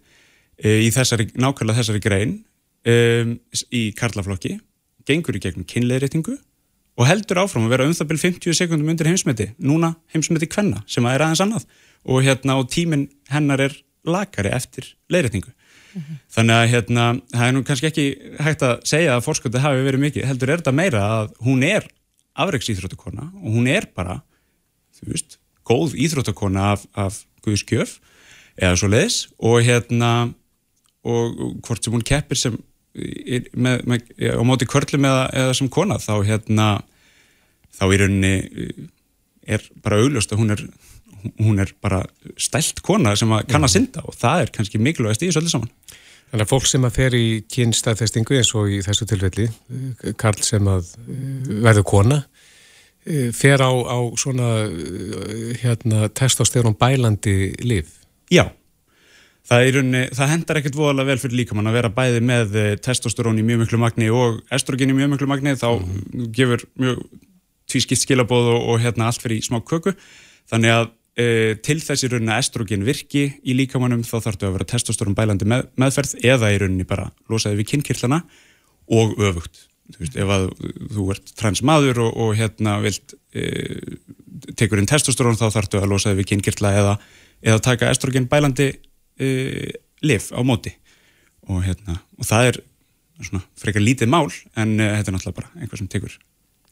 í 0.57 0.87
þessari, 0.89 1.27
nákvæmlega 1.37 1.77
þessari 1.77 2.01
grein 2.01 2.31
um, 2.89 3.35
í 3.69 3.83
karlaflokki, 3.97 4.55
gengur 5.05 5.37
í 5.37 5.41
gegnum 5.43 5.67
kynleiritingu 5.69 6.33
og 6.97 7.05
heldur 7.05 7.43
áfram 7.43 7.67
að 7.67 7.75
vera 7.75 7.85
um 7.85 7.93
það 7.93 8.09
byrjum 8.09 8.39
50 8.39 8.57
sekundum 8.57 8.89
undir 8.89 9.11
heimsmeti, 9.11 9.51
núna 9.61 9.93
heimsmeti 10.13 10.49
kvenna 10.49 10.81
sem 10.89 11.05
að 11.05 11.19
er 11.19 11.25
aðeins 11.27 11.43
annað 11.45 11.67
og, 12.05 12.23
hérna, 12.25 12.57
og 12.59 12.69
tíminn 12.73 13.07
hennar 13.31 13.63
er 13.67 13.77
lakari 14.07 14.51
eftir 14.55 14.93
leiritingu. 15.11 15.53
Þannig 16.29 16.53
að 16.53 16.71
hérna, 16.71 17.05
það 17.33 17.47
er 17.47 17.53
nú 17.55 17.63
kannski 17.65 17.87
ekki 17.89 18.07
hægt 18.43 18.63
að 18.65 18.73
segja 18.85 19.15
að 19.15 19.23
fórsköldu 19.25 19.61
hafi 19.63 19.85
verið 19.87 20.03
mikið, 20.03 20.27
heldur 20.29 20.51
er 20.53 20.61
þetta 20.61 20.75
meira 20.77 21.03
að 21.15 21.31
hún 21.47 21.63
er 21.65 21.87
afreiksýþróttakona 22.37 23.31
og 23.41 23.55
hún 23.55 23.69
er 23.71 23.87
bara 23.97 24.19
þú 24.99 25.11
veist, 25.13 25.39
góð 25.65 25.95
íþróttakona 25.97 26.73
af, 26.75 26.85
af 26.93 27.23
Guðskjöf 27.45 27.97
eða 28.57 28.77
svo 28.77 28.89
leiðis 28.91 29.17
og 29.37 29.61
hérna 29.65 30.11
og 31.07 31.61
hvort 31.65 31.83
sem 31.83 31.95
hún 31.95 32.05
keppir 32.05 32.39
sem 32.39 32.57
með, 33.53 33.83
með, 33.87 34.05
á 34.33 34.41
móti 34.45 34.67
körlum 34.69 35.05
eða, 35.05 35.25
eða 35.37 35.57
sem 35.57 35.69
kona 35.69 35.99
þá 36.01 36.13
hérna 36.27 36.67
þá 37.77 37.83
í 37.85 37.99
rauninni 38.01 38.33
eh, 38.41 38.85
er 39.57 39.65
bara 39.83 40.01
augljóst 40.01 40.33
að 40.33 40.41
hún 40.41 40.55
er 40.55 40.63
hún 41.39 41.61
er 41.63 41.71
bara 41.83 42.03
stælt 42.39 42.81
kona 42.85 43.15
sem 43.19 43.31
að 43.35 43.47
kann 43.51 43.65
að 43.67 43.73
synda 43.75 44.03
og 44.07 44.15
það 44.17 44.43
er 44.43 44.53
kannski 44.55 44.81
mikilvægast 44.81 45.23
í 45.23 45.29
þessu 45.29 45.43
öllu 45.43 45.53
saman. 45.53 45.71
Þannig 46.27 46.43
að 46.43 46.51
fólk 46.51 46.67
sem 46.67 46.83
að 46.83 46.97
fer 46.97 47.15
í 47.15 47.27
kynstaðfestingu 47.53 48.35
eins 48.35 48.49
og 48.59 48.71
í 48.75 48.81
þessu 48.83 49.07
tilfelli, 49.07 49.47
Karl 50.19 50.43
sem 50.43 50.67
að 50.67 50.89
eh, 51.05 51.51
verður 51.63 51.85
kona, 51.87 52.17
eh, 53.07 53.29
fer 53.35 53.63
á, 53.63 53.71
á 53.71 53.97
svona 54.19 54.49
eh, 54.67 55.53
hérna, 55.61 56.09
testosterón 56.11 56.75
bælandi 56.79 57.53
liv. 57.63 57.93
Já, 58.27 58.43
það, 59.47 59.79
unni, 59.83 60.03
það 60.19 60.33
hendar 60.33 60.59
ekkert 60.59 60.75
voðalega 60.81 61.13
vel 61.13 61.23
fyrir 61.23 61.39
líkamann 61.43 61.71
að 61.71 61.79
vera 61.79 61.93
bæði 61.95 62.25
með 62.27 62.59
testosterón 62.83 63.39
í 63.39 63.47
mjög 63.47 63.63
miklu 63.63 63.79
magni 63.85 64.11
og 64.11 64.41
estrogen 64.51 64.91
í 64.91 64.99
mjög 64.99 65.13
miklu 65.15 65.31
magni. 65.31 65.55
Þá 65.55 65.69
gefur 66.35 66.67
mjög 66.75 67.05
tvískipt 67.71 68.03
skilabóð 68.03 68.51
og, 68.51 68.67
og 68.73 68.83
hérna 68.83 69.07
allt 69.07 69.23
fyrir 69.23 69.39
í 69.39 69.47
smá 69.47 69.61
köku. 69.63 69.95
Þannig 70.51 70.75
að 70.75 70.91
e, 71.17 71.55
til 71.65 71.79
þessi 71.81 72.09
rauninni 72.11 72.33
að 72.33 72.43
estrogen 72.43 72.85
virki 72.87 73.25
í 73.41 73.55
líkamannum 73.57 74.03
þá 74.05 74.17
þarf 74.19 74.37
þetta 74.37 74.49
að 74.49 74.57
vera 74.57 74.69
testosterón 74.73 75.17
bælandi 75.17 75.47
með, 75.49 75.65
meðferð 75.79 76.13
eða 76.21 76.51
í 76.53 76.59
rauninni 76.61 76.87
bara 76.87 77.09
losaði 77.31 77.61
við 77.61 77.71
kynnkirtlana 77.73 78.21
og 78.93 79.17
öfugt. 79.17 79.65
Þú 79.87 80.01
veist, 80.03 80.17
ef 80.19 80.31
að 80.35 80.47
þú 80.93 81.05
ert 81.15 81.33
transmaður 81.39 82.01
og, 82.03 82.17
og 82.23 82.33
hérna 82.37 82.77
vilt 82.83 83.15
e, 83.31 83.45
tekur 84.59 84.81
inn 84.81 84.89
testosterón 84.89 85.39
þá 85.39 85.47
þarftu 85.55 85.81
að 85.81 85.91
losaði 85.93 86.21
við 86.21 86.31
kynnkirtla 86.33 86.73
eða, 86.81 86.95
eða 87.41 87.63
taka 87.69 87.91
estrogen 87.93 88.27
bælandi 88.29 88.73
e, 89.17 89.29
lif 90.05 90.31
á 90.35 90.41
móti. 90.45 90.75
Og 91.47 91.63
hérna, 91.63 92.01
og 92.19 92.27
það 92.27 92.51
er 92.51 92.63
svona 93.23 93.45
frekar 93.57 93.81
lítið 93.81 94.11
mál 94.11 94.27
en 94.59 94.75
e, 94.75 94.91
þetta 94.99 95.13
er 95.13 95.15
náttúrulega 95.15 95.39
bara 95.39 95.53
einhvað 95.55 95.81
sem 95.81 95.91
tekur 95.95 96.17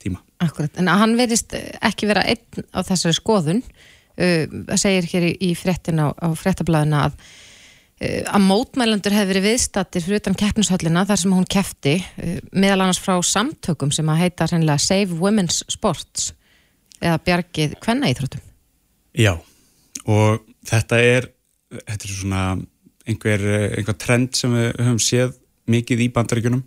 tíma. 0.04 0.20
Akkurat, 0.44 0.76
en 0.78 0.92
hann 0.92 1.16
verist 1.18 1.56
ekki 1.56 2.12
vera 2.12 2.26
einn 2.28 2.68
á 2.76 2.84
þessari 2.84 3.16
skoðun 3.16 3.64
það 4.16 4.80
segir 4.80 5.10
hér 5.12 5.28
í, 5.34 5.52
fréttin 5.60 6.00
á, 6.00 6.08
á 6.16 6.28
fréttablaðina 6.38 7.04
að 7.08 7.18
uh, 7.20 8.22
að 8.32 8.46
mótmælandur 8.48 9.16
hefði 9.16 9.32
verið 9.34 9.48
viðstattir 9.50 10.06
fyrir 10.06 10.24
utan 10.24 10.38
keppnishöllina 10.40 11.06
þar 11.10 11.22
sem 11.22 11.36
hún 11.36 11.50
kefti 11.50 11.98
uh, 12.00 12.38
meðal 12.52 12.82
annars 12.86 13.02
frá 13.04 13.18
samtökum 13.20 13.94
sem 13.96 14.10
að 14.12 14.24
heita 14.24 14.50
Save 14.78 15.20
Women's 15.20 15.64
Sports 15.72 16.34
eða 17.02 17.20
bjargið 17.26 17.76
hvenna 17.84 18.12
íþróttum 18.14 18.44
Já, 19.16 19.36
og 20.08 20.44
þetta 20.68 21.00
er 21.00 21.30
þetta 21.72 22.08
er 22.08 22.12
svona 22.12 22.46
einhver, 23.06 23.44
einhver 23.78 23.98
trend 24.00 24.36
sem 24.38 24.54
við 24.54 24.72
höfum 24.80 25.02
séð 25.02 25.36
mikið 25.72 26.06
í 26.06 26.10
bandaríkunum 26.14 26.64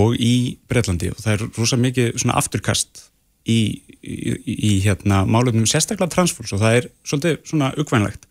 og 0.00 0.16
í 0.20 0.58
Breitlandi 0.68 1.10
og 1.12 1.20
það 1.20 1.34
er 1.34 1.44
rosa 1.58 1.78
mikið 1.80 2.14
svona 2.20 2.36
afturkast 2.40 3.08
í, 3.48 3.60
í, 4.02 4.44
í 4.46 4.72
hérna 4.84 5.22
málefnum 5.26 5.66
sérstaklega 5.68 6.12
transfólks 6.14 6.54
og 6.54 6.62
það 6.62 6.76
er 6.78 6.90
svolítið 7.06 7.38
svona 7.50 7.72
uggvænlegt 7.80 8.28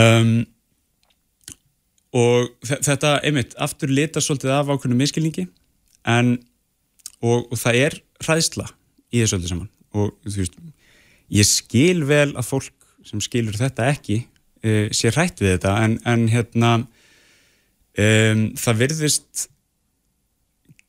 um, 0.00 0.34
og 2.14 2.50
þetta 2.68 3.18
einmitt 3.26 3.56
aftur 3.62 3.90
leta 3.90 4.22
svolítið 4.22 4.54
af 4.54 4.70
ákveðinu 4.70 5.00
miskilningi 5.00 5.48
en 6.06 6.36
og, 7.24 7.48
og 7.50 7.56
það 7.58 7.80
er 7.80 7.98
hræðsla 8.24 8.68
í 9.14 9.22
þessu 9.22 9.38
öllu 9.38 9.50
saman. 9.50 9.70
Og 9.94 10.12
þú 10.26 10.36
veist 10.42 10.58
ég 11.34 11.48
skil 11.48 12.04
vel 12.08 12.34
að 12.34 12.48
fólk 12.48 12.88
sem 13.04 13.22
skilur 13.24 13.56
þetta 13.58 13.88
ekki 13.92 14.20
uh, 14.22 14.86
sé 14.94 15.12
hrætt 15.14 15.42
við 15.42 15.56
þetta 15.56 15.74
en, 15.84 15.98
en 16.08 16.28
hérna 16.32 16.72
um, 16.84 18.46
það 18.60 18.80
virðist 18.84 19.48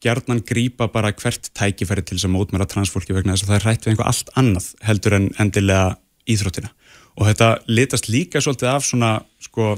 gerðnan 0.04 0.44
grýpa 0.46 0.88
bara 0.92 1.14
hvert 1.16 1.50
tækifæri 1.58 2.04
til 2.06 2.18
þess 2.18 2.28
að 2.28 2.36
mótmæra 2.36 2.68
transfólki 2.70 3.16
vegna 3.16 3.36
þess 3.36 3.46
að 3.46 3.52
það 3.52 3.58
er 3.58 3.66
hrætt 3.66 3.86
við 3.86 3.94
einhver 3.94 4.10
allt 4.12 4.32
annað 4.42 4.70
heldur 4.86 5.18
en 5.18 5.28
endilega 5.42 5.98
íþróttina. 6.30 6.72
Og 7.16 7.30
þetta 7.30 7.50
litast 7.72 8.10
líka 8.12 8.42
svolítið 8.44 8.72
af 8.74 8.86
svona 8.86 9.12
sko, 9.42 9.76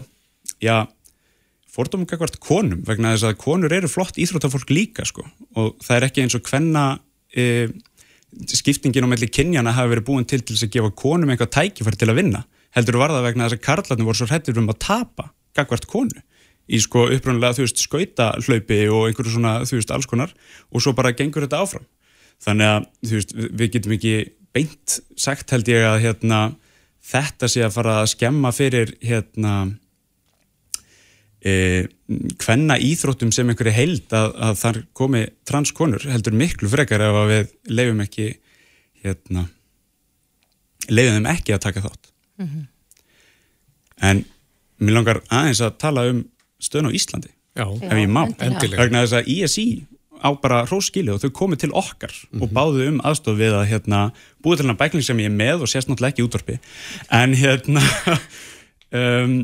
já 0.63 0.87
fordómum 1.71 2.09
kakvart 2.09 2.39
konum 2.41 2.81
vegna 2.87 3.13
þess 3.13 3.29
að 3.29 3.39
konur 3.43 3.73
eru 3.77 3.91
flott 3.91 4.17
íþróttafólk 4.17 4.73
líka 4.73 5.05
sko. 5.05 5.27
Og 5.55 5.77
það 5.85 5.99
er 5.99 6.07
ekki 6.09 6.25
eins 6.25 6.37
og 6.37 6.49
hvenna 6.49 6.85
e, 7.29 7.67
skiptingin 8.49 9.05
á 9.05 9.11
melli 9.11 9.29
kynjana 9.29 9.75
hafi 9.77 9.93
verið 9.93 10.07
búin 10.09 10.27
til 10.27 10.41
til 10.41 10.57
þess 10.57 10.67
að 10.67 10.77
gefa 10.77 10.95
konum 10.97 11.29
einhver 11.31 11.51
tækifæri 11.53 11.99
til 11.99 12.09
að 12.09 12.19
vinna 12.23 12.43
heldur 12.77 12.99
var 13.01 13.13
það 13.13 13.27
vegna 13.27 13.47
þess 13.47 13.57
að 13.57 13.65
karlarnir 13.65 14.07
voru 14.07 14.19
svo 14.19 14.29
hrættir 14.29 14.59
um 14.61 14.71
að 14.71 14.81
tapa 14.83 15.29
kakvart 15.57 15.87
konu 15.89 16.23
í 16.67 16.79
sko 16.83 17.07
uppröndilega, 17.15 17.55
þú 17.57 17.65
veist, 17.65 17.83
skauta 17.83 18.31
hlaupi 18.43 18.79
og 18.91 19.07
einhverju 19.07 19.37
svona, 19.37 19.53
þú 19.67 19.79
veist, 19.79 19.93
alls 19.95 20.09
konar 20.09 20.33
og 20.71 20.83
svo 20.83 20.93
bara 20.97 21.15
gengur 21.15 21.45
þetta 21.45 21.61
áfram 21.63 21.87
þannig 22.43 22.71
að, 22.73 22.87
þú 23.07 23.19
veist, 23.19 23.35
við 23.37 23.73
getum 23.77 23.97
ekki 23.97 24.15
beint 24.55 24.99
sagt 25.19 25.51
held 25.53 25.69
ég 25.71 25.85
að 25.87 25.99
hérna, 26.05 26.39
þetta 27.07 27.49
sé 27.51 27.65
að 27.65 27.75
fara 27.77 27.99
að 28.01 28.11
skemma 28.13 28.51
fyrir 28.55 28.93
hérna 29.05 29.53
e, 31.41 31.87
hvenna 32.41 32.77
íþróttum 32.83 33.31
sem 33.35 33.49
einhverju 33.49 33.75
heild 33.75 34.15
að, 34.15 34.31
að 34.49 34.61
þar 34.61 34.79
komi 34.97 35.23
transkonur 35.47 36.07
heldur 36.09 36.35
miklu 36.37 36.71
frekar 36.71 37.03
ef 37.05 37.19
að 37.21 37.33
við 37.33 37.53
leifum 37.79 38.03
ekki 38.05 38.31
hérna 39.03 39.47
leifum 40.87 41.19
þeim 41.19 41.29
ekki 41.33 41.55
að 41.55 41.63
taka 41.67 41.85
þátt 41.85 42.11
mm 42.41 42.47
-hmm. 42.47 42.65
en 44.09 44.25
mér 44.77 44.97
langar 44.99 45.21
aðeins 45.29 45.61
að 45.61 45.77
tala 45.81 46.07
um 46.11 46.25
stöðun 46.61 46.89
á 46.89 46.97
Íslandi 46.97 47.33
Já, 47.57 47.65
ef 47.65 47.93
ég 47.97 48.09
má, 48.09 48.23
endilega. 48.37 48.83
vegna 48.83 49.03
þess 49.05 49.17
að 49.17 49.29
ISI 49.33 49.67
á 50.21 50.29
bara 50.41 50.63
hróskili 50.65 51.11
og 51.13 51.21
þau 51.21 51.31
komið 51.35 51.63
til 51.65 51.73
okkar 51.77 52.13
og 52.41 52.49
báðu 52.53 52.87
um 52.91 53.01
aðstof 53.05 53.37
við 53.37 53.55
að 53.57 53.67
hérna, 53.71 53.99
búið 54.43 54.61
til 54.61 54.67
hana 54.67 54.77
bækling 54.79 55.05
sem 55.05 55.21
ég 55.21 55.29
er 55.29 55.35
með 55.35 55.65
og 55.65 55.71
sést 55.71 55.89
náttúrulega 55.89 56.15
ekki 56.15 56.25
útvarpi. 56.25 56.57
En 57.13 57.35
hérna 57.37 57.83
um, 59.01 59.35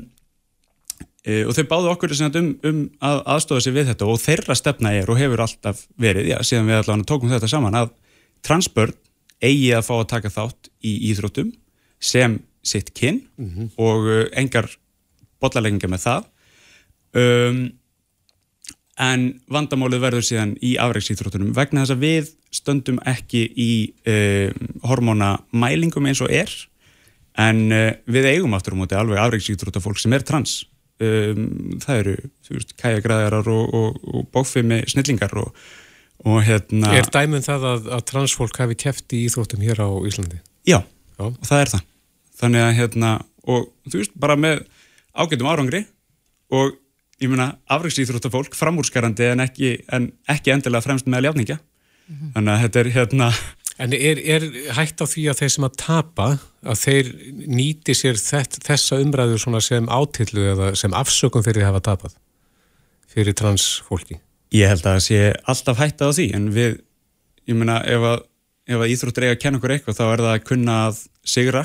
e, 1.26 1.44
og 1.46 1.54
þau 1.58 1.66
báðu 1.70 1.92
okkur 1.94 2.16
um, 2.18 2.50
um 2.70 2.82
að 3.02 3.22
aðstofa 3.36 3.66
sig 3.66 3.78
við 3.78 3.92
þetta 3.92 4.10
og 4.10 4.22
þeirra 4.22 4.58
stefna 4.58 4.94
er 4.98 5.10
og 5.10 5.22
hefur 5.22 5.46
alltaf 5.46 5.86
verið, 5.94 6.34
já, 6.34 6.38
síðan 6.42 6.70
við 6.70 6.80
allavega 6.82 7.10
tókum 7.14 7.34
þetta 7.34 7.52
saman 7.52 7.80
að 7.84 7.94
transbörn 8.46 8.98
eigi 9.44 9.74
að 9.76 9.88
fá 9.90 9.96
að 10.00 10.10
taka 10.16 10.34
þátt 10.34 10.72
í 10.86 10.96
íþróttum 11.12 11.54
sem 12.04 12.40
sitt 12.64 12.94
kinn 12.96 13.24
og 13.78 14.06
uh, 14.08 14.26
engar 14.40 14.70
bollalegginga 15.44 15.92
með 15.92 16.06
það 16.08 16.30
um, 17.20 17.64
en 19.04 19.26
vandamálið 19.52 20.04
verður 20.04 20.28
síðan 20.28 20.54
í 20.62 20.76
afreiksýþróttunum 20.82 21.54
vegna 21.58 21.84
þess 21.84 21.96
að 21.96 22.04
við 22.04 22.30
stöndum 22.54 23.00
ekki 23.10 23.48
í 23.58 23.72
um, 24.10 24.70
hormónamælingum 24.86 26.10
eins 26.10 26.22
og 26.24 26.34
er 26.34 26.52
en 27.42 27.66
uh, 27.74 27.90
við 28.06 28.30
eigum 28.36 28.54
aftur 28.54 28.78
á 28.78 28.82
móti 28.82 28.98
alveg 28.98 29.22
afreiksýþróttafólk 29.24 30.02
sem 30.02 30.14
er 30.14 30.26
trans 30.28 30.60
um, 31.02 31.48
það 31.82 32.02
eru, 32.04 32.18
þú 32.46 32.58
veist, 32.58 32.76
kæjagræðarar 32.82 33.50
og, 33.54 33.74
og, 33.80 34.04
og 34.14 34.28
bókfimi 34.34 34.84
snillingar 34.92 35.34
og, 35.42 35.50
og 36.28 36.44
hérna 36.46 36.94
Er 37.00 37.10
dæmum 37.14 37.44
það 37.46 37.68
að, 37.72 37.90
að 37.98 38.06
transfólk 38.12 38.62
hafi 38.62 38.78
keft 38.86 39.18
í 39.18 39.24
íþróttum 39.28 39.66
hér 39.66 39.82
á 39.82 39.90
Íslandi? 40.06 40.42
Já, 40.70 40.80
Já. 41.18 41.26
og 41.26 41.42
það 41.42 41.66
er 41.66 41.74
það 41.74 41.90
þannig 42.44 42.66
að 42.68 42.78
hérna, 42.80 43.12
og 43.48 43.68
þú 43.90 44.00
veist, 44.02 44.16
bara 44.20 44.38
með 44.40 44.64
ágætum 45.14 45.50
árangri 45.50 45.84
og 46.54 46.78
ég 47.24 47.32
meina, 47.32 47.50
afræksýþróttafólk, 47.72 48.56
framúrskarandi 48.58 49.32
en 49.32 49.44
ekki, 49.46 49.76
en 49.94 50.12
ekki 50.32 50.54
endilega 50.54 50.86
fremst 50.86 51.10
með 51.10 51.28
ljafningja. 51.28 51.60
Þannig 52.36 52.54
að 52.54 52.64
þetta 52.66 52.82
er 52.84 52.96
hérna, 53.00 53.34
En 53.82 53.90
er, 53.98 54.20
er 54.22 54.44
hægt 54.78 55.02
á 55.02 55.06
því 55.10 55.24
að 55.32 55.40
þeir 55.40 55.50
sem 55.50 55.64
að 55.66 55.78
tapa, 55.82 56.26
að 56.62 56.76
þeir 56.78 57.08
nýti 57.50 57.96
sér 57.98 58.20
þett, 58.22 58.60
þessa 58.62 59.00
umræðu 59.02 59.40
sem 59.66 59.88
átillu 59.90 60.44
eða 60.52 60.68
sem 60.78 60.94
afsökum 60.94 61.42
fyrir 61.42 61.66
að 61.66 61.72
hafa 61.72 61.82
tapað 61.88 62.14
fyrir 63.10 63.34
transfólki? 63.34 64.20
ég 64.54 64.70
held 64.70 64.86
að 64.86 64.98
það 64.98 65.06
sé 65.08 65.20
alltaf 65.50 65.82
hætta 65.82 66.10
á 66.10 66.12
því, 66.14 66.28
en 66.38 66.50
við, 66.54 66.76
ég 67.50 67.58
meina, 67.58 67.80
ef 67.90 68.08
að, 68.10 68.26
ef 68.70 68.84
að 68.84 68.94
íþróttur 68.94 69.26
eiga 69.26 69.36
að 69.36 69.42
kenna 69.44 69.60
okkur 69.60 69.76
eitthvað, 69.76 70.00
þá 70.00 70.06
er 70.06 70.24
það 70.24 70.34
að 70.34 70.48
kunna 70.50 70.76
að 70.88 71.00
sigra 71.34 71.64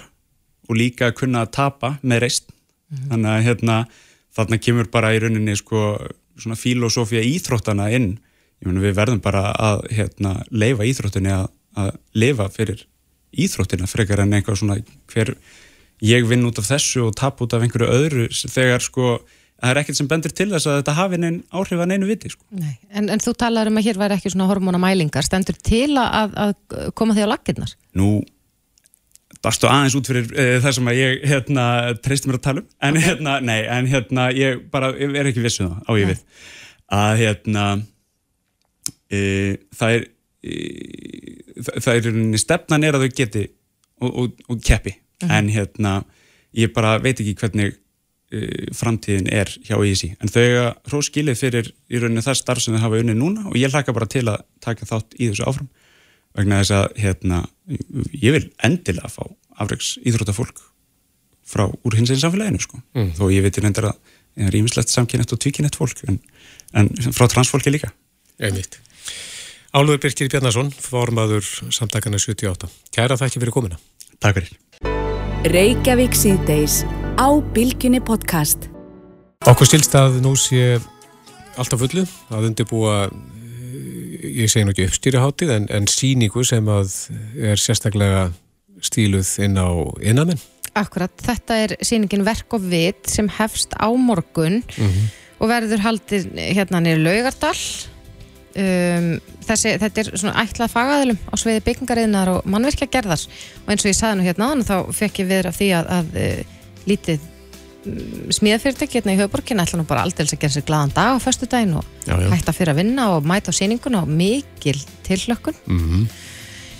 og 0.68 0.78
líka 0.78 1.08
að 1.08 1.18
kunna 1.20 1.44
að 1.44 1.52
tapa 1.58 1.94
með 2.02 2.22
reist. 2.24 2.52
Þannig 2.88 3.30
að 3.34 3.42
hérna, 3.44 3.78
þarna 4.38 4.60
kemur 4.62 4.90
bara 4.92 5.12
í 5.14 5.20
rauninni 5.22 5.56
sko, 5.58 5.96
svona 6.38 6.58
filosófía 6.58 7.24
íþróttana 7.26 7.88
inn. 7.96 8.12
Ég 8.62 8.70
meina, 8.70 8.82
við 8.82 8.94
verðum 8.98 9.22
bara 9.22 9.48
að 9.54 9.84
hérna, 9.94 10.38
leifa 10.50 10.86
íþróttinni 10.86 11.34
að, 11.34 11.48
að 11.78 11.90
lifa 12.18 12.48
fyrir 12.54 12.84
íþróttina 13.38 13.88
frekar 13.90 14.22
en 14.24 14.36
eitthvað 14.38 14.62
svona 14.62 14.78
hver 15.12 15.34
ég 16.04 16.24
vinn 16.30 16.46
út 16.48 16.60
af 16.60 16.68
þessu 16.70 17.08
og 17.08 17.16
tap 17.18 17.42
út 17.44 17.54
af 17.54 17.64
einhverju 17.64 17.90
öðru 17.90 18.28
þegar 18.30 18.82
sko 18.82 19.18
það 19.58 19.72
er 19.72 19.80
ekkert 19.82 19.98
sem 19.98 20.08
bendur 20.10 20.34
til 20.34 20.48
þess 20.52 20.68
að 20.70 20.80
þetta 20.80 20.94
hafi 20.94 21.18
neinn 21.20 21.38
áhrif 21.50 21.82
að 21.82 21.90
neinu 21.90 22.08
viti 22.08 22.30
sko. 22.32 22.44
Nei. 22.54 22.76
En, 22.94 23.08
en 23.10 23.22
þú 23.22 23.34
talar 23.38 23.70
um 23.70 23.80
að 23.80 23.88
hér 23.88 23.98
væri 24.00 24.18
ekki 24.18 24.32
svona 24.32 24.46
hormónamælingar, 24.50 25.26
stendur 25.26 25.58
til 25.58 25.90
að, 25.98 26.36
að 26.38 26.92
koma 26.98 27.16
því 27.16 27.26
á 27.26 27.32
laggirnar? 27.34 27.74
Nú 27.98 28.10
darstu 29.48 29.68
aðeins 29.70 29.96
út 29.98 30.10
fyrir 30.10 30.28
uh, 30.28 30.54
það 30.62 30.76
sem 30.76 30.90
að 30.92 31.00
ég 31.00 31.24
hérna, 31.32 31.64
treysti 32.04 32.30
mér 32.30 32.38
að 32.38 32.44
tala 32.44 32.62
um? 32.62 32.68
En 32.88 33.00
hérna, 33.00 33.38
nei, 33.44 33.60
en 33.64 33.88
hérna 33.90 34.28
ég 34.36 34.62
bara 34.72 34.92
ég 35.00 35.16
er 35.16 35.30
ekki 35.32 35.44
vissu 35.44 35.66
það 35.66 35.80
á 35.88 35.92
ég 35.98 36.12
við. 36.12 36.22
Að 36.98 37.12
hérna 37.22 37.64
uh, 37.78 39.52
það 39.80 39.96
er 39.96 40.06
uh, 40.06 41.66
það, 41.72 41.92
er 41.96 42.06
rauninni 42.08 42.42
stefnan 42.44 42.86
er 42.86 42.98
að 42.98 43.06
þau 43.06 43.18
geti 43.22 43.44
og, 43.98 44.08
og, 44.12 44.40
og 44.48 44.64
keppi. 44.64 44.94
En 45.26 45.50
hérna 45.50 45.98
ég 46.56 46.72
bara 46.74 46.96
veit 47.02 47.18
ekki 47.18 47.36
hvernig 47.38 47.74
uh, 47.74 48.68
framtíðin 48.76 49.28
er 49.32 49.50
hjá 49.66 49.76
ISI 49.84 50.14
en 50.18 50.32
þau 50.32 50.44
hróskilið 50.90 51.40
fyrir 51.40 51.72
í 51.90 52.00
rauninni 52.00 52.24
það 52.24 52.40
starf 52.42 52.64
sem 52.64 52.76
þau 52.76 52.86
hafa 52.86 53.02
unnið 53.02 53.20
núna 53.20 53.48
og 53.50 53.58
ég 53.60 53.72
hlaka 53.72 53.94
bara 53.96 54.08
til 54.10 54.26
að 54.28 54.44
taka 54.64 54.88
þátt 54.88 55.18
í 55.18 55.30
þessu 55.30 55.48
áfram 55.48 55.68
vegna 56.38 56.62
þess 56.62 56.74
að 56.78 56.86
hérna, 57.02 57.42
ég 58.14 58.34
vil 58.36 58.44
endilega 58.64 59.10
fá 59.12 59.24
afreiks 59.58 59.96
íþróttafólk 60.06 60.62
frá 61.48 61.64
úr 61.66 61.96
hins 61.96 62.12
einn 62.12 62.20
samfélaginu 62.20 62.60
sko. 62.62 62.80
Mm. 62.94 63.14
þó 63.18 63.24
ég 63.32 63.44
veitir 63.46 63.66
endur 63.66 63.90
að 63.90 63.96
það 64.38 64.50
er 64.50 64.58
ímislegt 64.60 64.92
samkynett 64.92 65.32
og 65.34 65.40
tvíkynett 65.42 65.78
fólk 65.78 66.04
en, 66.06 66.20
en 66.76 66.90
frá 67.10 67.26
transfólki 67.30 67.72
líka 67.74 67.90
Einmitt. 68.38 68.78
Álfur 69.74 69.98
Birkir 69.98 70.28
Bjarnason, 70.30 70.70
formaður 70.70 71.44
samtakana 71.74 72.20
78. 72.22 72.68
Kæra 72.94 73.18
þakki 73.18 73.42
fyrir 73.42 73.54
komina. 73.56 73.80
Takk 74.22 74.38
fyrir 74.38 74.54
Reykjavík 75.48 76.14
síðdeis 76.18 76.84
á 77.18 77.28
Bilginni 77.54 78.00
podcast. 78.04 78.70
Okkur 79.46 79.68
stilst 79.68 79.94
að 79.98 80.20
nú 80.22 80.32
sé 80.38 80.78
alltaf 81.58 81.82
fullu 81.82 82.06
að 82.30 82.48
undirbúa 82.50 82.96
ég 84.22 84.50
segi 84.50 84.66
nú 84.66 84.74
ekki 84.74 84.88
uppstýriháttið 84.88 85.54
en, 85.54 85.66
en 85.74 85.88
síningu 85.90 86.44
sem 86.46 86.68
að 86.72 86.94
er 87.50 87.60
sérstaklega 87.60 88.28
stíluð 88.84 89.30
inn 89.44 89.58
á 89.58 89.68
innamenn. 90.04 90.40
Akkurat, 90.78 91.14
þetta 91.24 91.56
er 91.64 91.76
sýningin 91.82 92.26
Verk 92.26 92.54
og 92.54 92.66
Vit 92.70 93.08
sem 93.10 93.28
hefst 93.38 93.74
á 93.74 93.88
morgun 93.90 94.60
og 95.38 95.50
verður 95.50 95.82
haldið 95.82 96.28
hérna 96.36 96.82
nýri 96.84 97.02
Laugardal. 97.02 97.56
Um, 98.58 99.10
þessi, 99.46 99.74
þetta 99.78 100.02
er 100.02 100.08
svona 100.16 100.42
ætlað 100.42 100.72
fagaðilum 100.72 101.18
á 101.30 101.34
sviði 101.38 101.62
byggingariðnar 101.66 102.30
og 102.32 102.46
mannverkja 102.48 102.88
gerðar 102.90 103.22
og 103.22 103.68
eins 103.70 103.84
og 103.84 103.90
ég 103.92 103.98
saði 103.98 104.18
nú 104.18 104.24
hérna 104.26 104.48
áðan 104.48 104.64
þá 104.66 104.76
fekk 104.98 105.20
ég 105.22 105.28
viður 105.28 105.50
af 105.50 105.58
því 105.60 105.68
að, 105.78 105.90
að 105.98 106.16
uh, 106.18 106.56
lítið 106.88 107.20
um, 107.20 107.37
smíðafyrirtæki 108.34 108.98
hérna 108.98 109.14
í 109.14 109.20
höfuborgin 109.20 109.62
ætla 109.62 109.78
nú 109.80 109.86
bara 109.88 110.02
aldrei 110.06 110.26
að 110.26 110.40
gera 110.42 110.54
sér 110.56 110.66
glaðan 110.68 110.94
dag 110.96 111.14
á 111.14 111.22
föstudaginn 111.22 111.76
og 111.78 111.86
Já, 112.06 112.14
já. 112.18 112.30
hætta 112.32 112.54
fyrir 112.56 112.72
að 112.74 112.80
vinna 112.82 113.10
og 113.16 113.28
mæta 113.28 113.54
á 113.54 113.58
sýninguna 113.58 114.02
og 114.02 114.10
mikil 114.10 114.80
tilhlökkun 115.06 115.58
Mm 115.66 116.08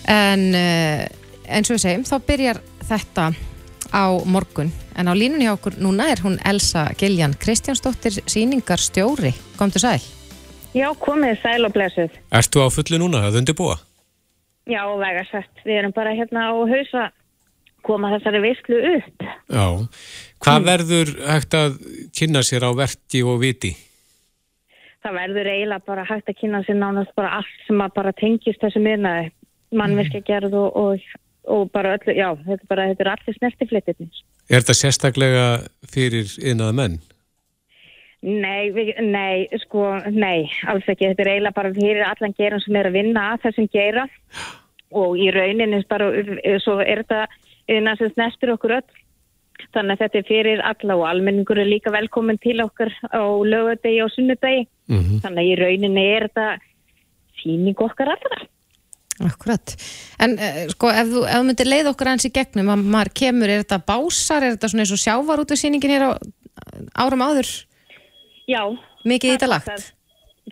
en 0.09 0.45
uh, 0.57 1.05
eins 1.53 1.69
og 1.69 1.77
við 1.77 1.83
segjum 1.83 2.05
þá 2.09 2.15
byrjar 2.25 2.61
þetta 2.89 3.27
á 3.93 4.05
morgun 4.25 4.71
en 4.97 5.09
á 5.09 5.13
línunni 5.13 5.45
hjá 5.45 5.53
okkur 5.53 5.77
núna 5.85 6.07
er 6.13 6.23
hún 6.25 6.39
Elsa 6.49 6.87
Giljan 6.97 7.37
Kristjánsdóttir 7.37 8.23
síningar 8.25 8.81
stjóri, 8.81 9.35
komdu 9.61 9.81
sæl 9.83 10.01
Já, 10.77 10.89
komið 11.01 11.39
sæl 11.43 11.65
og 11.65 11.73
blessuð. 11.73 12.13
Ertu 12.35 12.61
á 12.61 12.69
fullu 12.71 12.99
núna 13.01 13.23
að 13.27 13.39
undirbúa? 13.41 13.79
Já, 14.69 14.83
vegarsett. 15.01 15.63
Við 15.65 15.79
erum 15.81 15.95
bara 15.97 16.13
hérna 16.13 16.51
á 16.53 16.55
hausa 16.55 17.07
koma 17.89 18.11
þessari 18.13 18.43
veislu 18.45 18.81
upp. 18.99 19.25
Já. 19.49 19.65
Hvað 20.45 20.67
verður 20.69 21.13
hægt 21.27 21.55
að 21.59 21.79
kynna 22.15 22.45
sér 22.47 22.67
á 22.69 22.71
verki 22.79 23.25
og 23.27 23.41
viti? 23.43 23.73
Það 25.03 25.19
verður 25.19 25.51
eiginlega 25.53 25.87
bara 25.87 26.07
hægt 26.07 26.31
að 26.31 26.39
kynna 26.41 26.63
sér 26.67 26.79
nánast 26.79 27.15
bara 27.19 27.39
allt 27.41 27.67
sem 27.67 27.83
að 27.83 27.95
bara 27.99 28.15
tengist 28.19 28.63
þessu 28.63 28.83
miðnaði. 28.83 29.31
Mannverkja 29.79 30.23
gerð 30.25 30.55
og, 30.57 30.79
og, 30.81 31.09
og 31.51 31.69
bara 31.75 31.97
öllu, 31.99 32.15
já, 32.17 32.31
þetta 32.47 32.65
er 32.65 32.71
bara, 32.71 32.87
þetta 32.93 33.05
er 33.05 33.11
allir 33.13 33.37
snertiflitirnir. 33.37 34.23
Er 34.49 34.63
þetta 34.63 34.77
sérstaklega 34.79 35.47
fyrir 35.93 36.31
innað 36.41 36.77
menn? 36.79 36.97
Nei, 38.25 38.71
við, 38.75 38.95
nei, 39.05 39.47
sko, 39.63 39.85
nei, 40.11 40.49
alls 40.67 40.89
ekki. 40.89 41.13
Þetta 41.13 41.25
er 41.25 41.33
eiginlega 41.35 41.59
bara 41.61 41.75
fyrir 41.77 42.07
allan 42.07 42.35
geran 42.39 42.63
sem 42.65 42.79
er 42.81 42.89
að 42.89 42.97
vinna 42.99 43.27
að 43.35 43.45
þessum 43.47 43.69
gera 43.75 44.07
og 45.03 45.19
í 45.21 45.29
rauninni 45.35 45.83
bara, 45.91 46.09
svo 46.65 46.79
er 46.83 47.05
þetta 47.05 47.27
innan 47.71 48.01
sem 48.01 48.11
snertir 48.15 48.55
okkur 48.57 48.81
öll. 48.81 48.89
Þannig 49.75 49.97
að 49.97 50.03
þetta 50.05 50.19
er 50.19 50.29
fyrir 50.29 50.63
alla 50.65 50.97
og 50.97 51.07
almenningur 51.09 51.59
er 51.61 51.69
líka 51.69 51.93
velkomin 51.93 52.39
til 52.41 52.61
okkar 52.65 52.93
á 53.11 53.23
lögadegi 53.23 54.03
og 54.05 54.13
sunnudegi. 54.15 54.69
Mm 54.89 55.19
Þannig 55.25 55.43
að 55.43 55.51
í 55.51 55.59
rauninni 55.61 56.07
er 56.15 56.29
þetta 56.29 56.47
síning 57.43 57.83
okkar 57.85 58.15
allra. 58.15 58.47
Akkurat, 59.19 59.73
en 60.23 60.37
uh, 60.39 60.59
sko 60.71 60.93
ef 60.95 61.09
þú, 61.11 61.25
ef 61.27 61.41
þú 61.41 61.47
myndir 61.49 61.67
leið 61.67 61.89
okkur 61.91 62.11
aðeins 62.11 62.29
í 62.29 62.35
gegnum 62.37 62.69
að 62.71 62.85
maður 62.95 63.09
kemur, 63.19 63.51
er 63.51 63.65
þetta 63.65 63.79
básar, 63.89 64.45
er 64.47 64.55
þetta 64.55 64.71
svona 64.71 64.85
eins 64.85 64.93
og 64.95 65.01
sjávar 65.03 65.43
út 65.43 65.55
af 65.55 65.59
sýningin 65.59 65.95
hér 65.97 66.05
á 66.07 66.11
árum 67.03 67.25
áður, 67.27 67.51
Já. 68.47 68.63
mikið 69.03 69.33
í 69.33 69.33
þetta 69.35 69.49
það- 69.49 69.55
lagt? 69.57 69.73
Það, 69.73 69.89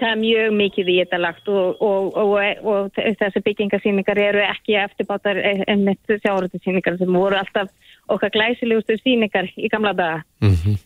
það 0.00 0.10
er 0.10 0.18
mjög 0.24 0.56
mikið 0.58 0.90
í 0.90 0.96
þetta 0.98 1.20
lagt 1.22 1.48
og, 1.48 1.82
og, 1.86 2.18
og, 2.24 2.66
og, 2.74 2.90
þessi 3.22 3.44
byggingasýningar 3.46 4.22
eru 4.24 4.42
ekki 4.48 4.78
eftirbátar 4.82 5.38
en 5.46 5.86
með 5.86 6.18
sjávarútisýningar 6.26 6.98
sem 6.98 7.20
voru 7.22 7.38
alltaf 7.38 7.70
okkar 8.12 8.32
glæsilegustu 8.34 8.98
sýningar 9.00 9.50
í 9.56 9.70
gamla 9.72 9.92
daga. 9.92 10.22
-hmm. 10.40 10.78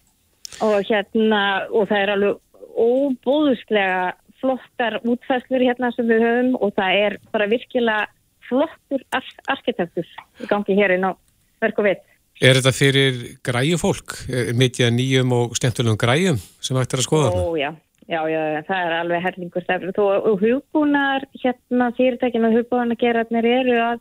og 0.60 0.78
hérna 0.88 1.66
og 1.70 1.88
það 1.88 2.02
er 2.02 2.10
alveg 2.10 2.36
óbóðuslega 2.76 4.12
flottar 4.40 5.00
útfæslur 5.04 5.62
hérna 5.62 5.92
sem 5.94 6.06
við 6.08 6.24
höfum 6.24 6.54
og 6.60 6.72
það 6.78 6.90
er 7.06 7.18
bara 7.32 7.46
virkilega 7.46 8.06
flottur 8.48 9.02
ar 9.12 9.26
arkitektur 9.46 10.06
í 10.40 10.48
gangi 10.50 10.76
hér 10.78 10.96
inn 10.96 11.06
á 11.06 11.12
verk 11.60 11.78
og 11.78 11.84
vitt. 11.90 12.06
Er 12.40 12.56
þetta 12.56 12.72
fyrir 12.72 13.16
græju 13.44 13.76
fólk? 13.76 14.16
Er 14.32 14.54
mikið 14.56 14.86
að 14.86 14.96
nýjum 14.96 15.32
og 15.36 15.56
skemmtulegum 15.58 16.00
græjum 16.00 16.38
sem 16.64 16.76
hægt 16.78 16.94
er 16.94 17.02
að 17.02 17.08
skoða? 17.08 17.32
Ó, 17.36 17.52
já. 17.60 17.70
Já, 18.10 18.24
já, 18.26 18.40
það 18.66 18.80
er 18.86 18.94
alveg 18.96 19.22
herlingur 19.22 19.62
stefnir. 19.62 19.92
Þú, 19.94 20.06
og 20.26 20.40
hugbúnar, 20.42 21.26
hérna, 21.44 21.92
fyrirtækinu 21.94 22.48
og 22.48 22.56
hugbúnargerarnir 22.56 23.46
eru 23.46 23.76
að 23.84 24.00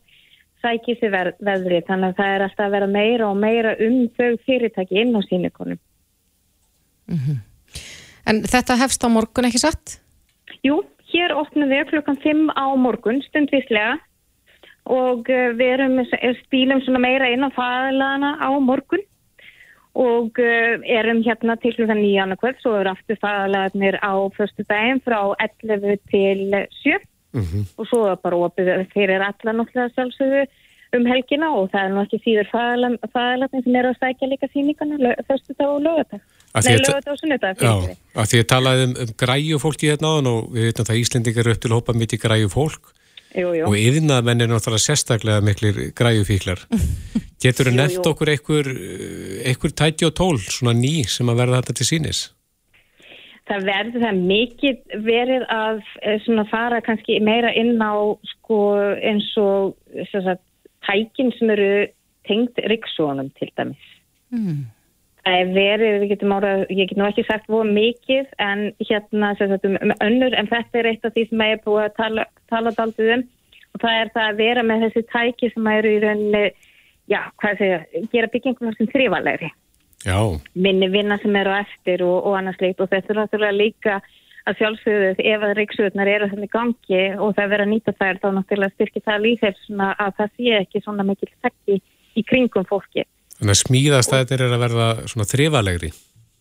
sækja 0.60 0.96
sér 1.00 1.12
ver, 1.14 1.32
veðri, 1.44 1.80
þannig 1.88 2.12
að 2.12 2.20
það 2.20 2.34
er 2.34 2.44
alltaf 2.46 2.66
að 2.66 2.74
vera 2.76 2.88
meira 2.90 3.28
og 3.30 3.40
meira 3.40 3.74
um 3.86 3.98
þau 4.16 4.30
fyrirtæki 4.46 5.00
inn 5.02 5.16
á 5.16 5.20
sínikonum. 5.26 5.80
En 8.28 8.42
þetta 8.46 8.78
hefst 8.80 9.04
á 9.04 9.08
morgun 9.10 9.48
ekki 9.48 9.62
satt? 9.62 9.98
Jú, 10.66 10.82
hér 11.12 11.34
opnum 11.34 11.70
við 11.72 11.88
klukkan 11.90 12.18
5 12.22 12.50
á 12.54 12.66
morgun, 12.78 13.22
stundvíslega. 13.28 13.98
Og 14.90 15.28
uh, 15.30 15.50
við 15.56 15.76
erum 15.76 16.00
spílum 16.44 16.82
svona 16.84 17.02
meira 17.02 17.30
inn 17.30 17.46
á 17.46 17.50
fæðalana 17.54 18.36
á 18.38 18.50
morgun. 18.62 19.02
Og 19.98 20.38
uh, 20.38 20.76
erum 20.86 21.22
hérna 21.26 21.56
til 21.60 21.74
klukkan 21.74 22.02
9 22.02 22.24
annarkvöld, 22.24 22.60
svo 22.62 22.76
eru 22.78 22.92
aftur 22.92 23.18
fæðalagarnir 23.22 23.98
á 24.04 24.12
förstu 24.36 24.66
daginn 24.68 25.02
frá 25.04 25.34
11 25.40 25.98
til 26.12 26.44
7 26.84 27.09
Mhm. 27.32 27.66
og 27.78 27.86
svo 27.86 28.06
er 28.10 28.16
bara 28.16 28.36
opið 28.36 28.88
fyrir 28.94 29.22
alla 29.22 29.52
náttúrulega 29.54 29.94
sjálfsögðu 29.94 30.42
um 30.98 31.06
helgina 31.06 31.52
og 31.54 31.70
það 31.70 31.84
er 31.84 31.92
nú 31.94 32.02
ekki 32.02 32.18
síður 32.24 32.48
fæðalarnir 32.50 33.64
sem 33.64 33.76
eru 33.78 33.92
að 33.92 33.98
stækja 34.00 34.30
líka 34.30 34.48
sýningana 34.50 35.14
förstu 35.28 35.54
dag 35.54 35.68
og 35.70 35.82
því 36.50 36.72
Nei, 36.74 36.80
lögadag 36.82 37.12
og 37.12 37.18
sunnudag. 37.20 37.60
Já, 37.62 37.74
að 38.18 38.30
því 38.30 38.40
að 38.42 38.48
talaði 38.50 38.86
um, 38.88 38.94
um 39.04 39.12
græju 39.22 39.60
fólki 39.62 39.90
hérna 39.90 40.10
áðan 40.10 40.30
og 40.32 40.48
við 40.50 40.66
veitum 40.66 40.88
að 40.88 40.98
Íslendingar 40.98 41.46
eru 41.46 41.54
upp 41.54 41.60
til 41.62 41.70
að 41.70 41.76
hópa 41.78 41.94
mikið 41.94 42.22
græju 42.24 42.50
fólk 42.50 42.90
Jú, 43.30 43.52
jú. 43.54 43.68
og 43.68 43.76
yðnaðmenn 43.78 44.42
er 44.42 44.50
náttúrulega 44.50 44.82
sérstaklega 44.82 45.44
miklir 45.46 45.78
græju 45.94 46.26
fíklar. 46.26 46.64
Getur 47.42 47.70
þú 47.70 47.76
nefnt 47.76 48.10
okkur 48.10 48.32
einhver, 48.34 48.72
einhver 49.46 49.76
tæti 49.78 50.08
og 50.08 50.16
tól, 50.18 50.42
svona 50.42 50.74
ný 50.74 51.06
sem 51.06 51.30
að 51.30 51.44
verða 51.44 51.62
þetta 51.62 51.78
til 51.78 51.86
sínis? 51.92 52.24
Það 53.50 53.66
verður 53.66 54.04
það 54.04 54.20
mikið 54.30 54.98
verið 55.06 55.46
að 55.52 55.80
eh, 56.02 56.18
svona 56.24 56.46
fara 56.50 56.80
kannski 56.84 57.18
meira 57.24 57.52
inn 57.58 57.80
á 57.82 57.94
sko 58.34 58.60
eins 59.02 59.30
og 59.40 59.74
sagt, 60.12 60.44
tækin 60.86 61.32
sem 61.38 61.50
eru 61.56 61.70
tengd 62.28 62.60
rikssónum 62.70 63.32
til 63.38 63.50
dæmis. 63.58 63.88
Mm. 64.30 64.68
Það 65.20 65.36
er 65.36 65.50
verið, 65.52 65.94
við 66.00 66.12
getum 66.14 66.32
árað, 66.32 66.62
ég 66.72 66.88
get 66.88 66.98
nú 66.98 67.04
ekki 67.08 67.26
sagt 67.26 67.50
voru 67.50 67.68
mikið 67.74 68.30
en 68.40 68.70
hérna 68.80 69.34
sagt 69.36 69.66
um, 69.68 69.76
um 69.82 69.92
önnur 70.00 70.36
en 70.38 70.48
þetta 70.48 70.80
er 70.80 70.90
eitt 70.94 71.04
af 71.04 71.14
því 71.16 71.26
sem 71.28 71.44
ég 71.44 71.58
er 71.58 71.64
búið 71.66 71.84
að 71.84 71.96
tala, 71.98 72.26
tala 72.52 72.72
daldið 72.78 73.14
um 73.18 73.26
og 73.70 73.82
það 73.82 73.98
er 73.98 74.12
það 74.14 74.28
að 74.28 74.40
vera 74.40 74.62
með 74.66 74.86
þessi 74.86 75.02
tæki 75.12 75.50
sem 75.52 75.68
eru 75.70 75.90
í 75.92 75.98
rauninni, 76.02 76.44
já, 77.10 77.20
hvað 77.42 77.60
segja, 77.60 77.82
gera 78.14 78.30
byggingum 78.32 78.72
sem 78.78 78.88
þrývalegri 78.94 79.50
Já, 80.06 80.16
minni 80.54 80.88
vinna 80.88 81.18
sem 81.20 81.34
eru 81.36 81.52
eftir 81.52 82.02
og, 82.06 82.24
og 82.24 82.38
annars 82.38 82.60
leikt 82.62 82.80
og 82.80 82.88
þetta 82.88 83.12
er 83.12 83.18
náttúrulega 83.20 83.56
líka 83.56 84.00
að 84.48 84.60
sjálfsögðu 84.60 85.24
ef 85.28 85.42
að 85.44 85.56
ríksuðunar 85.58 86.08
eru 86.08 86.28
þannig 86.30 86.52
gangi 86.54 87.02
og 87.20 87.34
það 87.36 87.50
verður 87.52 87.64
að 87.66 87.72
nýta 87.74 87.96
þær 87.98 88.20
þá 88.22 88.28
náttúrulega 88.36 88.74
styrkir 88.76 89.04
það 89.04 89.24
lífheilsuna 89.26 89.88
að 90.00 90.14
það 90.20 90.36
sé 90.36 90.54
ekki 90.60 90.84
svona 90.84 91.06
mikil 91.06 91.28
þekki 91.44 91.80
í 92.16 92.24
kringum 92.30 92.68
fólki. 92.70 93.04
þannig 93.38 93.56
að 93.56 93.60
smíðastæðir 93.64 94.46
er 94.46 94.54
að 94.56 94.64
verða 94.64 94.88
svona 95.12 95.28
þrifalegri. 95.28 95.92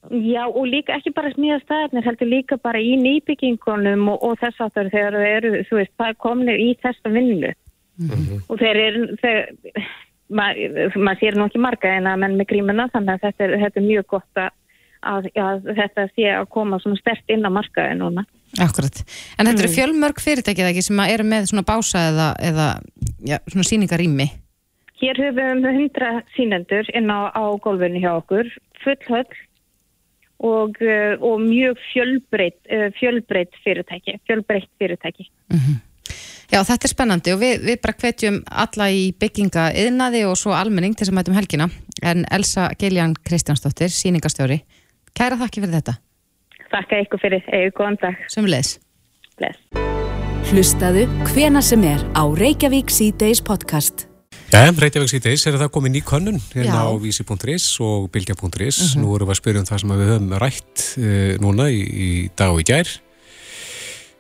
Já 0.10 0.46
og 0.48 0.64
líka 0.64 0.96
ekki 0.96 1.12
bara 1.12 1.34
smíða 1.34 1.60
staðarnir 1.66 2.06
heldur 2.08 2.30
líka 2.32 2.58
bara 2.64 2.80
í 2.80 2.96
nýbyggingunum 3.02 4.08
og, 4.14 4.24
og 4.24 4.38
þess 4.40 4.72
þegar 4.72 5.18
þau 5.18 5.26
eru, 5.28 5.52
þú 5.68 5.82
veist, 5.82 5.96
það 6.00 6.20
komnir 6.24 6.62
í 6.64 6.70
þessa 6.80 7.12
vinnu 7.12 7.52
og 8.48 8.62
þeir 8.62 8.80
eru, 8.80 9.02
þeir, 9.20 9.42
maður 10.30 10.98
ma 11.02 11.16
sér 11.20 11.38
nú 11.38 11.48
ekki 11.50 11.62
marga 11.62 11.92
en 11.98 12.10
að 12.10 12.24
menn 12.24 12.38
með 12.40 12.50
grímuna 12.54 12.90
þannig 12.94 13.16
að 13.16 13.28
þetta 13.28 13.46
er, 13.46 13.56
þetta 13.64 13.82
er 13.82 13.88
mjög 13.88 14.08
gott 14.14 14.42
að, 14.44 14.52
að, 15.14 15.30
að 15.46 15.72
þetta 15.80 16.06
sé 16.14 16.28
að 16.36 16.50
koma 16.56 16.80
svona 16.84 17.00
stert 17.02 17.34
inn 17.34 17.48
á 17.48 17.52
markaði 17.54 17.98
núna. 18.00 18.26
Akkurat. 18.62 19.02
En 19.38 19.50
þetta 19.50 19.66
eru 19.66 19.74
fjölmörg 19.74 20.22
fyrirtækið 20.24 20.72
ekki 20.72 20.86
sem 20.86 21.02
eru 21.06 21.26
með 21.28 21.52
svona 21.52 21.66
bása 21.68 22.06
eða, 22.12 22.30
eða 22.52 22.70
já, 23.26 23.38
svona 23.50 23.68
síningarými. 23.70 24.30
Hér 25.00 25.22
höfum 25.24 25.62
við 25.64 25.84
100 25.86 26.24
sínendur 26.36 26.90
inn 26.98 27.14
á, 27.14 27.32
á 27.32 27.44
gólfinu 27.64 28.02
hjá 28.04 28.12
okkur, 28.18 28.50
full 28.84 29.00
höll 29.08 29.38
og, 30.40 30.80
uh, 30.84 31.16
og 31.20 31.42
mjög 31.44 31.80
fjölbreytt, 31.92 32.60
uh, 32.72 32.90
fjölbreytt 33.00 33.56
fyrirtæki, 33.64 34.20
fjölbreytt 34.28 34.72
fyrirtæki. 34.80 35.30
Já, 36.50 36.64
þetta 36.66 36.88
er 36.88 36.92
spennandi 36.92 37.34
og 37.36 37.42
við, 37.44 37.60
við 37.68 37.80
bara 37.84 37.94
hvetjum 38.02 38.40
alla 38.50 38.90
í 38.90 39.10
bygginga 39.22 39.68
yðnaði 39.84 40.24
og 40.26 40.38
svo 40.40 40.56
almenning 40.58 40.96
til 40.98 41.06
sem 41.06 41.18
mætum 41.18 41.38
helgina. 41.38 41.70
En 42.02 42.24
Elsa 42.34 42.72
Geljan 42.80 43.14
Kristjánsdóttir, 43.28 43.92
síningastjóri, 43.94 44.64
kæra 45.14 45.38
þakki 45.38 45.62
fyrir 45.62 45.78
þetta. 45.78 45.98
Þakka 46.70 47.02
ykkur 47.06 47.22
fyrir, 47.22 47.46
eða 47.54 47.74
góðan 47.78 48.00
dag. 48.02 48.24
Sumulegis. 48.34 48.78
Bless. 49.38 49.62
Hlustaðu 50.50 51.04
hvena 51.30 51.62
sem 51.62 51.84
er 51.86 52.02
á 52.18 52.26
Reykjavík 52.26 52.90
C-Days 52.90 53.44
podcast. 53.46 54.08
Já, 54.50 54.64
Reykjavík 54.74 55.12
síðdeis 55.12 55.46
er 55.46 55.60
það 55.62 55.70
komið 55.76 55.94
ný 55.94 56.02
könnun 56.02 56.40
hérna 56.56 56.82
Já. 56.82 56.90
á 56.90 56.94
vísi.is 56.98 57.68
og 57.86 58.10
bylgja.is. 58.10 58.80
Nú 58.98 59.14
erum 59.14 59.30
við 59.30 59.36
að 59.36 59.40
spyrja 59.44 59.62
um 59.62 59.70
það 59.70 59.84
sem 59.84 59.94
við 59.94 60.10
höfum 60.10 60.34
rætt 60.42 60.86
uh, 60.98 61.36
núna 61.46 61.70
í, 61.70 61.84
í 61.86 62.10
dag 62.34 62.56
og 62.56 62.64
í 62.64 62.66
gær. 62.66 62.90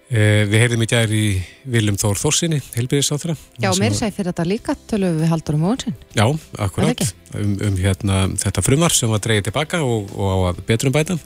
Uh, 0.10 0.41
við 0.49 0.55
heyrðum 0.64 0.82
í 0.82 0.88
gær 0.89 1.12
í 1.14 1.24
Viljum 1.70 1.97
Þór 2.01 2.18
Þórsinni, 2.18 2.57
helbyrðisáþra. 2.74 3.36
Já, 3.62 3.68
mér 3.78 3.93
segi 3.93 4.16
fyrir 4.16 4.32
þetta 4.32 4.45
líka 4.49 4.74
tölum 4.89 5.20
við 5.20 5.30
haldur 5.30 5.57
um 5.60 5.66
móðunsinn. 5.68 5.97
Já, 6.18 6.26
ekki? 6.66 7.05
Um, 7.38 7.51
um 7.68 7.76
hérna, 7.78 8.24
þetta 8.41 8.64
frumvar 8.66 8.95
sem 8.97 9.12
var 9.14 9.22
dreigið 9.22 9.51
tilbaka 9.51 9.84
og, 9.86 10.10
og 10.18 10.32
á 10.34 10.38
að 10.49 10.64
betrum 10.66 10.95
bæta. 10.95 11.20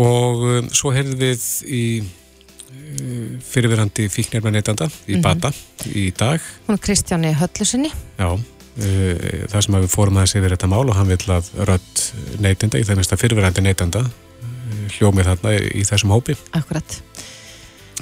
Og 0.00 0.46
um, 0.54 0.70
svo 0.72 0.94
heyrðum 0.96 1.20
við 1.20 1.44
í 1.68 1.82
uh, 2.00 3.36
fyrirverandi 3.50 4.08
fíknirma 4.08 4.54
neytanda 4.56 4.88
í 5.04 5.18
Mhm. 5.18 5.26
Bata 5.28 5.52
í 5.92 6.06
dag. 6.16 6.40
Hún 6.64 6.78
er 6.78 6.82
Kristjáni 6.88 7.34
Höllusinni. 7.36 7.92
Já, 8.16 8.30
uh, 8.32 9.14
það 9.52 9.60
sem 9.68 9.78
við 9.82 9.90
fórum 9.92 10.16
aðeins 10.16 10.36
yfir 10.40 10.56
þetta 10.56 10.72
mál 10.72 10.86
og 10.88 10.96
hann 10.96 11.12
vil 11.12 11.20
að 11.28 11.52
rödd 11.68 12.08
neytenda, 12.40 12.80
í 12.80 12.88
það 12.88 13.02
minnst 13.02 13.12
að 13.12 13.22
fyrirverandi 13.26 13.68
neytenda 13.68 14.06
uh, 14.08 14.82
hljómið 14.96 15.28
þarna 15.34 15.56
í, 15.60 15.84
þessum 15.84 16.16
hópi. 16.16 16.40
Akkurat. 16.56 17.02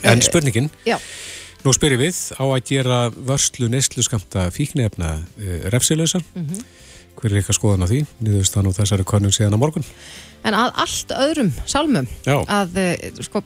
En 0.03 0.23
spurningin, 0.23 0.71
Já. 0.87 0.99
nú 1.65 1.75
spyrir 1.77 2.01
við 2.01 2.19
á 2.39 2.45
að 2.45 2.65
gera 2.71 2.99
vörslu 3.11 3.69
neyslu 3.73 4.05
skamta 4.07 4.49
fíknefna 4.55 5.19
uh, 5.19 5.71
refsilösa. 5.75 6.23
Mhm. 6.35 6.67
Hver 7.19 7.33
er 7.35 7.41
ykkar 7.43 7.57
skoðan 7.57 7.83
á 7.83 7.91
því? 7.91 8.05
Nýðust 8.23 8.55
það 8.55 8.69
nú 8.69 8.73
þessari 8.77 9.05
konun 9.11 9.35
síðan 9.35 9.57
á 9.59 9.63
morgun? 9.63 9.87
En 10.47 10.55
að 10.55 10.77
allt 10.85 11.15
öðrum 11.19 11.51
sálmum 11.67 12.07
Já. 12.23 12.37
að 12.47 12.77
eh, 12.79 13.09
sko, 13.27 13.43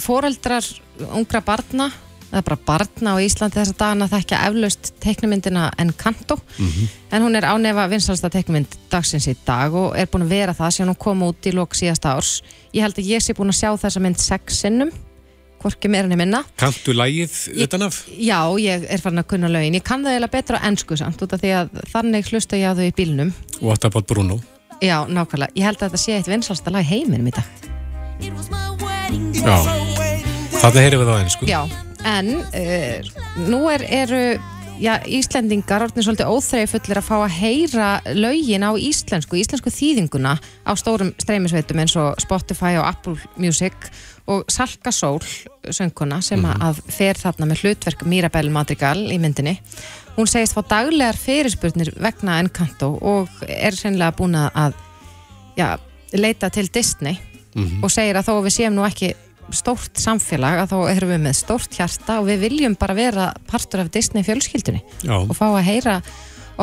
foreldrar 0.00 0.64
ungra 1.12 1.42
barna 1.44 1.90
eða 2.32 2.42
bara 2.46 2.56
barna 2.66 3.12
á 3.12 3.20
Íslandi 3.20 3.58
þessa 3.58 3.76
dagana 3.76 4.08
þekkja 4.08 4.38
eflaust 4.48 4.92
teiknumyndina 5.04 5.66
Encanto 5.82 6.38
en 7.12 7.22
hún 7.22 7.36
er 7.36 7.44
ánefa 7.44 7.84
vinsalsta 7.92 8.30
teiknumynd 8.32 8.72
dagsins 8.90 9.28
í 9.28 9.34
dag 9.44 9.74
og 9.76 9.92
er 9.98 10.08
búin 10.08 10.24
að 10.24 10.32
vera 10.32 10.54
það 10.56 10.70
sem 10.70 10.88
hún 10.88 10.96
kom 10.96 11.22
út 11.28 11.44
í 11.44 11.52
lok 11.52 11.76
síðasta 11.76 12.14
árs 12.16 12.42
ég 12.72 12.80
held 12.86 12.96
að 12.96 13.10
ég 13.12 13.20
sé 13.20 13.34
búin 13.36 13.52
að 13.52 13.60
sjá 13.60 13.76
þessa 13.84 14.00
mynd 14.00 14.18
sex 14.18 14.62
sinnum 14.64 14.90
hvorki 15.62 15.90
meira 15.92 16.08
enn 16.10 16.18
minna 16.20 16.42
Kantu 16.60 16.94
lægið 16.96 17.36
utan 17.64 17.86
af? 17.88 18.02
Já, 18.12 18.40
ég 18.60 18.86
er 18.88 19.02
farin 19.02 19.22
að 19.22 19.30
kunna 19.34 19.50
lögin 19.52 19.78
ég 19.78 19.86
kann 19.86 20.04
það 20.04 20.16
eiginlega 20.16 20.36
betra 20.36 20.62
ennsku 20.68 20.98
samt 21.00 21.22
út 21.22 21.36
af 21.36 21.42
því 21.42 21.54
að 21.60 21.76
þannig 21.94 22.32
hlusta 22.32 22.60
ég 22.60 22.72
á 22.72 22.78
þau 22.78 22.86
í 22.88 22.96
bílnum 22.98 23.34
What 23.60 23.86
about 23.88 24.08
Bruno? 24.10 24.40
Já, 24.82 25.04
nákvæmlega, 25.06 25.54
ég 25.54 25.68
held 25.68 25.78
að 25.78 25.92
þetta 25.92 26.02
sé 26.02 26.18
eitt 26.18 26.30
vinsalsta 26.30 26.74
lag 26.74 26.86
heiminum 26.86 27.30
í 27.30 27.36
dag 27.36 27.46
Já. 29.42 29.56
Þarna 30.62 30.82
heyrum 30.84 31.00
við 31.02 31.08
það 31.08 31.20
eins, 31.22 31.34
sko. 31.34 31.46
Já, 31.50 31.60
en 32.06 32.28
uh, 32.38 33.22
nú 33.50 33.64
er, 33.72 33.82
eru 33.90 34.20
já, 34.78 34.92
Íslendingar 35.10 35.82
orðin 35.86 36.04
svolítið 36.06 36.30
óþreif 36.30 36.74
fullir 36.76 37.00
að 37.00 37.06
fá 37.08 37.14
að 37.18 37.34
heyra 37.40 37.88
lögin 38.14 38.66
á 38.66 38.70
íslensku, 38.78 39.38
íslensku 39.40 39.72
þýðinguna 39.74 40.36
á 40.38 40.72
stórum 40.78 41.10
streymisveitum 41.22 41.82
eins 41.82 41.96
og 41.98 42.14
Spotify 42.22 42.76
og 42.78 42.86
Apple 42.86 43.16
Music 43.42 43.74
og 43.74 44.11
Salka 44.48 44.92
Sól, 44.94 45.20
sönguna 45.70 46.20
sem 46.22 46.44
að 46.46 46.78
fer 46.92 47.18
þarna 47.18 47.48
með 47.50 47.64
hlutverk 47.64 48.04
Mirabelle 48.08 48.52
Madrigal 48.54 49.00
í 49.10 49.18
myndinni 49.20 49.56
hún 50.16 50.28
segist 50.30 50.56
fá 50.56 50.62
daglegar 50.68 51.18
fyrirspurnir 51.18 51.92
vegna 52.00 52.38
Encanto 52.42 52.92
og 53.00 53.42
er 53.48 53.76
sennilega 53.76 54.14
búin 54.16 54.36
að 54.38 54.76
já, 55.58 55.76
leita 56.12 56.50
til 56.52 56.68
Disney 56.72 57.18
og 57.82 57.90
segir 57.92 58.16
að 58.16 58.30
þó 58.30 58.34
við 58.44 58.56
séum 58.56 58.76
nú 58.76 58.86
ekki 58.86 59.12
stórt 59.52 59.98
samfélag 60.00 60.62
að 60.62 60.72
þá 60.72 60.78
erum 60.94 61.12
við 61.12 61.24
með 61.26 61.34
stórt 61.36 61.76
hjarta 61.76 62.20
og 62.20 62.28
við 62.30 62.44
viljum 62.46 62.76
bara 62.78 62.96
vera 62.96 63.30
partur 63.50 63.82
af 63.82 63.90
Disney 63.92 64.24
fjölskyldunni 64.24 64.80
Já. 65.02 65.16
og 65.18 65.34
fá 65.36 65.48
að 65.50 65.66
heyra 65.66 65.96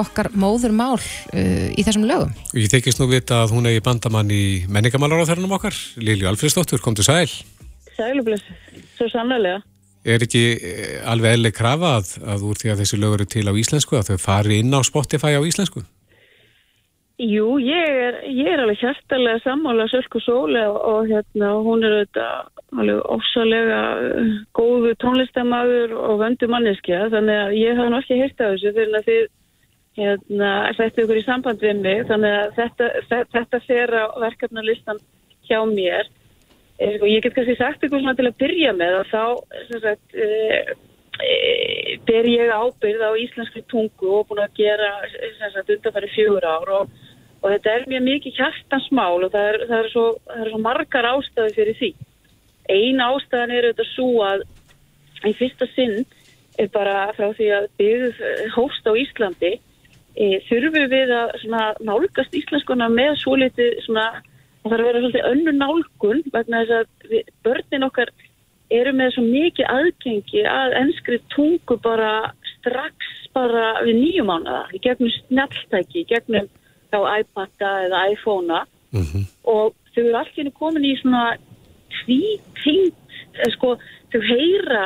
okkar 0.01 0.31
móður 0.33 0.75
mál 0.75 0.97
uh, 0.97 1.67
í 1.75 1.85
þessum 1.85 2.07
lögum. 2.09 2.33
Ég 2.57 2.71
tekist 2.71 3.01
nú 3.01 3.09
vita 3.11 3.43
að 3.43 3.55
hún 3.57 3.69
eigi 3.69 3.83
bandamann 3.85 4.31
í 4.33 4.65
menningamálar 4.71 5.25
á 5.25 5.29
þærnum 5.31 5.57
okkar. 5.59 5.77
Lilju 6.01 6.29
Alfredsdóttur, 6.31 6.81
kom 6.83 6.97
til 6.97 7.07
sæl. 7.07 7.27
Sælubless, 7.97 8.47
svo 8.97 9.09
sannlega. 9.11 9.59
Er 10.07 10.23
ekki 10.23 10.43
eh, 10.55 10.99
alveg 11.11 11.35
eðli 11.35 11.51
krafa 11.51 11.97
að, 11.99 12.13
að 12.23 12.43
úr 12.47 12.59
því 12.59 12.73
að 12.73 12.83
þessi 12.83 12.99
lög 13.01 13.15
eru 13.17 13.29
til 13.29 13.47
á 13.51 13.53
íslensku, 13.59 13.97
að 13.99 14.13
þau 14.13 14.21
fari 14.23 14.61
inn 14.63 14.71
á 14.71 14.79
Spotify 14.87 15.35
á 15.35 15.43
íslensku? 15.43 15.83
Jú, 17.19 17.57
ég 17.59 17.97
er, 17.99 18.21
ég 18.31 18.47
er 18.47 18.61
alveg 18.63 18.79
hjartalega 18.79 19.41
sammála 19.43 19.89
Sölku 19.91 20.21
Sóli 20.23 20.61
og, 20.63 20.77
og 20.87 21.09
hérna, 21.09 21.49
hún 21.65 21.83
er 21.83 21.97
auðvitað 21.97 22.79
alveg 22.79 23.01
ofsalega 23.11 23.79
uh, 24.05 24.29
góðu 24.55 24.93
tónlistamæður 25.03 25.97
og 25.99 26.21
vöndu 26.21 26.47
manneskja, 26.47 27.09
þannig 27.11 27.41
að 27.41 27.57
ég 27.59 27.75
hafði 27.75 27.91
náttúrulega 27.91 28.23
hýrt 28.23 28.45
af 28.45 28.53
þessu 28.53 28.73
fyrir 28.77 28.95
að 29.01 29.09
þið 29.09 29.27
hérna, 29.97 30.51
settu 30.77 31.03
ykkur 31.03 31.19
í 31.19 31.25
samband 31.25 31.63
við 31.63 31.81
mig, 31.83 32.03
þannig 32.09 32.35
að 32.35 32.55
þetta, 32.59 32.89
þetta, 33.33 33.61
fer 33.65 33.95
á 33.95 34.05
verkefnalistan 34.21 35.01
hjá 35.49 35.59
mér. 35.69 36.09
Eh, 36.79 36.95
sko, 36.97 37.09
ég 37.09 37.23
get 37.23 37.35
kannski 37.35 37.57
sagt 37.59 37.83
ykkur 37.83 38.03
svona 38.03 38.15
til 38.17 38.29
að 38.29 38.37
byrja 38.39 38.73
með 38.77 38.99
og 39.01 39.09
þá 39.09 39.23
sagt, 39.83 40.15
e, 40.15 40.27
e, 41.19 41.97
ber 42.07 42.29
ég 42.29 42.53
ábyrð 42.53 43.03
á 43.03 43.11
íslenskri 43.19 43.65
tungu 43.67 44.13
og 44.19 44.29
búin 44.29 44.45
að 44.45 44.61
gera 44.61 44.91
undanfæri 45.65 46.11
fjögur 46.13 46.47
ár 46.47 46.71
og, 46.77 46.93
og 47.41 47.49
þetta 47.55 47.73
er 47.73 47.89
mjög 47.91 48.05
mikið 48.05 48.39
hjartansmál 48.39 49.25
og 49.25 49.33
það 49.33 49.49
er, 49.51 49.59
það 49.65 49.81
er, 49.81 49.91
svo, 49.95 50.05
það 50.29 50.45
er 50.45 50.53
svo 50.53 50.61
margar 50.63 51.09
ástæði 51.11 51.57
fyrir 51.57 51.79
því. 51.81 51.91
Ein 52.69 53.03
ástæðan 53.03 53.55
er 53.57 53.67
auðvitað 53.67 53.91
svo 53.95 54.09
að 54.23 54.47
í 55.27 55.35
fyrsta 55.35 55.67
sinn 55.73 56.05
er 56.59 56.69
bara 56.71 57.09
frá 57.17 57.33
því 57.35 57.49
að 57.57 57.67
byggð 57.79 58.21
hófst 58.55 58.87
á 58.87 58.93
Íslandi 58.95 59.57
e, 60.19 60.39
þurfum 60.49 60.89
við 60.91 61.13
að 61.15 61.35
svona, 61.43 61.63
nálgast 61.79 62.35
íslenskuna 62.35 62.89
með 62.93 63.15
svo 63.23 63.37
litið 63.39 63.79
það 63.87 64.19
þarf 64.65 64.75
að 64.75 64.87
vera 64.87 65.03
svolítið 65.03 65.29
önnu 65.31 65.53
nálgun 65.55 66.23
vegna 66.33 66.63
þess 66.63 66.75
að 66.79 67.13
við, 67.13 67.31
börnin 67.47 67.87
okkar 67.87 68.11
eru 68.79 68.93
með 68.93 69.15
svo 69.15 69.23
mikið 69.25 69.71
aðgengi 69.73 70.43
að 70.45 70.75
enskri 70.83 71.19
tungu 71.33 71.79
bara 71.81 72.13
strax 72.57 73.13
bara 73.33 73.79
við 73.85 73.99
nýjum 74.01 74.31
ánada 74.33 74.65
í 74.75 74.81
gegnum 74.83 75.11
snjalltæki, 75.15 76.03
í 76.03 76.09
gegnum 76.09 76.49
á 76.93 76.99
iPad-a 77.21 77.71
eða 77.85 78.05
iPhone-a. 78.13 78.63
Og 79.45 79.75
þau 79.93 80.03
eru 80.03 80.17
allir 80.17 80.51
komin 80.57 80.85
í 80.85 80.95
svona 81.01 81.37
tvítengt, 81.99 82.97
eh, 83.37 83.51
sko, 83.53 83.77
þau 84.11 84.21
heyra 84.25 84.85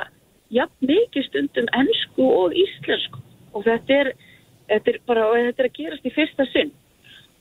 jafn 0.52 0.90
mikið 0.90 1.28
stundum 1.28 1.68
ennsku 1.74 2.28
og 2.28 2.54
íslensku. 2.54 3.20
Og 3.54 3.64
þetta 3.64 4.00
er, 4.02 4.14
þetta 4.70 4.91
er 4.91 4.99
bara, 5.07 5.28
þetta 5.49 5.64
er 5.64 5.70
að 5.70 5.78
gerast 5.78 6.07
í 6.07 6.14
fyrsta 6.14 6.47
sinn 6.51 6.74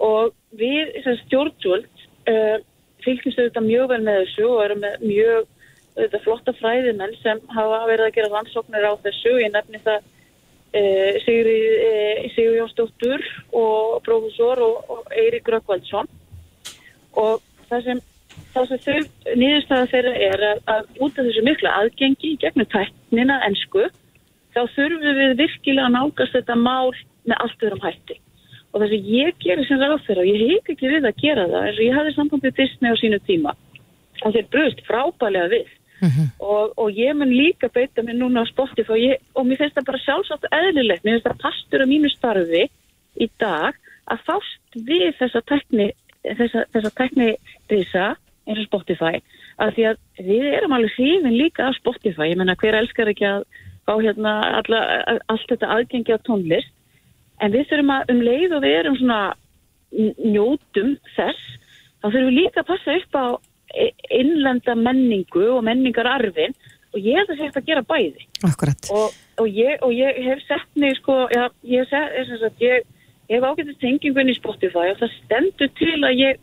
og 0.03 0.33
við, 0.59 0.95
stjórnvöld, 1.25 2.07
uh, 2.31 2.57
fylgjumst 3.05 3.39
auðvitað 3.39 3.69
mjög 3.69 3.91
vel 3.93 4.01
með 4.07 4.23
þessu 4.23 4.49
og 4.49 4.63
erum 4.65 4.83
með 4.83 5.05
mjög 5.05 5.51
auðvitað 5.97 6.25
flotta 6.25 6.55
fræðimenn 6.59 7.15
sem 7.21 7.43
hafa 7.53 7.83
verið 7.91 8.09
að 8.09 8.17
gera 8.17 8.33
rannsóknir 8.33 8.89
á 8.89 8.93
þessu. 9.05 9.35
Ég 9.43 9.53
nefni 9.53 9.83
það 9.85 9.99
uh, 10.01 11.21
Sigri, 11.27 11.57
uh, 11.89 12.23
Sigur 12.35 12.59
Jónsdóttur 12.61 13.27
og 13.53 14.01
profesor 14.07 14.63
og, 14.65 14.93
og 14.97 15.15
Eirik 15.15 15.51
Rökkvaldsson 15.53 16.11
og 17.21 17.43
það 17.69 17.89
sem, 17.89 18.05
það 18.55 18.71
sem 18.71 18.85
þau 18.87 19.37
nýðustæða 19.39 19.91
þeirra 19.93 20.13
er 20.29 20.47
að, 20.51 20.63
að 20.75 21.03
út 21.05 21.19
af 21.19 21.27
þessu 21.29 21.45
mikla 21.47 21.75
aðgengi 21.83 22.37
gegnum 22.41 22.71
tæknina 22.73 23.41
ennsku 23.49 23.89
þá 24.53 24.63
þurfum 24.75 25.19
við 25.21 25.35
virkilega 25.41 25.89
að 25.89 25.97
nálgast 25.97 26.37
þetta 26.37 26.57
mál 26.61 26.93
með 27.29 27.45
allt 27.45 27.67
öðrum 27.67 27.85
hætti. 27.85 28.19
Og 28.73 28.81
það 28.81 28.95
sem 28.95 29.13
ég 29.13 29.39
gerir 29.43 29.69
sem 29.69 29.83
ráð 29.83 30.01
þeirra 30.07 30.25
og 30.25 30.31
ég 30.31 30.43
heik 30.49 30.73
ekki 30.73 30.91
við 30.95 31.07
að 31.09 31.21
gera 31.21 31.47
það 31.51 31.69
eins 31.69 31.79
og 31.79 31.87
ég 31.87 31.97
hafði 31.99 32.15
sambandið 32.17 32.59
Disney 32.59 32.93
á 32.93 32.97
sínu 33.01 33.21
tíma 33.29 33.55
og 34.23 34.35
þeir 34.37 34.51
bröðst 34.55 34.85
frábælega 34.87 35.53
við. 35.53 35.71
Og, 36.43 36.73
og 36.83 36.97
ég 36.99 37.15
mun 37.15 37.31
líka 37.31 37.69
beita 37.71 38.03
mig 38.03 38.17
núna 38.19 38.43
á 38.43 38.51
Spotify 38.51 38.91
og, 38.91 38.99
ég, 38.99 39.21
og 39.39 39.45
mér 39.47 39.61
finnst 39.61 39.77
það 39.77 39.85
bara 39.87 40.01
sjálfsagt 40.03 40.49
eðlilegt, 40.51 41.05
mér 41.05 41.15
finnst 41.15 41.29
það 41.29 41.43
pastur 41.45 41.85
á 41.85 41.87
mínu 41.87 42.11
starfi 42.11 42.65
í 43.23 43.29
dag 43.39 43.79
að 44.11 44.25
fást 44.27 44.79
við 44.89 45.13
þessa 45.21 45.45
tekni 45.47 45.87
þessa, 46.27 46.65
þessa 46.75 46.93
tekni 46.99 47.29
risa 47.71 48.09
eins 48.49 48.65
og 48.65 48.67
Spotify, 48.67 49.21
að 49.63 49.77
því 49.77 49.87
að 49.93 50.01
við 50.27 50.47
erum 50.57 50.75
alveg 50.75 50.97
hrifin 50.97 51.39
líka 51.39 51.69
af 51.69 51.79
Spotify. 51.79 52.33
Ég 52.33 52.41
menna 52.41 52.59
hver 52.59 52.81
elskar 52.81 53.11
ekki 53.13 53.29
að 53.29 53.47
fá 53.87 53.95
hérna 53.95 54.33
alla, 54.59 54.81
allt 55.31 55.47
þetta 55.51 55.71
aðgengi 55.77 56.19
á 56.19 56.25
tónlist 56.27 56.75
en 57.43 57.53
við 57.55 57.67
þurfum 57.71 57.93
að 57.97 58.13
um 58.15 58.21
leið 58.29 58.55
og 58.57 58.63
við 58.65 58.77
erum 58.81 58.99
svona 59.01 59.21
njótum 60.33 60.95
þess 61.17 61.43
þá 62.03 62.07
þurfum 62.09 62.29
við 62.29 62.37
líka 62.39 62.63
að 62.63 62.69
passa 62.71 62.95
upp 63.01 63.19
á 63.19 63.27
i- 63.83 63.93
innlenda 64.21 64.75
menningu 64.79 65.45
og 65.57 65.65
menningararfin 65.69 66.55
og 66.93 66.99
ég 67.01 67.23
að 67.23 67.37
sé 67.39 67.47
hægt 67.47 67.57
að 67.57 67.67
gera 67.71 67.83
bæði. 67.89 68.27
Og, 68.93 69.15
og, 69.41 69.47
ég, 69.49 69.79
og 69.83 69.93
ég 69.97 70.19
hef 70.27 70.43
sett 70.47 70.69
mig 70.77 70.97
sko, 70.99 71.23
já, 71.33 71.47
ég, 71.65 71.87
hef 71.89 71.93
ég 73.31 73.39
hef 73.39 73.47
ágættið 73.49 73.79
tengingun 73.81 74.29
í 74.29 74.37
Spotify 74.37 74.91
og 74.93 74.99
það 75.01 75.15
stendur 75.23 75.71
til 75.79 75.95
að 76.05 76.19
ég, 76.21 76.43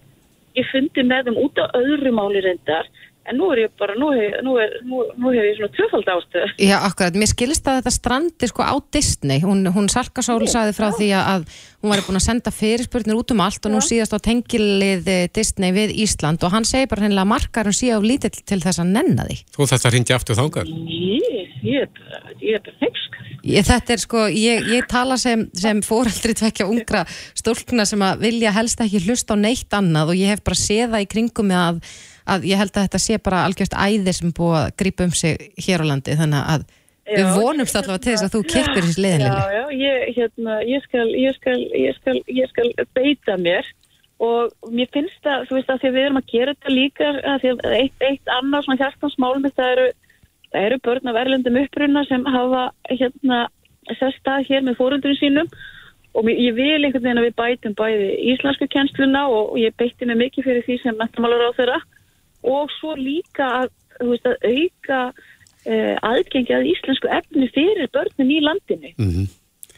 ég 0.57 0.71
fundi 0.71 1.03
með 1.05 1.29
þeim 1.29 1.37
út 1.43 1.61
á 1.61 1.65
öðru 1.77 2.11
máli 2.17 2.41
reyndar 2.41 2.89
en 3.29 3.39
nú 3.39 3.49
er 3.53 3.63
ég 3.65 3.73
bara, 3.79 3.95
nú 3.99 4.11
hef, 4.15 4.39
nú 4.45 4.55
er, 4.61 4.75
nú, 4.87 5.03
nú 5.21 5.33
hef 5.33 5.45
ég 5.45 5.57
svona 5.59 5.73
tvöfald 5.77 6.11
ástöð 6.15 6.53
Já, 6.61 6.77
akkurat, 6.81 7.17
mér 7.19 7.31
skilist 7.31 7.67
að 7.69 7.81
þetta 7.81 7.95
strandi 7.95 8.49
sko 8.49 8.65
á 8.65 8.73
Disney, 8.93 9.43
hún, 9.45 9.63
hún 9.75 9.89
Sarkasól 9.91 10.41
sagði 10.49 10.75
frá 10.77 10.89
því 10.95 11.11
að, 11.17 11.29
að 11.33 11.59
hún 11.79 11.93
var 11.93 12.03
búin 12.07 12.19
að 12.19 12.25
senda 12.25 12.53
fyrirspurnir 12.53 13.19
út 13.19 13.33
um 13.33 13.43
allt 13.45 13.67
og 13.67 13.73
nú 13.73 13.81
síðast 13.83 14.15
á 14.15 14.19
tengilið 14.23 15.07
eh, 15.11 15.27
Disney 15.35 15.71
við 15.75 15.95
Ísland. 16.03 16.43
Og 16.43 16.53
hann 16.53 16.67
segi 16.67 16.89
bara 16.91 17.05
hennilega 17.05 17.27
að 17.27 17.31
markarum 17.31 17.75
sé 17.75 17.93
á 17.95 17.99
lítill 18.03 18.33
til 18.35 18.59
þess 18.63 18.81
að 18.83 18.91
nenna 18.97 19.27
því. 19.29 19.39
Þú 19.55 19.69
þetta 19.71 19.93
ringi 19.95 20.15
aftur 20.15 20.39
þangað. 20.39 20.73
Ég, 20.89 21.55
ég 21.63 21.85
er 21.85 21.91
bara, 21.95 22.35
ég 22.43 22.59
er 22.59 22.65
bara 22.65 22.81
heimskar 22.83 23.29
Ég, 23.47 23.63
þetta 23.63 23.93
er 23.95 24.01
sko, 24.03 24.25
ég, 24.35 24.65
ég 24.73 24.87
tala 24.91 25.15
sem, 25.19 25.45
sem 25.55 25.79
fóreldri 25.85 26.35
tvekja 26.35 26.67
ungra 26.67 27.05
stúlkna 27.37 27.85
sem 27.87 28.01
að 28.03 28.25
vilja 28.25 28.51
helst 28.55 28.81
ekki 28.83 28.99
hlusta 29.05 29.37
á 29.39 29.39
neitt 29.39 29.75
annað. 29.75 30.11
Og 30.11 30.19
ég 30.19 30.33
hef 30.33 30.43
bara 30.43 30.59
séð 30.59 30.95
það 30.95 31.05
í 31.05 31.09
kringum 31.13 31.49
með 31.53 31.61
að, 31.63 31.79
að 32.33 32.45
ég 32.49 32.59
held 32.61 32.75
að 32.75 32.85
þetta 32.87 33.01
sé 33.03 33.17
bara 33.23 33.45
algjörst 33.47 33.75
æði 33.75 34.13
sem 34.15 34.35
búið 34.35 34.59
að 34.59 34.75
grípa 34.81 35.07
um 35.07 35.15
sig 35.15 35.49
hér 35.65 35.83
á 35.83 35.89
landi 35.89 36.17
þannig 36.19 36.51
að 36.55 36.67
við 37.09 37.25
Já, 37.25 37.33
vonumst 37.33 37.77
allavega 37.77 38.03
til 38.03 38.13
þess 38.13 38.25
að 38.27 38.33
þú 38.35 38.41
kippir 38.53 38.83
þessi 38.85 39.03
liðinlega. 39.03 39.37
Já, 39.39 39.55
já, 39.55 39.63
ég, 39.81 40.03
hérna, 40.17 40.57
ég, 40.69 40.83
skal, 40.85 41.05
ég, 41.17 41.37
skal, 41.39 41.57
ég, 41.73 41.95
skal, 41.97 42.17
ég 42.37 42.51
skal 42.51 42.67
beita 42.97 43.37
mér 43.41 43.69
og 44.19 44.69
mér 44.75 44.89
finnst 44.93 45.17
það, 45.23 45.47
þú 45.47 45.57
veist 45.57 45.71
að 45.71 45.81
því 45.81 45.89
að 45.89 45.95
við 45.95 46.05
erum 46.05 46.19
að 46.19 46.29
gera 46.33 46.53
þetta 46.53 46.75
líka 46.75 47.09
að 47.15 47.41
því 47.41 47.51
að 47.53 47.75
eitt, 47.79 48.05
eitt 48.09 48.31
annars 48.35 48.67
svona 48.67 48.81
hjartansmálum 48.83 49.47
það 49.47 49.73
eru, 49.73 49.87
það 50.51 50.67
eru 50.67 50.79
börn 50.87 51.11
af 51.11 51.19
erlendum 51.23 51.59
uppruna 51.63 52.05
sem 52.09 52.25
hafa 52.35 52.63
hérna 52.91 53.41
sest 53.97 54.29
að 54.29 54.49
hér 54.49 54.65
með 54.67 54.77
fórundurinn 54.81 55.19
sínum 55.21 55.53
og 56.17 56.27
ég 56.29 56.55
vil 56.57 56.83
einhvern 56.83 57.05
veginn 57.05 57.21
að 57.21 57.29
við 57.29 57.37
bætum 57.39 57.77
bæði 57.79 58.09
íslensku 58.33 58.67
kennsluna 58.73 59.23
og, 59.31 59.55
ég 59.61 59.75
beitti 59.79 60.07
mig 60.09 60.19
mikið 60.19 60.49
fyrir 60.49 60.67
því 60.67 60.77
sem 60.83 60.99
mentamálar 60.99 61.53
á 61.53 61.57
þeirra 61.57 61.79
og 62.43 62.71
svo 62.79 62.95
líka 62.95 63.49
að, 63.63 63.73
veist, 63.99 64.27
að 64.27 64.37
auka 64.53 65.01
uh, 65.09 65.95
aðgengi 66.11 66.55
að 66.55 66.69
íslensku 66.73 67.11
efni 67.11 67.49
fyrir 67.55 67.91
börnin 67.93 68.31
í 68.31 68.39
landinu 68.43 68.93
Mm 68.97 69.11
-hmm. 69.11 69.27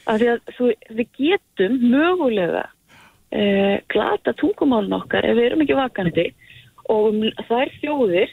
af 0.05 0.19
því 0.19 0.27
að 0.33 0.39
þú, 0.57 0.71
við 0.97 1.07
getum 1.17 1.73
mögulega 1.95 2.65
uh, 2.67 3.77
glata 3.87 4.33
tungumálun 4.33 4.99
okkar 5.01 5.25
ef 5.25 5.37
við 5.37 5.45
erum 5.45 5.61
ekki 5.61 5.79
vakandi 5.79 6.27
og 6.89 7.09
um, 7.13 7.21
þær 7.49 7.69
þjóðir 7.81 8.29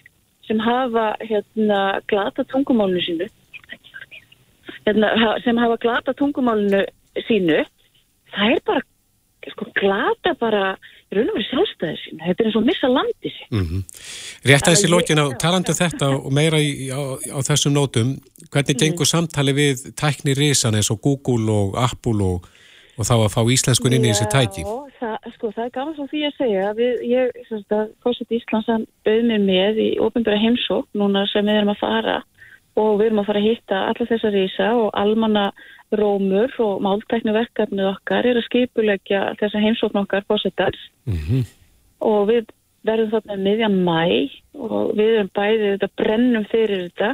sem 0.48 0.58
hafa 0.58 1.16
hérna, 1.20 2.00
glata 2.08 2.44
tungumálunu 2.44 3.00
sínu 3.04 3.28
hérna, 4.86 5.40
sem 5.44 5.56
hafa 5.56 5.76
glata 5.76 6.14
tungumálunu 6.16 6.84
sínu 7.28 7.64
það 8.32 8.54
er 8.54 8.62
bara 8.66 8.82
sko, 9.52 9.68
glata 9.74 10.34
bara 10.40 10.76
raun 11.16 11.30
og 11.30 11.36
verið 11.38 11.48
sjálfstæðið 11.48 12.00
sínu 12.04 12.24
þetta 12.26 12.42
er 12.42 12.48
eins 12.48 12.56
og 12.58 12.62
að 12.62 12.68
missa 12.70 12.88
landi 12.92 13.30
sín 13.32 13.48
Mm 13.54 13.82
Rétt 14.48 14.68
í 14.68 14.68
Þannig 14.68 14.84
að 14.84 14.92
lokin 14.94 15.18
á 15.22 15.26
ég- 15.28 15.38
talandi 15.42 15.70
um 15.72 15.78
þetta 15.82 16.06
og 16.18 16.32
meira 16.32 16.58
í, 16.60 16.70
á, 16.92 17.00
á 17.32 17.38
þessum 17.48 17.72
nótum, 17.78 18.08
hvernig 18.52 18.74
Mhm. 18.76 18.80
gengur 18.82 19.06
samtali 19.08 19.52
við 19.56 19.76
tækni 19.96 20.34
risan 20.36 20.74
eins 20.74 20.90
og 20.90 21.00
Google 21.02 21.50
og 21.52 21.74
Apple 21.78 22.22
og, 22.24 22.46
og 22.98 23.04
þá 23.06 23.14
að 23.24 23.32
fá 23.34 23.42
íslenskun 23.48 23.94
inn 23.94 24.04
í 24.04 24.12
þessi 24.12 24.28
tæki? 24.30 24.62
Já, 24.62 24.76
það, 25.00 25.16
sko, 25.34 25.46
það 25.56 25.64
er 25.64 25.70
gaman 25.78 25.94
svo 25.96 26.06
því 26.10 26.20
að 26.28 26.36
segja 26.38 26.62
að 26.70 26.76
við, 26.82 26.94
ég, 27.08 27.30
sem 27.48 27.58
sagt 27.58 27.72
að 27.72 27.86
Fósitt 28.04 28.30
Íslands 28.38 28.66
hann 28.66 28.86
bauð 29.06 29.22
mér 29.30 29.42
með 29.46 29.74
í 29.78 29.90
ofinbæra 29.98 30.38
heimsókn 30.42 30.88
núna 30.98 31.26
sem 31.32 31.44
við 31.46 31.56
erum 31.62 31.74
að 31.74 31.78
fara 31.80 32.16
og 32.78 32.98
við 33.00 33.06
erum 33.08 33.22
að 33.22 33.28
fara 33.30 33.42
að 33.42 33.48
hitta 33.48 33.80
alla 33.90 34.08
þessa 34.12 34.30
rísa 34.34 34.68
og 34.78 34.88
almanna 35.02 35.46
rómur 35.98 36.52
og 36.64 36.82
máltækni 36.84 37.34
verkefnið 37.34 37.90
okkar 37.94 38.28
er 38.28 38.38
að 38.40 38.46
skipulegja 38.48 39.22
þessa 39.40 39.62
heimsókn 39.64 40.02
okkar 40.04 40.26
Fósittars 40.28 40.90
Mm 41.08 41.46
og 41.98 42.28
við 42.28 42.44
verðum 42.86 43.10
þarna 43.10 43.34
um 43.34 43.40
miðjan 43.42 43.76
mæ 43.82 44.02
og 44.54 44.92
við 44.94 45.08
erum 45.16 45.30
bæði 45.34 45.70
þetta 45.72 45.88
brennum 45.98 46.44
fyrir 46.46 46.84
þetta 46.84 47.08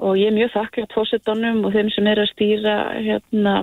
og 0.00 0.16
ég 0.16 0.30
er 0.30 0.36
mjög 0.38 0.54
þakklátt 0.54 0.94
fósettanum 0.96 1.60
og 1.68 1.74
þeim 1.74 1.90
sem 1.92 2.08
er 2.08 2.22
að 2.22 2.30
stýra 2.32 2.76
hérna, 2.96 3.54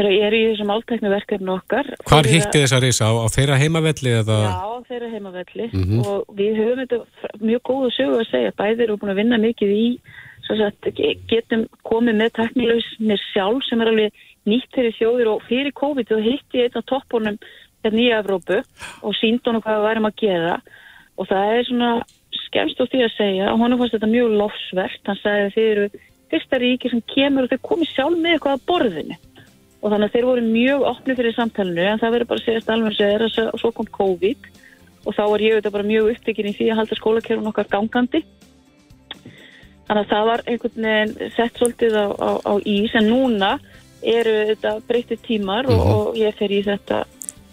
er, 0.00 0.08
í 0.32 0.42
þessum 0.50 0.72
áltækni 0.72 1.12
verkefni 1.12 1.52
okkar. 1.52 1.90
Hvar 2.08 2.28
hitti 2.30 2.62
þessa 2.62 2.80
risa? 2.80 3.10
Á, 3.12 3.12
á 3.20 3.26
þeirra 3.36 3.58
heimavelli 3.60 4.14
eða? 4.22 4.38
Já, 4.46 4.88
þeirra 4.88 5.10
heimavelli 5.12 5.68
Mhm. 5.72 6.00
og 6.06 6.24
við 6.40 6.56
höfum 6.62 6.80
þetta 6.86 7.42
mjög 7.44 7.62
góðu 7.68 7.90
sögu 7.98 8.20
að 8.22 8.30
segja. 8.30 8.56
Bæði 8.56 8.86
eru 8.86 8.96
búin 8.96 9.12
að 9.12 9.20
vinna 9.20 9.42
mikið 9.44 9.76
í 9.76 9.86
sagt, 10.46 10.88
ge- 10.96 11.16
getum 11.30 11.66
komið 11.86 12.18
með 12.20 12.34
teknilausnir 12.38 13.22
sjálf 13.32 13.64
sem 13.66 13.80
er 13.82 13.90
alveg 13.90 14.24
nýtt 14.46 14.70
fyrir 14.74 14.94
þjóðir 14.94 15.30
og 15.32 15.46
fyrir 15.48 15.74
COVID 15.74 16.12
og 16.14 16.22
hitti 16.22 16.60
ég 16.60 16.68
einn 16.70 16.78
á 16.78 16.88
toppunum 16.90 17.38
hérna 17.82 18.02
í 18.02 18.10
Evrópu 18.14 18.60
og 19.02 19.16
síndi 19.18 19.42
honum 19.48 19.62
hvað 19.64 19.78
við 19.80 19.86
værum 19.88 20.08
að 20.10 20.18
gera. 20.22 20.56
Og 21.16 21.28
það 21.30 21.52
er 21.56 21.64
svona 21.66 21.90
skemmst 22.46 22.82
á 22.82 22.84
því 22.86 23.00
að 23.06 23.16
segja 23.16 23.52
og 23.52 23.62
honum 23.62 23.80
fannst 23.80 23.96
þetta 23.96 24.12
mjög 24.12 24.36
lofsvert. 24.40 25.00
Hann 25.08 25.20
sagði 25.22 25.54
þið 25.56 25.70
eru 25.72 25.86
fyrsta 26.30 26.60
ríki 26.62 26.92
sem 26.92 27.02
kemur 27.14 27.46
og 27.46 27.50
þeir 27.50 27.64
komið 27.66 27.92
sjálf 27.94 28.20
með 28.20 28.36
eitthvað 28.36 28.56
að 28.58 28.66
borðinu. 28.70 29.18
Og 29.82 29.92
þannig 29.92 30.08
að 30.08 30.14
þeir 30.14 30.28
voru 30.30 30.46
mjög 30.46 30.86
opni 30.90 31.16
fyrir 31.18 31.36
samtalenu 31.36 31.84
en 31.86 32.00
það 32.02 32.14
verður 32.16 32.30
bara 32.30 32.40
að 32.40 32.46
segja 32.46 32.62
að 32.76 32.96
segja 32.96 33.50
að 33.50 33.60
svo 33.62 33.72
kom 33.76 33.90
COVID. 33.98 34.48
Og 35.06 35.14
þá 35.14 35.22
var 35.30 35.42
ég 35.44 35.54
auðvitað 35.54 35.76
bara 35.76 35.90
mjög 35.90 36.08
upptekinn 36.14 36.50
í 36.50 36.56
því 36.56 36.70
að 36.72 36.78
halda 36.80 36.98
skólakerfun 36.98 37.50
okkar 37.52 37.68
gangandi 37.70 38.22
þannig 39.88 40.02
að 40.04 40.10
það 40.12 40.24
var 40.30 40.42
einhvern 40.46 40.86
veginn 40.90 41.32
sett 41.36 41.58
svolítið 41.60 41.96
á, 41.98 42.06
á, 42.18 42.30
á 42.42 42.52
ís 42.66 42.94
en 42.98 43.08
núna 43.10 43.52
eru 44.06 44.34
þetta 44.52 44.72
breytið 44.88 45.20
tímar 45.26 45.66
og, 45.72 45.84
og 45.96 46.16
ég 46.20 46.34
fer 46.38 46.52
í 46.52 46.62
þetta 46.66 47.04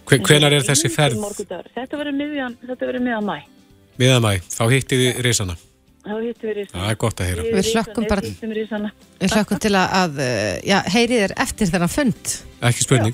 Hve- 0.03 0.19
Hvenær 0.27 0.53
er 0.57 0.65
þessi 0.67 0.89
ferð? 0.91 1.21
Þetta 1.73 1.97
verður 1.99 2.17
miðjan, 2.19 2.57
þetta 2.67 2.85
verður 2.89 3.05
miðjan 3.05 3.27
mæ 3.29 3.37
Miðan 4.01 4.23
mæ, 4.25 4.31
þá 4.49 4.63
hitti 4.73 4.97
þið 4.99 5.21
risana. 5.23 5.55
þá 6.03 6.13
hittum 6.19 6.49
við 6.49 6.71
Það 6.73 6.87
er 6.89 6.95
gott 6.99 7.19
að 7.21 7.27
heyra. 7.29 7.43
Við 7.53 7.67
hlökkum 7.71 8.07
bara-. 8.09 8.31
Við 9.21 9.35
hlökkum 9.37 9.59
til 9.61 9.71
að, 9.77 10.17
eh, 10.19 10.55
já, 10.65 10.79
heyrið 10.95 11.21
er 11.27 11.33
eftir 11.45 11.69
þennan 11.69 11.91
fund. 11.93 12.33
Ekki 12.65 12.83
spurning. 12.87 13.13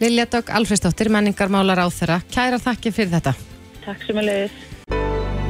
Lilja 0.00 0.26
Dögg 0.30 0.52
Alfredsdóttir, 0.60 1.08
menningarmálar 1.10 1.80
á 1.80 1.88
þeirra. 1.88 2.20
Kæra 2.30 2.60
þakki 2.60 2.92
fyrir 2.92 3.10
þetta. 3.16 3.34
Takk 3.86 4.04
sem 4.06 4.20
að 4.20 4.28
leiðis 4.28 4.52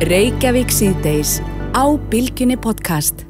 Reykjavík 0.06 0.70
síðdeis 0.72 1.40
á 1.74 1.96
Bilginni 2.10 2.56
podcast. 2.56 3.29